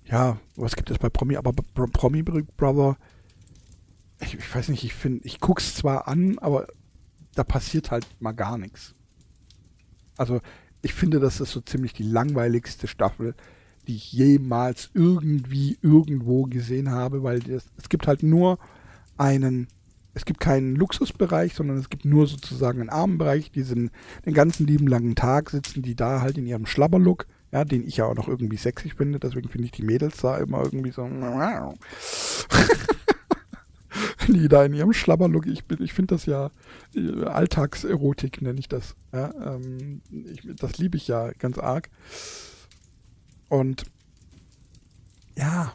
ja, 0.05 0.39
was 0.55 0.77
gibt 0.77 0.89
es 0.89 0.99
bei 0.99 1.09
Promi? 1.09 1.35
Aber 1.35 1.51
Promi 1.51 2.23
Big 2.23 2.55
Brother, 2.55 2.95
ich, 4.21 4.35
ich 4.35 4.55
weiß 4.55 4.69
nicht, 4.69 4.83
ich 4.83 4.93
finde, 4.93 5.25
ich 5.25 5.39
gucke 5.39 5.61
es 5.61 5.75
zwar 5.75 6.07
an, 6.07 6.39
aber 6.39 6.67
da 7.35 7.43
passiert 7.43 7.91
halt 7.91 8.07
mal 8.19 8.31
gar 8.31 8.57
nichts. 8.57 8.93
Also 10.17 10.41
ich 10.81 10.93
finde, 10.93 11.19
das 11.19 11.39
ist 11.39 11.51
so 11.51 11.61
ziemlich 11.61 11.93
die 11.93 12.03
langweiligste 12.03 12.87
Staffel, 12.87 13.35
die 13.87 13.95
ich 13.95 14.11
jemals 14.11 14.89
irgendwie 14.93 15.77
irgendwo 15.81 16.43
gesehen 16.43 16.91
habe, 16.91 17.23
weil 17.23 17.39
das, 17.39 17.65
es 17.77 17.89
gibt 17.89 18.07
halt 18.07 18.23
nur 18.23 18.57
einen, 19.17 19.67
es 20.13 20.25
gibt 20.25 20.39
keinen 20.39 20.75
Luxusbereich, 20.75 21.53
sondern 21.53 21.77
es 21.77 21.89
gibt 21.89 22.05
nur 22.05 22.27
sozusagen 22.27 22.81
einen 22.81 22.89
Armenbereich, 22.89 23.51
die 23.51 23.61
sind 23.61 23.91
den 24.25 24.33
ganzen 24.33 24.67
lieben 24.67 24.87
langen 24.87 25.15
Tag 25.15 25.51
sitzen 25.51 25.83
die 25.83 25.95
da 25.95 26.21
halt 26.21 26.37
in 26.37 26.47
ihrem 26.47 26.65
Schlabberlook, 26.65 27.27
ja, 27.51 27.63
den 27.63 27.87
ich 27.87 27.97
ja 27.97 28.05
auch 28.05 28.15
noch 28.15 28.27
irgendwie 28.27 28.57
sexy 28.57 28.89
finde, 28.89 29.19
deswegen 29.19 29.49
finde 29.49 29.65
ich 29.65 29.71
die 29.71 29.83
Mädels 29.83 30.17
da 30.17 30.37
immer 30.37 30.63
irgendwie 30.63 30.91
so 30.91 31.03
die 34.27 34.47
da 34.47 34.65
in 34.65 34.73
ihrem 34.73 34.93
Schlabberlook, 34.93 35.45
ich, 35.47 35.63
ich 35.79 35.93
finde 35.93 36.15
das 36.15 36.25
ja 36.25 36.51
äh, 36.95 37.23
Alltagserotik, 37.23 38.41
nenne 38.41 38.59
ich 38.59 38.67
das. 38.67 38.95
Ja, 39.13 39.33
ähm, 39.55 40.01
ich, 40.11 40.41
das 40.55 40.77
liebe 40.77 40.97
ich 40.97 41.07
ja 41.07 41.31
ganz 41.33 41.57
arg. 41.57 41.89
Und 43.49 43.85
ja, 45.37 45.73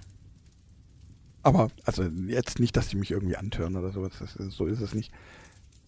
aber, 1.42 1.70
also 1.84 2.04
jetzt 2.04 2.60
nicht, 2.60 2.76
dass 2.76 2.88
die 2.88 2.96
mich 2.96 3.10
irgendwie 3.10 3.36
antören 3.36 3.76
oder 3.76 3.92
sowas, 3.92 4.12
ist, 4.20 4.52
so 4.52 4.66
ist 4.66 4.80
es 4.80 4.94
nicht. 4.94 5.12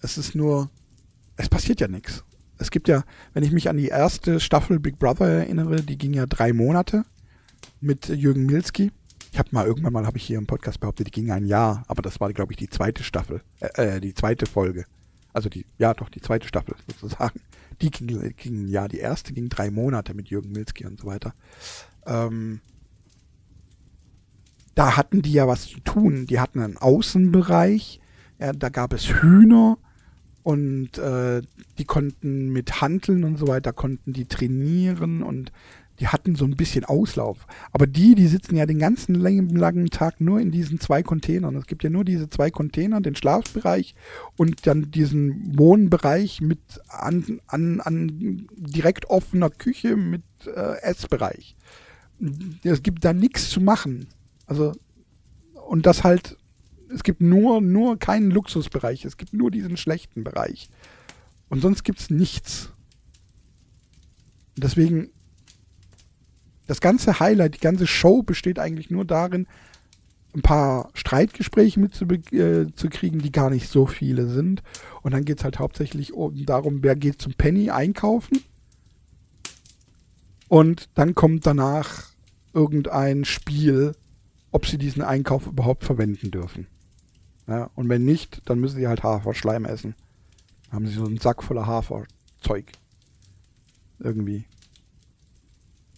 Es 0.00 0.18
ist 0.18 0.34
nur, 0.34 0.70
es 1.36 1.48
passiert 1.48 1.80
ja 1.80 1.88
nichts. 1.88 2.24
Es 2.58 2.70
gibt 2.70 2.88
ja, 2.88 3.04
wenn 3.32 3.42
ich 3.42 3.52
mich 3.52 3.68
an 3.68 3.76
die 3.76 3.88
erste 3.88 4.40
Staffel 4.40 4.78
Big 4.78 4.98
Brother 4.98 5.26
erinnere, 5.26 5.82
die 5.82 5.98
ging 5.98 6.14
ja 6.14 6.26
drei 6.26 6.52
Monate 6.52 7.04
mit 7.80 8.08
Jürgen 8.08 8.46
Milski. 8.46 8.92
Ich 9.34 9.38
habe 9.40 9.48
mal 9.50 9.66
irgendwann 9.66 9.92
mal 9.92 10.06
habe 10.06 10.16
ich 10.16 10.22
hier 10.22 10.38
im 10.38 10.46
Podcast 10.46 10.78
behauptet, 10.78 11.08
die 11.08 11.10
ging 11.10 11.32
ein 11.32 11.44
Jahr, 11.44 11.82
aber 11.88 12.02
das 12.02 12.20
war 12.20 12.32
glaube 12.32 12.52
ich 12.52 12.56
die 12.56 12.70
zweite 12.70 13.02
Staffel, 13.02 13.42
äh, 13.58 13.96
äh, 13.96 14.00
die 14.00 14.14
zweite 14.14 14.46
Folge. 14.46 14.84
Also 15.32 15.48
die, 15.48 15.66
ja 15.76 15.92
doch, 15.92 16.08
die 16.08 16.20
zweite 16.20 16.46
Staffel 16.46 16.76
sozusagen. 17.00 17.40
Die 17.82 17.90
ging, 17.90 18.32
ging 18.36 18.68
ja, 18.68 18.86
die 18.86 18.98
erste 18.98 19.32
ging 19.32 19.48
drei 19.48 19.72
Monate 19.72 20.14
mit 20.14 20.28
Jürgen 20.28 20.52
Milski 20.52 20.86
und 20.86 21.00
so 21.00 21.08
weiter. 21.08 21.34
Ähm, 22.06 22.60
da 24.76 24.96
hatten 24.96 25.20
die 25.20 25.32
ja 25.32 25.48
was 25.48 25.66
zu 25.66 25.80
tun. 25.80 26.26
Die 26.26 26.38
hatten 26.38 26.60
einen 26.60 26.76
Außenbereich, 26.76 28.00
ja, 28.38 28.52
da 28.52 28.68
gab 28.68 28.92
es 28.92 29.08
Hühner 29.20 29.78
und 30.44 30.96
äh, 30.98 31.42
die 31.78 31.84
konnten 31.84 32.52
mit 32.52 32.80
Hanteln 32.80 33.24
und 33.24 33.38
so 33.38 33.48
weiter, 33.48 33.72
konnten 33.72 34.12
die 34.12 34.26
trainieren 34.26 35.24
und 35.24 35.50
die 36.00 36.08
hatten 36.08 36.34
so 36.34 36.44
ein 36.44 36.56
bisschen 36.56 36.84
Auslauf. 36.84 37.46
Aber 37.72 37.86
die, 37.86 38.14
die 38.14 38.26
sitzen 38.26 38.56
ja 38.56 38.66
den 38.66 38.78
ganzen 38.78 39.14
langen, 39.14 39.90
Tag 39.90 40.20
nur 40.20 40.40
in 40.40 40.50
diesen 40.50 40.80
zwei 40.80 41.02
Containern. 41.02 41.54
Es 41.56 41.66
gibt 41.66 41.84
ja 41.84 41.90
nur 41.90 42.04
diese 42.04 42.28
zwei 42.28 42.50
Container, 42.50 43.00
den 43.00 43.14
Schlafbereich 43.14 43.94
und 44.36 44.66
dann 44.66 44.90
diesen 44.90 45.56
Wohnbereich 45.56 46.40
mit 46.40 46.60
an, 46.88 47.40
an, 47.46 47.80
an 47.80 48.46
direkt 48.56 49.08
offener 49.10 49.50
Küche 49.50 49.96
mit 49.96 50.22
äh, 50.46 50.80
Essbereich. 50.82 51.56
Es 52.62 52.82
gibt 52.82 53.04
da 53.04 53.12
nichts 53.12 53.50
zu 53.50 53.60
machen. 53.60 54.06
Also, 54.46 54.72
und 55.66 55.86
das 55.86 56.02
halt, 56.02 56.36
es 56.92 57.02
gibt 57.02 57.20
nur, 57.20 57.60
nur 57.60 57.98
keinen 57.98 58.30
Luxusbereich. 58.30 59.04
Es 59.04 59.16
gibt 59.16 59.32
nur 59.32 59.50
diesen 59.50 59.76
schlechten 59.76 60.24
Bereich. 60.24 60.68
Und 61.48 61.60
sonst 61.60 61.84
gibt 61.84 62.00
es 62.00 62.10
nichts. 62.10 62.70
Deswegen 64.56 65.10
das 66.66 66.80
ganze 66.80 67.20
Highlight, 67.20 67.56
die 67.56 67.60
ganze 67.60 67.86
Show 67.86 68.22
besteht 68.22 68.58
eigentlich 68.58 68.90
nur 68.90 69.04
darin, 69.04 69.46
ein 70.34 70.42
paar 70.42 70.90
Streitgespräche 70.94 71.78
mitzukriegen, 71.78 73.20
äh, 73.20 73.22
die 73.22 73.32
gar 73.32 73.50
nicht 73.50 73.68
so 73.68 73.86
viele 73.86 74.26
sind. 74.26 74.62
Und 75.02 75.12
dann 75.12 75.24
geht 75.24 75.38
es 75.38 75.44
halt 75.44 75.58
hauptsächlich 75.58 76.12
um, 76.12 76.44
darum, 76.44 76.82
wer 76.82 76.96
geht 76.96 77.22
zum 77.22 77.34
Penny 77.34 77.70
einkaufen. 77.70 78.42
Und 80.48 80.88
dann 80.94 81.14
kommt 81.14 81.46
danach 81.46 82.10
irgendein 82.52 83.24
Spiel, 83.24 83.94
ob 84.50 84.66
sie 84.66 84.78
diesen 84.78 85.02
Einkauf 85.02 85.46
überhaupt 85.46 85.84
verwenden 85.84 86.30
dürfen. 86.30 86.66
Ja, 87.46 87.70
und 87.74 87.88
wenn 87.88 88.04
nicht, 88.04 88.42
dann 88.46 88.58
müssen 88.58 88.76
sie 88.76 88.88
halt 88.88 89.02
Haferschleim 89.02 89.64
essen. 89.64 89.94
Dann 90.64 90.72
haben 90.72 90.86
sie 90.86 90.94
so 90.94 91.04
einen 91.04 91.18
Sack 91.18 91.42
voller 91.42 91.66
Haferzeug. 91.66 92.72
Irgendwie 93.98 94.44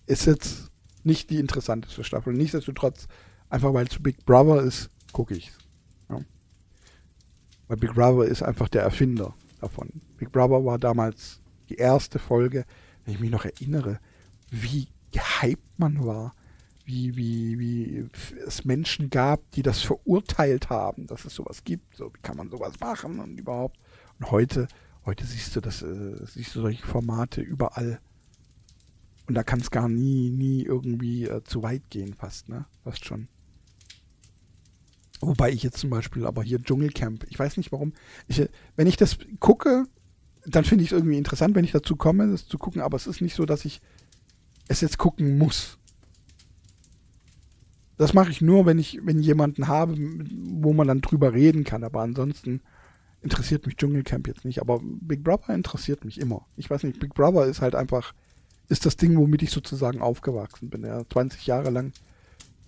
ist 0.07 0.26
jetzt 0.26 0.70
nicht 1.04 1.30
die 1.30 1.38
interessanteste 1.38 2.04
Staffel. 2.04 2.32
Nichtsdestotrotz, 2.32 3.07
einfach 3.48 3.72
weil 3.74 3.86
es 3.86 4.02
Big 4.02 4.24
Brother 4.24 4.62
ist, 4.62 4.88
gucke 5.12 5.34
ich 5.34 5.52
ja. 6.11 6.20
Weil 7.68 7.76
Big 7.76 7.94
Brother 7.94 8.24
ist 8.24 8.42
einfach 8.42 8.68
der 8.68 8.82
Erfinder 8.82 9.34
davon. 9.61 9.88
Big 10.16 10.32
Brother 10.32 10.64
war 10.64 10.78
damals 10.78 11.40
die 11.68 11.76
erste 11.76 12.18
Folge, 12.18 12.64
wenn 13.04 13.14
ich 13.14 13.20
mich 13.20 13.30
noch 13.30 13.44
erinnere, 13.44 13.98
wie 14.50 14.88
gehypt 15.12 15.78
man 15.78 16.04
war, 16.04 16.34
wie, 16.84 17.16
wie, 17.16 17.59
wie 17.59 18.09
es 18.46 18.64
Menschen 18.64 19.11
gab, 19.11 19.50
die 19.52 19.62
das 19.62 19.82
verurteilt 19.82 20.70
haben, 20.70 21.07
dass 21.07 21.24
es 21.24 21.34
sowas 21.34 21.64
gibt. 21.64 21.96
So, 21.96 22.12
wie 22.14 22.20
kann 22.22 22.36
man 22.36 22.48
sowas 22.48 22.78
machen 22.78 23.18
und 23.18 23.38
überhaupt. 23.38 23.76
Und 24.18 24.30
heute, 24.30 24.68
heute 25.04 25.26
siehst 25.26 25.57
du 25.57 25.61
das, 25.61 25.82
äh, 25.82 26.16
siehst 26.26 26.54
du 26.54 26.61
solche 26.61 26.86
Formate 26.86 27.40
überall. 27.40 27.98
Und 29.27 29.35
da 29.35 29.43
kann 29.43 29.61
es 29.61 29.70
gar 29.70 29.89
nie, 29.89 30.31
nie 30.31 30.62
irgendwie 30.62 31.24
äh, 31.24 31.43
zu 31.45 31.62
weit 31.62 31.83
gehen, 31.91 32.14
fast, 32.14 32.49
ne? 32.49 32.66
Fast 32.85 33.05
schon. 33.05 33.29
Wobei 35.20 35.51
ich 35.51 35.62
jetzt 35.62 35.79
zum 35.79 35.91
Beispiel 35.91 36.27
aber 36.27 36.43
hier 36.43 36.62
Dschungelcamp, 36.62 37.24
ich 37.29 37.39
weiß 37.39 37.57
nicht 37.57 37.72
warum, 37.72 37.95
ich, 38.29 38.49
wenn 38.77 38.87
ich 38.87 38.97
das 38.97 39.18
gucke, 39.41 39.87
dann 40.45 40.64
finde 40.64 40.85
ich 40.85 40.93
es 40.93 40.97
irgendwie 40.97 41.18
interessant, 41.18 41.55
wenn 41.55 41.64
ich 41.64 41.72
dazu 41.72 41.97
komme, 41.97 42.31
das 42.31 42.47
zu 42.47 42.59
gucken, 42.59 42.83
aber 42.83 42.97
es 42.97 43.07
ist 43.07 43.20
nicht 43.20 43.35
so, 43.35 43.47
dass 43.47 43.64
ich 43.64 43.81
es 44.68 44.81
jetzt 44.81 44.99
gucken 44.99 45.39
muss. 45.39 45.79
Das 47.97 48.12
mache 48.12 48.31
ich 48.31 48.43
nur, 48.43 48.66
wenn 48.66 48.79
ich, 48.79 49.01
wenn 49.03 49.20
jemanden 49.20 49.68
habe, 49.68 49.97
wo 49.97 50.72
man 50.72 50.87
dann 50.87 51.01
drüber 51.01 51.33
reden 51.33 51.64
kann. 51.64 51.83
Aber 51.83 52.03
ansonsten 52.03 52.61
interessiert 53.22 53.64
mich 53.64 53.77
Dschungelcamp 53.77 54.29
jetzt 54.29 54.45
nicht. 54.45 54.61
Aber 54.61 54.81
Big 54.83 55.24
Brother 55.24 55.55
interessiert 55.55 56.05
mich 56.05 56.20
immer. 56.20 56.47
Ich 56.57 56.68
weiß 56.68 56.83
nicht, 56.83 57.01
Big 57.01 57.14
Brother 57.14 57.47
ist 57.47 57.62
halt 57.62 57.74
einfach, 57.74 58.12
ist 58.69 58.87
das 58.87 58.97
Ding, 58.97 59.17
womit 59.17 59.43
ich 59.43 59.51
sozusagen 59.51 60.01
aufgewachsen 60.01 60.71
bin. 60.71 60.85
Ja, 60.85 61.03
20 61.09 61.47
Jahre 61.47 61.71
lang 61.71 61.93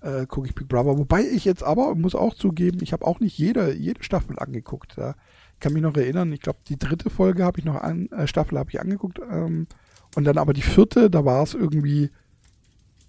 äh, 0.01 0.27
gucke 0.27 0.47
ich 0.47 0.55
Big 0.55 0.69
Brother. 0.69 0.99
Wobei 0.99 1.23
ich 1.23 1.45
jetzt 1.45 1.63
aber, 1.63 1.95
muss 1.95 2.15
auch 2.15 2.35
zugeben, 2.35 2.79
ich 2.83 2.93
habe 2.93 3.07
auch 3.07 3.21
nicht 3.21 3.37
jede, 3.39 3.75
jede 3.75 4.03
Staffel 4.03 4.39
angeguckt. 4.39 4.97
Ja. 4.97 5.15
Ich 5.55 5.61
kann 5.61 5.73
mich 5.73 5.83
noch 5.83 5.97
erinnern, 5.97 6.33
ich 6.33 6.41
glaube, 6.41 6.61
die 6.69 6.79
dritte 6.79 7.11
Folge 7.11 7.45
habe 7.45 7.59
ich 7.59 7.65
noch 7.65 7.77
an, 7.77 8.09
äh, 8.11 8.27
Staffel 8.27 8.59
habe 8.59 8.71
ich 8.71 8.81
angeguckt. 8.81 9.19
Ähm, 9.31 9.67
und 10.15 10.25
dann 10.25 10.39
aber 10.39 10.53
die 10.53 10.63
vierte, 10.63 11.11
da 11.11 11.25
war 11.25 11.43
es 11.43 11.55
irgendwie 11.55 12.11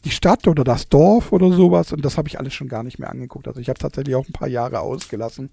die 0.06 0.12
Stadt 0.12 0.48
oder 0.48 0.64
das 0.64 0.88
Dorf 0.88 1.32
oder 1.32 1.52
sowas 1.52 1.92
und 1.92 2.04
das 2.06 2.18
habe 2.18 2.28
ich 2.28 2.40
alles 2.40 2.54
schon 2.54 2.70
gar 2.70 2.84
nicht 2.84 3.00
mehr 3.00 3.10
angeguckt. 3.10 3.48
Also 3.48 3.60
ich 3.60 3.70
habe 3.70 3.80
tatsächlich 3.80 4.16
auch 4.16 4.28
ein 4.28 4.34
paar 4.34 4.48
Jahre 4.48 4.80
ausgelassen. 4.80 5.50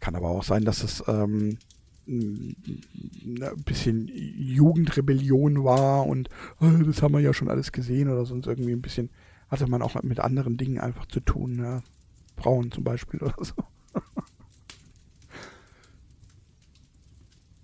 Kann 0.00 0.16
aber 0.16 0.30
auch 0.30 0.44
sein, 0.44 0.64
dass 0.64 0.82
es 0.82 1.02
ähm, 1.06 1.58
ein 2.06 2.56
bisschen 3.64 4.10
Jugendrebellion 4.12 5.64
war 5.64 6.06
und 6.06 6.28
oh, 6.60 6.66
das 6.84 7.02
haben 7.02 7.14
wir 7.14 7.20
ja 7.20 7.32
schon 7.32 7.48
alles 7.48 7.72
gesehen 7.72 8.08
oder 8.08 8.24
sonst 8.26 8.46
irgendwie 8.46 8.72
ein 8.72 8.82
bisschen 8.82 9.10
hatte 9.48 9.66
man 9.68 9.82
auch 9.82 10.00
mit 10.02 10.20
anderen 10.20 10.56
Dingen 10.56 10.78
einfach 10.78 11.06
zu 11.06 11.20
tun. 11.20 11.58
Ja. 11.58 11.82
Frauen 12.36 12.70
zum 12.72 12.84
Beispiel 12.84 13.20
oder 13.20 13.36
so. 13.44 13.54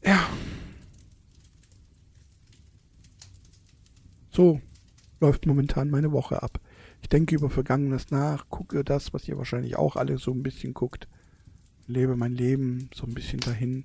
ja. 0.05 0.29
So 4.31 4.61
läuft 5.21 5.47
momentan 5.47 5.91
meine 5.91 6.13
Woche 6.13 6.43
ab. 6.43 6.61
Ich 7.03 7.09
denke 7.09 7.35
über 7.35 7.51
Vergangenes 7.51 8.11
nach, 8.11 8.49
gucke 8.49 8.85
das, 8.85 9.13
was 9.13 9.27
ihr 9.27 9.37
wahrscheinlich 9.37 9.77
auch 9.77 9.97
alle 9.97 10.19
so 10.19 10.33
ein 10.33 10.43
bisschen 10.43 10.75
guckt, 10.75 11.09
lebe 11.87 12.15
mein 12.17 12.33
Leben 12.33 12.89
so 12.95 13.05
ein 13.07 13.15
bisschen 13.15 13.41
dahin. 13.41 13.85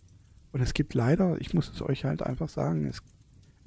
Und 0.56 0.62
es 0.62 0.74
gibt 0.74 0.94
leider, 0.94 1.36
ich 1.42 1.54
muss 1.54 1.70
es 1.70 1.82
euch 1.82 2.06
halt 2.06 2.24
einfach 2.24 2.48
sagen, 2.48 2.86
es, 2.86 3.02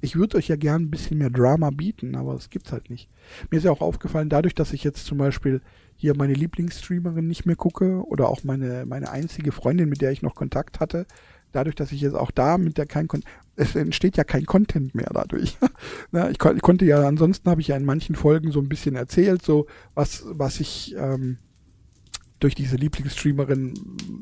ich 0.01 0.15
würde 0.15 0.37
euch 0.37 0.47
ja 0.47 0.55
gern 0.55 0.81
ein 0.81 0.89
bisschen 0.89 1.19
mehr 1.19 1.29
Drama 1.29 1.69
bieten, 1.69 2.15
aber 2.15 2.33
es 2.33 2.49
gibt's 2.49 2.71
halt 2.71 2.89
nicht. 2.89 3.11
Mir 3.51 3.59
ist 3.59 3.63
ja 3.63 3.69
auch 3.69 3.81
aufgefallen, 3.81 4.27
dadurch, 4.27 4.55
dass 4.55 4.73
ich 4.73 4.83
jetzt 4.83 5.05
zum 5.05 5.19
Beispiel 5.19 5.61
hier 5.95 6.17
meine 6.17 6.33
Lieblingsstreamerin 6.33 7.27
nicht 7.27 7.45
mehr 7.45 7.55
gucke 7.55 8.03
oder 8.07 8.27
auch 8.27 8.43
meine, 8.43 8.87
meine 8.87 9.11
einzige 9.11 9.51
Freundin, 9.51 9.87
mit 9.87 10.01
der 10.01 10.11
ich 10.11 10.23
noch 10.23 10.33
Kontakt 10.33 10.79
hatte, 10.79 11.05
dadurch, 11.51 11.75
dass 11.75 11.91
ich 11.91 12.01
jetzt 12.01 12.15
auch 12.15 12.31
da 12.31 12.57
mit 12.57 12.79
der 12.79 12.87
kein 12.87 13.07
Kon 13.07 13.21
es 13.55 13.75
entsteht 13.75 14.17
ja 14.17 14.23
kein 14.23 14.47
Content 14.47 14.95
mehr 14.95 15.11
dadurch. 15.13 15.59
Na, 16.11 16.31
ich, 16.31 16.39
kon 16.39 16.55
ich, 16.55 16.63
konnte 16.63 16.85
ja, 16.85 17.07
ansonsten 17.07 17.51
habe 17.51 17.61
ich 17.61 17.67
ja 17.67 17.77
in 17.77 17.85
manchen 17.85 18.15
Folgen 18.15 18.51
so 18.51 18.61
ein 18.61 18.69
bisschen 18.69 18.95
erzählt, 18.95 19.43
so 19.43 19.67
was, 19.93 20.23
was 20.25 20.59
ich 20.59 20.95
ähm, 20.97 21.37
durch 22.39 22.55
diese 22.55 22.77
Lieblingsstreamerin, 22.77 23.73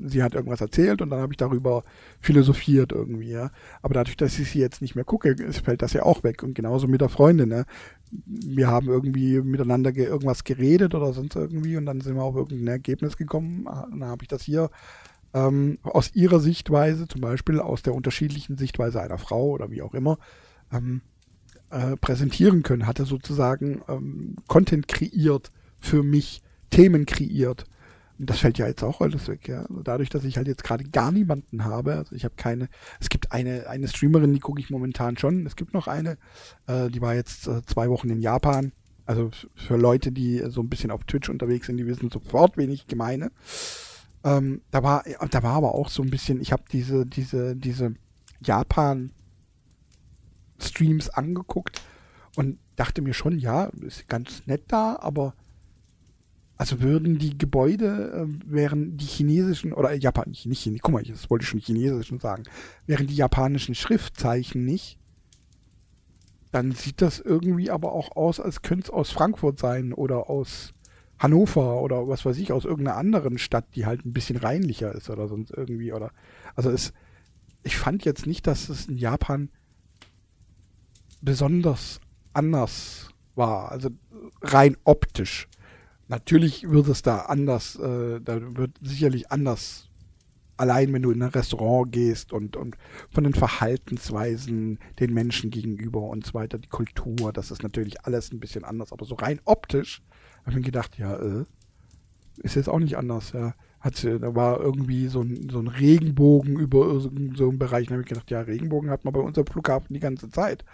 sie 0.05 0.23
hat 0.23 0.33
irgendwas 0.33 0.61
erzählt 0.61 1.01
und 1.01 1.09
dann 1.09 1.19
habe 1.19 1.33
ich 1.33 1.37
darüber 1.37 1.83
philosophiert 2.19 2.91
irgendwie, 2.91 3.29
ja. 3.29 3.51
Aber 3.81 3.93
dadurch, 3.93 4.17
dass 4.17 4.37
ich 4.39 4.51
sie 4.51 4.59
jetzt 4.59 4.81
nicht 4.81 4.95
mehr 4.95 5.05
gucke, 5.05 5.35
fällt 5.63 5.81
das 5.81 5.93
ja 5.93 6.03
auch 6.03 6.23
weg. 6.23 6.43
Und 6.43 6.55
genauso 6.55 6.87
mit 6.87 7.01
der 7.01 7.09
Freundin, 7.09 7.49
ne? 7.49 7.65
Wir 8.25 8.67
haben 8.67 8.87
irgendwie 8.87 9.41
miteinander 9.41 9.91
ge 9.91 10.05
irgendwas 10.05 10.43
geredet 10.43 10.95
oder 10.95 11.13
sonst 11.13 11.35
irgendwie 11.35 11.75
und 11.77 11.85
dann 11.85 12.01
sind 12.01 12.15
wir 12.15 12.23
auf 12.23 12.35
irgendein 12.35 12.67
Ergebnis 12.67 13.17
gekommen. 13.17 13.65
Dann 13.65 14.05
habe 14.05 14.23
ich 14.23 14.29
das 14.29 14.43
hier 14.43 14.69
ähm, 15.33 15.77
aus 15.83 16.15
ihrer 16.15 16.39
Sichtweise, 16.39 17.07
zum 17.07 17.21
Beispiel 17.21 17.59
aus 17.59 17.83
der 17.83 17.93
unterschiedlichen 17.93 18.57
Sichtweise 18.57 19.01
einer 19.01 19.17
Frau 19.17 19.49
oder 19.49 19.69
wie 19.71 19.81
auch 19.81 19.93
immer, 19.93 20.17
ähm, 20.71 21.01
äh, 21.69 21.97
präsentieren 21.97 22.63
können. 22.63 22.87
Hatte 22.87 23.05
sozusagen 23.05 23.81
ähm, 23.87 24.37
Content 24.47 24.87
kreiert 24.87 25.51
für 25.79 26.01
mich, 26.01 26.41
Themen 26.69 27.05
kreiert. 27.05 27.65
Das 28.19 28.39
fällt 28.39 28.57
ja 28.57 28.67
jetzt 28.67 28.83
auch 28.83 28.99
alles 28.99 29.27
weg, 29.27 29.47
ja. 29.47 29.61
Also 29.61 29.83
dadurch, 29.83 30.09
dass 30.09 30.23
ich 30.23 30.37
halt 30.37 30.47
jetzt 30.47 30.63
gerade 30.63 30.83
gar 30.85 31.11
niemanden 31.11 31.65
habe, 31.65 31.93
also 31.95 32.15
ich 32.15 32.25
habe 32.25 32.33
keine, 32.35 32.67
es 32.99 33.09
gibt 33.09 33.31
eine, 33.31 33.67
eine 33.67 33.87
Streamerin, 33.87 34.33
die 34.33 34.39
gucke 34.39 34.59
ich 34.59 34.71
momentan 34.71 35.17
schon. 35.17 35.45
Es 35.45 35.55
gibt 35.55 35.73
noch 35.73 35.87
eine, 35.87 36.17
äh, 36.65 36.89
die 36.89 37.01
war 37.01 37.13
jetzt 37.13 37.47
äh, 37.47 37.61
zwei 37.65 37.89
Wochen 37.89 38.09
in 38.09 38.19
Japan. 38.19 38.71
Also 39.05 39.29
für 39.55 39.77
Leute, 39.77 40.11
die 40.11 40.43
so 40.49 40.61
ein 40.61 40.69
bisschen 40.69 40.91
auf 40.91 41.03
Twitch 41.03 41.29
unterwegs 41.29 41.67
sind, 41.67 41.77
die 41.77 41.85
wissen 41.85 42.09
sofort, 42.09 42.57
wen 42.57 42.71
ich 42.71 42.87
gemeine. 42.87 43.31
Ähm, 44.23 44.61
da 44.71 44.81
war, 44.83 45.03
da 45.29 45.43
war 45.43 45.53
aber 45.53 45.75
auch 45.75 45.89
so 45.89 46.01
ein 46.01 46.09
bisschen, 46.09 46.41
ich 46.41 46.51
habe 46.51 46.63
diese, 46.71 47.05
diese, 47.05 47.55
diese 47.55 47.93
Japan-Streams 48.41 51.09
angeguckt 51.09 51.83
und 52.35 52.57
dachte 52.75 53.01
mir 53.01 53.13
schon, 53.13 53.39
ja, 53.39 53.69
ist 53.81 54.09
ganz 54.09 54.45
nett 54.45 54.63
da, 54.67 54.97
aber 54.99 55.33
also 56.57 56.81
würden 56.81 57.19
die 57.19 57.37
Gebäude, 57.37 58.27
äh, 58.27 58.51
wären 58.51 58.97
die 58.97 59.05
chinesischen, 59.05 59.73
oder 59.73 59.93
Japan, 59.93 60.29
nicht 60.29 60.43
Chinesisch, 60.43 60.81
guck 60.81 60.93
mal, 60.93 61.03
das 61.03 61.29
wollte 61.29 61.43
ich 61.43 61.49
schon 61.49 61.59
chinesischen 61.59 62.19
sagen, 62.19 62.43
wären 62.85 63.07
die 63.07 63.15
japanischen 63.15 63.75
Schriftzeichen 63.75 64.65
nicht, 64.65 64.97
dann 66.51 66.71
sieht 66.71 67.01
das 67.01 67.19
irgendwie 67.19 67.69
aber 67.69 67.91
auch 67.91 68.15
aus, 68.15 68.39
als 68.39 68.61
könnte 68.61 68.85
es 68.85 68.89
aus 68.89 69.11
Frankfurt 69.11 69.59
sein 69.59 69.93
oder 69.93 70.29
aus 70.29 70.73
Hannover 71.19 71.81
oder 71.81 72.07
was 72.07 72.25
weiß 72.25 72.37
ich, 72.37 72.51
aus 72.51 72.65
irgendeiner 72.65 72.97
anderen 72.97 73.37
Stadt, 73.37 73.65
die 73.75 73.85
halt 73.85 74.05
ein 74.05 74.13
bisschen 74.13 74.37
reinlicher 74.37 74.93
ist 74.93 75.09
oder 75.09 75.27
sonst 75.27 75.51
irgendwie, 75.51 75.91
oder. 75.91 76.11
Also 76.55 76.69
es, 76.69 76.93
ich 77.63 77.77
fand 77.77 78.05
jetzt 78.05 78.27
nicht, 78.27 78.47
dass 78.47 78.69
es 78.69 78.87
in 78.87 78.97
Japan 78.97 79.49
besonders 81.21 81.99
anders 82.33 83.09
war. 83.35 83.71
Also 83.71 83.89
rein 84.41 84.77
optisch. 84.83 85.47
Natürlich 86.07 86.69
wird 86.69 86.87
es 86.87 87.01
da 87.01 87.19
anders, 87.19 87.75
äh, 87.75 88.21
da 88.21 88.55
wird 88.55 88.71
sicherlich 88.81 89.31
anders, 89.31 89.89
allein 90.55 90.93
wenn 90.93 91.01
du 91.01 91.11
in 91.11 91.21
ein 91.21 91.29
Restaurant 91.29 91.91
gehst 91.91 92.31
und, 92.31 92.55
und 92.55 92.77
von 93.11 93.23
den 93.23 93.33
Verhaltensweisen 93.33 94.79
den 94.99 95.13
Menschen 95.13 95.51
gegenüber 95.51 96.01
und 96.01 96.25
so 96.25 96.33
weiter, 96.33 96.57
die 96.57 96.69
Kultur, 96.69 97.33
das 97.33 97.51
ist 97.51 97.61
natürlich 97.61 98.05
alles 98.05 98.31
ein 98.31 98.39
bisschen 98.39 98.63
anders, 98.63 98.93
aber 98.93 99.05
so 99.05 99.15
rein 99.15 99.41
optisch 99.45 100.01
habe 100.47 100.55
mir 100.55 100.61
gedacht, 100.63 100.97
ja, 100.97 101.15
äh, 101.17 101.45
ist 102.37 102.55
jetzt 102.55 102.69
auch 102.69 102.79
nicht 102.79 102.97
anders, 102.97 103.33
ja. 103.33 103.53
Hat, 103.79 104.03
da 104.03 104.33
war 104.33 104.59
irgendwie 104.59 105.07
so 105.07 105.21
ein, 105.21 105.49
so 105.51 105.59
ein 105.59 105.67
Regenbogen 105.67 106.57
über 106.57 106.99
so, 106.99 107.11
so 107.35 107.49
einen 107.49 107.59
Bereich. 107.59 107.87
Da 107.87 107.93
habe 107.93 108.01
ich 108.01 108.09
gedacht, 108.09 108.31
ja, 108.31 108.41
Regenbogen 108.41 108.89
hat 108.89 109.05
man 109.05 109.13
bei 109.13 109.19
unserem 109.19 109.45
Flughafen 109.45 109.93
die 109.93 109.99
ganze 109.99 110.29
Zeit. 110.29 110.65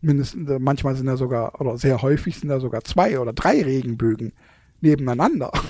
Mindestens, 0.00 0.48
äh, 0.48 0.58
manchmal 0.60 0.94
sind 0.94 1.06
da 1.06 1.16
sogar, 1.16 1.60
oder 1.60 1.76
sehr 1.76 2.02
häufig 2.02 2.38
sind 2.38 2.50
da 2.50 2.60
sogar 2.60 2.84
zwei 2.84 3.18
oder 3.18 3.32
drei 3.32 3.62
Regenbögen 3.62 4.32
nebeneinander. 4.86 5.50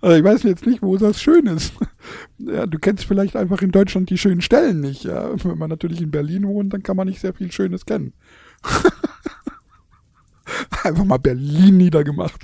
also 0.00 0.16
ich 0.16 0.24
weiß 0.24 0.42
jetzt 0.42 0.66
nicht, 0.66 0.82
wo 0.82 0.96
das 0.96 1.22
schön 1.22 1.46
ist. 1.46 1.72
Ja, 2.38 2.66
du 2.66 2.78
kennst 2.78 3.04
vielleicht 3.04 3.36
einfach 3.36 3.62
in 3.62 3.70
Deutschland 3.70 4.10
die 4.10 4.18
schönen 4.18 4.40
Stellen 4.40 4.80
nicht. 4.80 5.04
Ja? 5.04 5.30
Wenn 5.44 5.58
man 5.58 5.70
natürlich 5.70 6.00
in 6.00 6.10
Berlin 6.10 6.44
wohnt, 6.46 6.72
dann 6.72 6.82
kann 6.82 6.96
man 6.96 7.06
nicht 7.06 7.20
sehr 7.20 7.34
viel 7.34 7.52
Schönes 7.52 7.86
kennen. 7.86 8.12
Einfach 10.82 11.04
mal 11.04 11.18
Berlin 11.18 11.76
niedergemacht. 11.76 12.40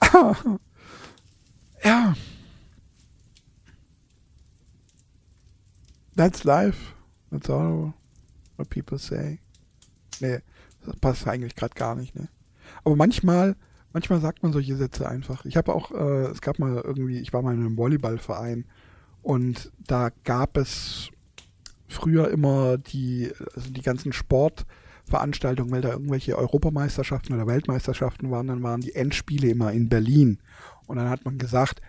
ja. 1.84 2.14
That's 6.14 6.44
life. 6.44 6.94
That's 7.30 7.50
all 7.50 7.92
what 8.56 8.70
people 8.70 8.98
say. 8.98 9.40
Nee, 10.20 10.38
das 10.86 10.96
passt 10.96 11.26
eigentlich 11.26 11.56
gerade 11.56 11.74
gar 11.74 11.94
nicht, 11.94 12.14
ne? 12.14 12.28
Aber 12.84 12.96
manchmal, 12.96 13.56
manchmal 13.92 14.20
sagt 14.20 14.42
man 14.42 14.52
solche 14.52 14.76
Sätze 14.76 15.08
einfach. 15.08 15.44
Ich 15.44 15.56
habe 15.56 15.74
auch, 15.74 15.92
äh, 15.92 16.26
es 16.26 16.40
gab 16.40 16.58
mal 16.58 16.76
irgendwie, 16.76 17.18
ich 17.18 17.32
war 17.32 17.42
mal 17.42 17.54
in 17.54 17.60
einem 17.60 17.76
Volleyballverein 17.76 18.64
und 19.22 19.72
da 19.86 20.10
gab 20.24 20.56
es 20.56 21.10
früher 21.88 22.30
immer 22.30 22.78
die, 22.78 23.30
also 23.54 23.70
die 23.70 23.82
ganzen 23.82 24.12
Sport, 24.12 24.66
Veranstaltungen, 25.04 25.70
weil 25.70 25.82
da 25.82 25.90
irgendwelche 25.90 26.36
Europameisterschaften 26.36 27.34
oder 27.34 27.46
Weltmeisterschaften 27.46 28.30
waren, 28.30 28.48
dann 28.48 28.62
waren 28.62 28.80
die 28.80 28.94
Endspiele 28.94 29.48
immer 29.48 29.72
in 29.72 29.88
Berlin. 29.88 30.38
Und 30.86 30.96
dann 30.96 31.08
hat 31.08 31.24
man 31.24 31.38
gesagt, 31.38 31.80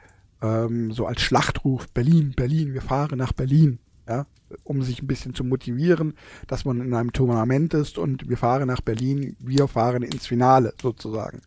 ähm, 0.41 0.91
so 0.91 1.07
als 1.07 1.21
Schlachtruf, 1.21 1.89
Berlin, 1.89 2.33
Berlin, 2.35 2.73
wir 2.73 2.81
fahren 2.81 3.17
nach 3.17 3.33
Berlin, 3.33 3.79
ja, 4.07 4.25
um 4.63 4.81
sich 4.81 5.01
ein 5.01 5.07
bisschen 5.07 5.33
zu 5.33 5.43
motivieren, 5.43 6.13
dass 6.47 6.65
man 6.65 6.81
in 6.81 6.93
einem 6.93 7.13
Tournament 7.13 7.73
ist 7.73 7.97
und 7.97 8.29
wir 8.29 8.37
fahren 8.37 8.67
nach 8.67 8.81
Berlin, 8.81 9.35
wir 9.39 9.67
fahren 9.67 10.03
ins 10.03 10.27
Finale 10.27 10.73
sozusagen. 10.81 11.41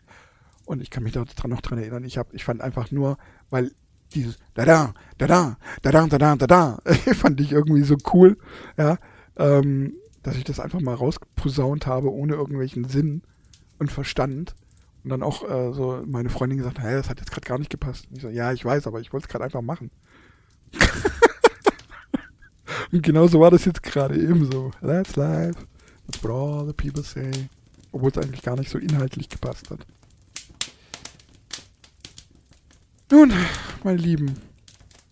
Und 0.65 0.83
ich 0.83 0.91
kann 0.91 1.03
mich 1.03 1.13
da 1.13 1.25
noch 1.47 1.61
dran 1.63 1.79
erinnern, 1.79 2.05
ich, 2.05 2.19
hab, 2.19 2.33
ich 2.35 2.45
fand 2.45 2.61
einfach 2.61 2.91
nur, 2.91 3.19
weil 3.49 3.73
dieses 4.15 4.39
da 4.55 4.65
da 4.65 4.95
da 5.19 5.27
da 5.27 5.57
da 5.83 6.07
da 6.07 6.19
da 6.19 6.37
da 6.37 6.47
da 6.47 6.79
fand 7.15 7.41
ich 7.41 7.53
irgendwie 7.53 7.83
so 7.83 7.97
cool, 8.13 8.37
ja, 8.77 8.99
ähm, 9.37 9.95
dass 10.23 10.37
ich 10.37 10.45
das 10.45 10.61
einfach 10.61 10.81
mal 10.81 10.95
rausposaunt 10.95 11.87
habe, 11.87 12.13
ohne 12.13 12.35
irgendwelchen 12.35 12.85
Sinn 12.85 13.23
und 13.79 13.91
Verstand. 13.91 14.55
Und 15.03 15.11
dann 15.11 15.23
auch 15.23 15.49
äh, 15.49 15.73
so 15.73 16.03
meine 16.07 16.29
Freundin 16.29 16.59
gesagt, 16.59 16.79
hey, 16.79 16.95
das 16.95 17.09
hat 17.09 17.21
jetzt 17.21 17.31
gerade 17.31 17.49
gar 17.49 17.59
nicht 17.59 17.71
gepasst. 17.71 18.07
Und 18.11 18.17
ich 18.17 18.23
so, 18.23 18.29
ja, 18.29 18.53
ich 18.53 18.65
weiß, 18.65 18.87
aber 18.87 19.01
ich 19.01 19.15
wollte 19.15 19.25
es 19.25 19.29
gerade 19.31 19.45
einfach 19.45 19.63
machen. 19.63 19.91
Und 22.93 23.03
genauso 23.03 23.41
war 23.41 23.51
das 23.51 23.65
jetzt 23.65 23.83
gerade 23.83 24.21
ebenso. 24.21 24.73
That's 24.81 25.17
life. 25.17 25.55
That's 26.07 26.23
what 26.23 26.33
all 26.33 26.67
the 26.67 26.73
people 26.73 27.03
say. 27.03 27.31
Obwohl 27.93 28.11
es 28.11 28.19
eigentlich 28.19 28.43
gar 28.43 28.57
nicht 28.57 28.71
so 28.71 28.79
inhaltlich 28.79 29.29
gepasst 29.29 29.71
hat. 29.71 29.81
Nun, 33.11 33.33
meine 33.85 33.99
Lieben. 33.99 34.37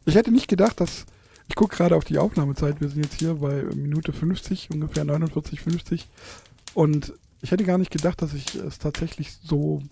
Ich 0.05 0.15
hätte 0.15 0.31
nicht 0.31 0.49
gedacht, 0.49 0.81
dass. 0.81 1.07
Ich 1.51 1.55
gucke 1.55 1.77
gerade 1.77 1.97
auf 1.97 2.05
die 2.05 2.19
Aufnahmezeit. 2.19 2.81
Wir 2.81 2.89
sind 2.89 3.05
jetzt 3.05 3.19
hier 3.19 3.35
bei 3.35 3.63
Minute 3.75 4.13
50, 4.13 4.71
ungefähr 4.71 5.05
49, 5.05 5.61
50. 5.63 6.07
Und 6.75 7.15
ich 7.41 7.51
hätte 7.51 7.65
gar 7.65 7.79
nicht 7.79 7.91
gedacht, 7.91 8.21
dass 8.21 8.35
ich 8.35 8.55
es 8.55 8.79
tatsächlich 8.79 9.33
so 9.43 9.83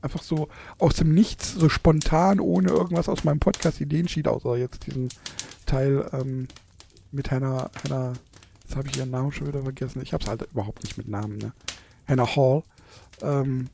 einfach 0.00 0.22
so 0.22 0.48
aus 0.78 0.94
dem 0.94 1.12
Nichts, 1.12 1.54
so 1.54 1.68
spontan, 1.68 2.38
ohne 2.38 2.68
irgendwas 2.68 3.08
aus 3.08 3.24
meinem 3.24 3.40
Podcast 3.40 3.80
Ideensheet, 3.80 4.28
außer 4.28 4.56
jetzt 4.56 4.86
diesen 4.86 5.08
Teil 5.66 6.08
ähm, 6.12 6.46
mit 7.12 7.30
Hannah, 7.30 7.70
Hannah, 7.84 8.12
jetzt 8.62 8.76
habe 8.76 8.88
ich 8.88 8.96
ihren 8.96 9.10
Namen 9.10 9.32
schon 9.32 9.46
wieder 9.46 9.62
vergessen. 9.62 10.02
Ich 10.02 10.12
habe 10.12 10.22
es 10.22 10.28
halt 10.28 10.42
überhaupt 10.42 10.82
nicht 10.84 10.98
mit 10.98 11.08
Namen, 11.08 11.38
ne? 11.38 11.52
Hannah 12.06 12.36
Hall. 12.36 12.62
Ähm, 13.22 13.68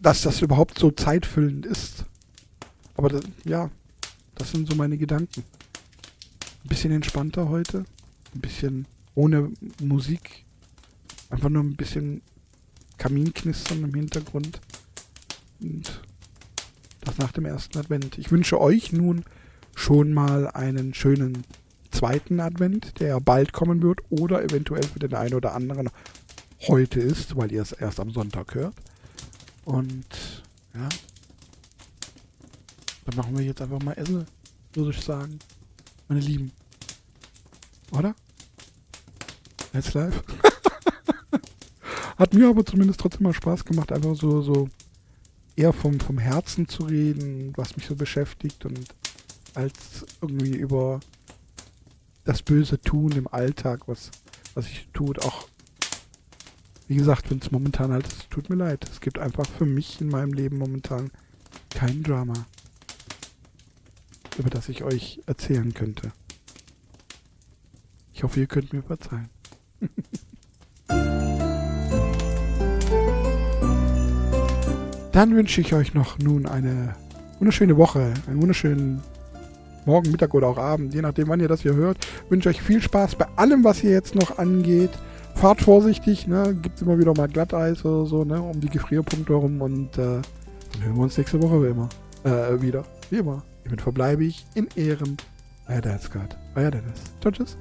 dass 0.00 0.20
das 0.20 0.42
überhaupt 0.42 0.78
so 0.78 0.90
zeitfüllend 0.90 1.64
ist. 1.64 2.04
Aber 2.94 3.08
das, 3.08 3.22
ja, 3.44 3.70
das 4.34 4.50
sind 4.50 4.68
so 4.68 4.74
meine 4.74 4.98
Gedanken. 4.98 5.44
Ein 6.64 6.68
bisschen 6.68 6.92
entspannter 6.92 7.48
heute, 7.48 7.84
ein 8.34 8.40
bisschen 8.40 8.86
ohne 9.14 9.50
Musik, 9.80 10.44
einfach 11.30 11.48
nur 11.48 11.62
ein 11.62 11.76
bisschen 11.76 12.20
Kaminknistern 12.98 13.82
im 13.82 13.94
Hintergrund. 13.94 14.60
Und 15.60 16.02
das 17.04 17.18
nach 17.18 17.32
dem 17.32 17.44
ersten 17.44 17.78
Advent. 17.78 18.18
Ich 18.18 18.30
wünsche 18.30 18.60
euch 18.60 18.92
nun 18.92 19.24
schon 19.74 20.12
mal 20.12 20.48
einen 20.48 20.94
schönen 20.94 21.44
zweiten 21.90 22.40
Advent, 22.40 23.00
der 23.00 23.20
bald 23.20 23.52
kommen 23.52 23.82
wird 23.82 24.00
oder 24.10 24.42
eventuell 24.42 24.82
für 24.82 24.98
den 24.98 25.14
einen 25.14 25.34
oder 25.34 25.54
anderen 25.54 25.90
heute 26.66 27.00
ist, 27.00 27.36
weil 27.36 27.52
ihr 27.52 27.62
es 27.62 27.72
erst 27.72 28.00
am 28.00 28.10
Sonntag 28.10 28.54
hört. 28.54 28.74
Und 29.64 30.42
ja, 30.74 30.88
dann 33.04 33.16
machen 33.16 33.36
wir 33.36 33.44
jetzt 33.44 33.60
einfach 33.60 33.82
mal 33.82 33.92
Essen, 33.92 34.26
würde 34.72 34.90
ich 34.90 35.00
sagen. 35.00 35.38
Meine 36.08 36.20
Lieben. 36.20 36.52
Oder? 37.92 38.14
Let's 39.72 39.94
live. 39.94 40.22
Hat 42.16 42.34
mir 42.34 42.48
aber 42.48 42.64
zumindest 42.64 43.00
trotzdem 43.00 43.24
mal 43.24 43.34
Spaß 43.34 43.64
gemacht, 43.64 43.92
einfach 43.92 44.14
so, 44.14 44.40
so 44.42 44.68
eher 45.56 45.72
vom, 45.72 46.00
vom 46.00 46.18
Herzen 46.18 46.68
zu 46.68 46.84
reden, 46.84 47.52
was 47.56 47.76
mich 47.76 47.86
so 47.86 47.94
beschäftigt 47.94 48.64
und 48.64 48.94
als 49.54 50.04
irgendwie 50.20 50.56
über 50.56 51.00
das 52.24 52.42
böse 52.42 52.80
Tun 52.80 53.12
im 53.12 53.28
Alltag, 53.28 53.86
was, 53.86 54.10
was 54.54 54.66
ich 54.66 54.88
tut, 54.92 55.24
auch 55.24 55.48
wie 56.86 56.96
gesagt, 56.96 57.30
wenn 57.30 57.38
es 57.38 57.50
momentan 57.50 57.92
halt, 57.92 58.06
es 58.06 58.28
tut 58.28 58.50
mir 58.50 58.56
leid. 58.56 58.86
Es 58.90 59.00
gibt 59.00 59.18
einfach 59.18 59.46
für 59.46 59.64
mich 59.64 60.00
in 60.00 60.08
meinem 60.08 60.32
Leben 60.32 60.58
momentan 60.58 61.10
kein 61.70 62.02
Drama, 62.02 62.46
über 64.36 64.50
das 64.50 64.68
ich 64.68 64.84
euch 64.84 65.22
erzählen 65.26 65.72
könnte. 65.72 66.12
Ich 68.12 68.22
hoffe, 68.22 68.40
ihr 68.40 68.46
könnt 68.46 68.72
mir 68.72 68.82
verzeihen. 68.82 69.30
Dann 75.14 75.36
wünsche 75.36 75.60
ich 75.60 75.72
euch 75.72 75.94
noch 75.94 76.18
nun 76.18 76.44
eine 76.44 76.96
wunderschöne 77.38 77.76
Woche, 77.76 78.12
einen 78.26 78.40
wunderschönen 78.40 79.00
Morgen, 79.86 80.10
Mittag 80.10 80.34
oder 80.34 80.48
auch 80.48 80.58
Abend, 80.58 80.92
je 80.92 81.02
nachdem, 81.02 81.28
wann 81.28 81.38
ihr 81.38 81.46
das 81.46 81.60
hier 81.60 81.74
hört. 81.74 81.98
Ich 82.24 82.30
wünsche 82.32 82.48
euch 82.48 82.60
viel 82.60 82.82
Spaß 82.82 83.14
bei 83.14 83.26
allem, 83.36 83.62
was 83.62 83.78
hier 83.78 83.92
jetzt 83.92 84.16
noch 84.16 84.38
angeht. 84.38 84.90
Fahrt 85.36 85.62
vorsichtig, 85.62 86.26
ne? 86.26 86.56
Gibt 86.60 86.76
es 86.76 86.82
immer 86.82 86.98
wieder 86.98 87.14
mal 87.14 87.28
Glatteis 87.28 87.84
oder 87.84 88.06
so, 88.06 88.24
ne? 88.24 88.42
Um 88.42 88.60
die 88.60 88.68
Gefrierpunkte 88.68 89.32
herum 89.34 89.62
und 89.62 89.96
äh, 89.98 90.20
dann 90.72 90.82
hören 90.82 90.96
wir 90.96 91.02
uns 91.04 91.16
nächste 91.16 91.40
Woche 91.40 91.62
wie 91.62 91.68
immer. 91.68 91.88
Äh, 92.24 92.60
wieder. 92.60 92.84
Wie 93.10 93.18
immer. 93.18 93.44
Hiermit 93.62 93.82
verbleibe 93.82 94.24
ich 94.24 94.44
in 94.54 94.66
Ehren. 94.74 95.16
Euer 95.68 95.80
Dad's 95.80 96.10
Euer 96.56 96.70
Dennis. 96.72 97.00
Ciao, 97.20 97.30
tschüss. 97.30 97.56